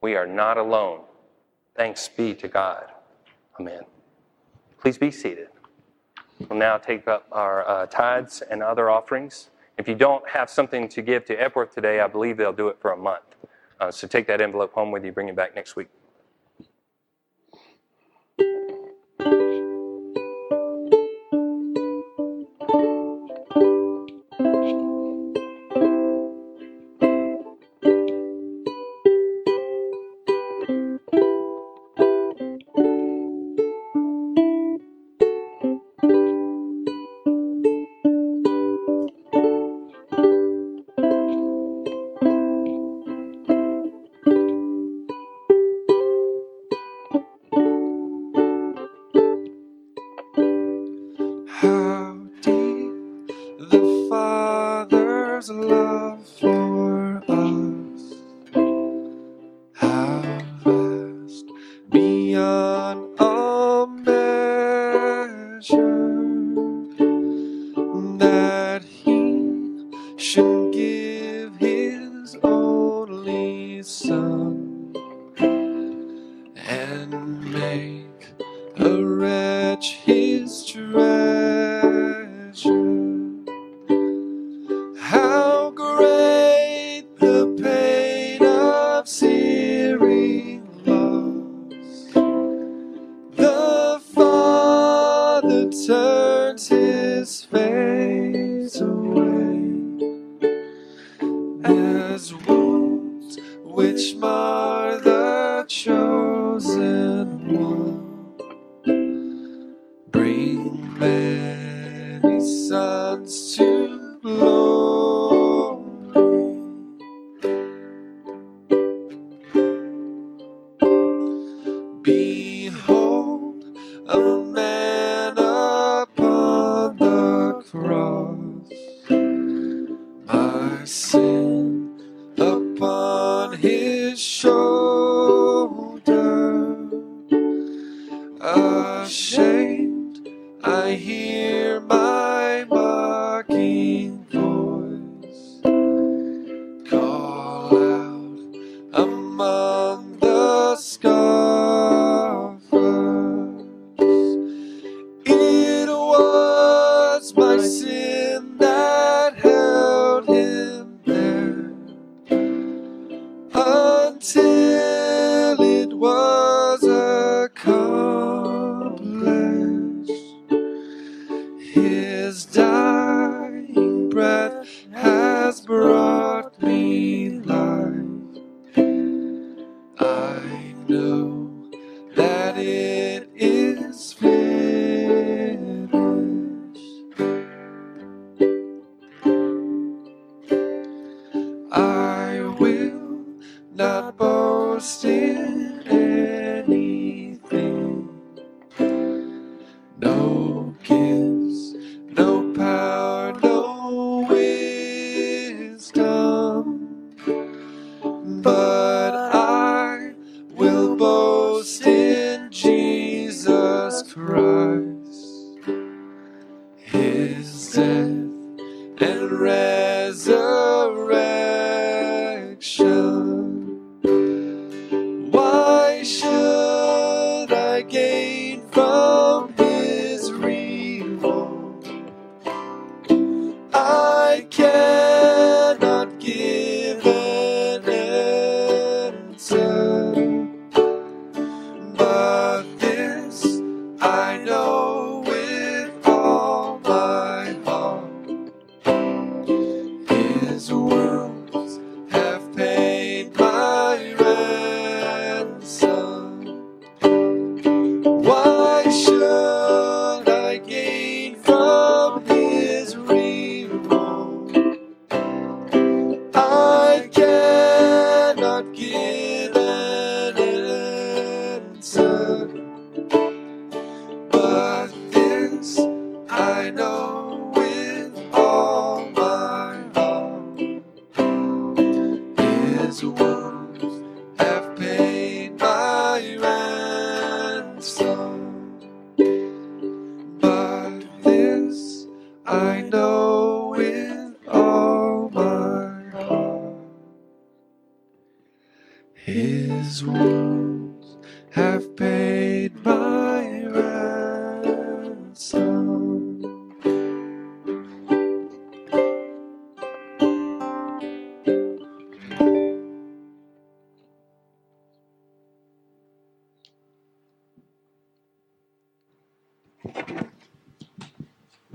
We 0.00 0.14
are 0.14 0.26
not 0.26 0.58
alone. 0.58 1.00
Thanks 1.74 2.08
be 2.08 2.34
to 2.34 2.48
God. 2.48 2.84
Amen. 3.58 3.80
Please 4.78 4.98
be 4.98 5.10
seated. 5.10 5.48
We'll 6.48 6.58
now 6.58 6.76
take 6.76 7.08
up 7.08 7.26
our 7.32 7.66
uh, 7.66 7.86
tithes 7.86 8.42
and 8.42 8.62
other 8.62 8.90
offerings. 8.90 9.48
If 9.78 9.88
you 9.88 9.94
don't 9.94 10.26
have 10.28 10.48
something 10.50 10.88
to 10.90 11.02
give 11.02 11.24
to 11.26 11.34
Epworth 11.34 11.74
today, 11.74 12.00
I 12.00 12.06
believe 12.06 12.36
they'll 12.36 12.52
do 12.52 12.68
it 12.68 12.76
for 12.80 12.92
a 12.92 12.96
month. 12.96 13.22
Uh, 13.78 13.90
so 13.90 14.06
take 14.06 14.26
that 14.26 14.40
envelope 14.40 14.72
home 14.72 14.90
with 14.90 15.04
you, 15.04 15.12
bring 15.12 15.28
it 15.28 15.36
back 15.36 15.54
next 15.54 15.76
week. 15.76 15.88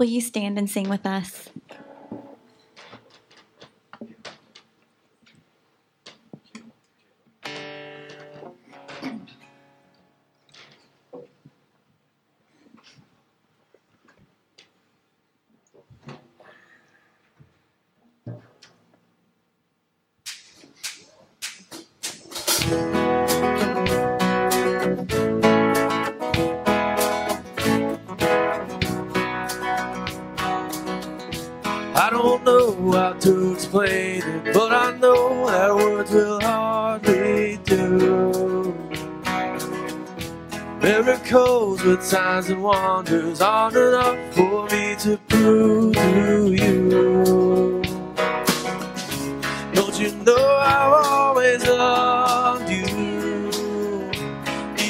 Will 0.01 0.07
you 0.07 0.19
stand 0.19 0.57
and 0.57 0.67
sing 0.67 0.89
with 0.89 1.05
us? 1.05 1.47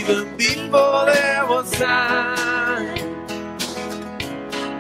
Even 0.01 0.35
before 0.35 1.05
there 1.05 1.45
was 1.47 1.69
time. 1.71 2.97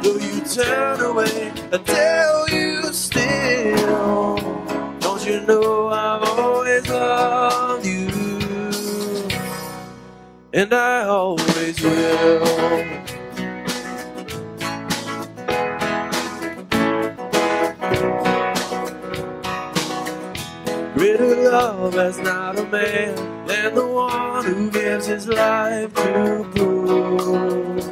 Though 0.01 0.17
you 0.17 0.41
turn 0.41 0.99
away, 0.99 1.51
I 1.71 1.77
tell 1.77 2.49
you 2.49 2.91
still. 2.91 4.35
Don't 4.99 5.23
you 5.25 5.41
know 5.41 5.89
I've 5.89 6.23
always 6.23 6.89
loved 6.89 7.85
you, 7.85 8.09
and 10.53 10.73
I 10.73 11.03
always 11.03 11.81
will. 11.83 12.81
Greater 20.95 21.35
love 21.51 21.93
has 21.93 22.17
not 22.19 22.57
a 22.57 22.65
man 22.65 23.15
than 23.47 23.75
the 23.75 23.85
one 23.85 24.30
who 24.43 24.71
gives 24.71 25.05
his 25.05 25.27
life 25.27 25.93
to 25.93 26.45
prove 26.53 27.85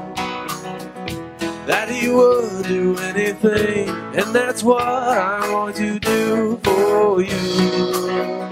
that 1.68 1.88
he 1.90 2.10
would 2.10 2.64
do 2.66 2.98
anything, 2.98 3.90
and 3.90 4.34
that's 4.34 4.64
what 4.64 4.82
I 4.82 5.52
want 5.54 5.76
to 5.76 6.00
do 6.00 6.60
for 6.64 7.22
you. 7.22 8.50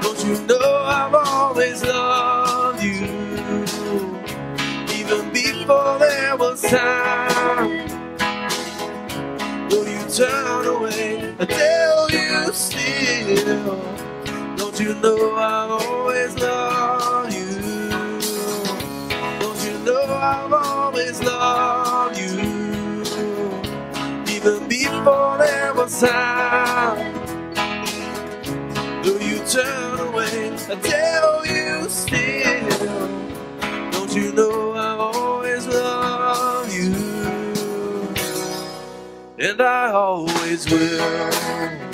Don't 0.00 0.24
you 0.24 0.46
know 0.46 0.82
I've 0.84 1.14
always 1.14 1.84
loved 1.84 2.82
you, 2.82 3.04
even 4.98 5.32
before 5.32 5.98
there 6.00 6.36
was 6.36 6.60
time. 6.62 7.86
Will 9.70 9.86
you 9.86 10.02
turn 10.10 10.66
away, 10.66 11.34
tell 11.46 12.10
you 12.10 12.52
still. 12.52 13.97
Don't 14.78 14.86
you 14.86 14.94
know 15.02 15.34
I've 15.34 15.70
always 15.72 16.36
loved 16.36 17.34
you? 17.34 17.90
Don't 19.40 19.64
you 19.64 19.76
know 19.80 20.04
I've 20.04 20.52
always 20.52 21.20
loved 21.20 22.16
you? 22.16 22.38
Even 24.32 24.68
before 24.68 25.36
there 25.38 25.74
was 25.74 26.00
time. 26.00 27.12
Though 29.02 29.18
you 29.18 29.44
turn 29.48 29.98
away, 29.98 30.52
I 30.54 30.76
tell 30.80 31.44
you 31.44 31.88
still. 31.88 33.08
Don't 33.90 34.14
you 34.14 34.32
know 34.32 34.74
I've 34.74 35.00
always 35.00 35.66
loved 35.66 36.72
you? 36.72 36.94
And 39.40 39.60
I 39.60 39.90
always 39.90 40.70
will. 40.70 41.87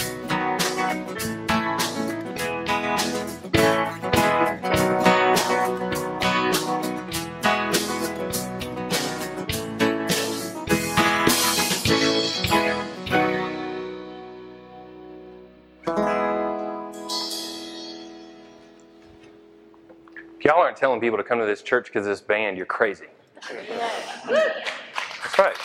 Y'all 20.44 20.60
aren't 20.60 20.76
telling 20.76 21.00
people 21.00 21.16
to 21.16 21.24
come 21.24 21.38
to 21.38 21.46
this 21.46 21.62
church 21.62 21.86
because 21.86 22.06
this 22.06 22.20
band, 22.20 22.56
you're 22.56 22.66
crazy. 22.66 23.06
That's 23.50 25.38
right. 25.38 25.56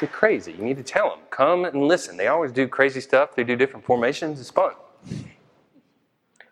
You're 0.00 0.10
crazy. 0.10 0.52
You 0.52 0.62
need 0.62 0.76
to 0.76 0.82
tell 0.82 1.08
them. 1.08 1.20
Come 1.30 1.64
and 1.64 1.88
listen. 1.88 2.18
They 2.18 2.26
always 2.26 2.52
do 2.52 2.68
crazy 2.68 3.00
stuff. 3.00 3.34
They 3.34 3.44
do 3.44 3.56
different 3.56 3.86
formations. 3.86 4.38
It's 4.40 4.50
fun. 4.50 4.72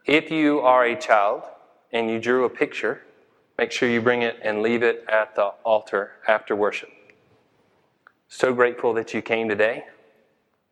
If 0.07 0.31
you 0.31 0.61
are 0.61 0.85
a 0.87 0.97
child 0.97 1.43
and 1.93 2.11
you 2.11 2.19
drew 2.19 2.45
a 2.45 2.51
picture, 2.51 3.03
make 3.59 3.71
sure 3.71 3.89
you 3.89 4.01
bring 4.01 4.23
it 4.23 4.39
and 4.43 4.63
leave 4.63 4.83
it 4.83 5.05
at 5.09 5.35
the 5.35 5.53
altar 5.63 6.13
after 6.27 6.57
worship. 6.57 6.89
So 8.29 8.55
grateful 8.55 8.95
that 8.95 9.13
you 9.13 9.21
came 9.21 9.49
today. 9.49 9.85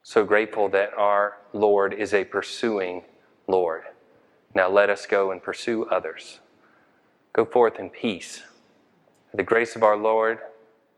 So 0.02 0.24
grateful 0.24 0.68
that 0.70 0.92
our 0.94 1.38
Lord 1.52 1.94
is 1.94 2.12
a 2.12 2.24
pursuing 2.24 3.02
Lord. 3.46 3.82
Now 4.54 4.68
let 4.68 4.90
us 4.90 5.06
go 5.06 5.30
and 5.30 5.42
pursue 5.42 5.84
others. 5.86 6.40
Go 7.32 7.44
forth 7.44 7.78
in 7.78 7.88
peace. 7.88 8.42
The 9.32 9.42
grace 9.42 9.76
of 9.76 9.82
our 9.82 9.96
Lord, 9.96 10.38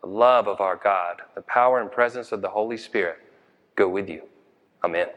the 0.00 0.08
love 0.08 0.48
of 0.48 0.60
our 0.60 0.76
God, 0.76 1.22
the 1.34 1.42
power 1.42 1.80
and 1.80 1.90
presence 1.90 2.32
of 2.32 2.40
the 2.42 2.48
Holy 2.48 2.76
Spirit 2.76 3.18
go 3.76 3.88
with 3.88 4.08
you. 4.08 4.22
Amen. 4.82 5.08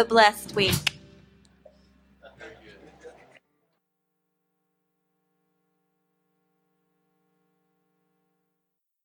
A 0.00 0.04
blessed 0.04 0.54
week. 0.54 0.89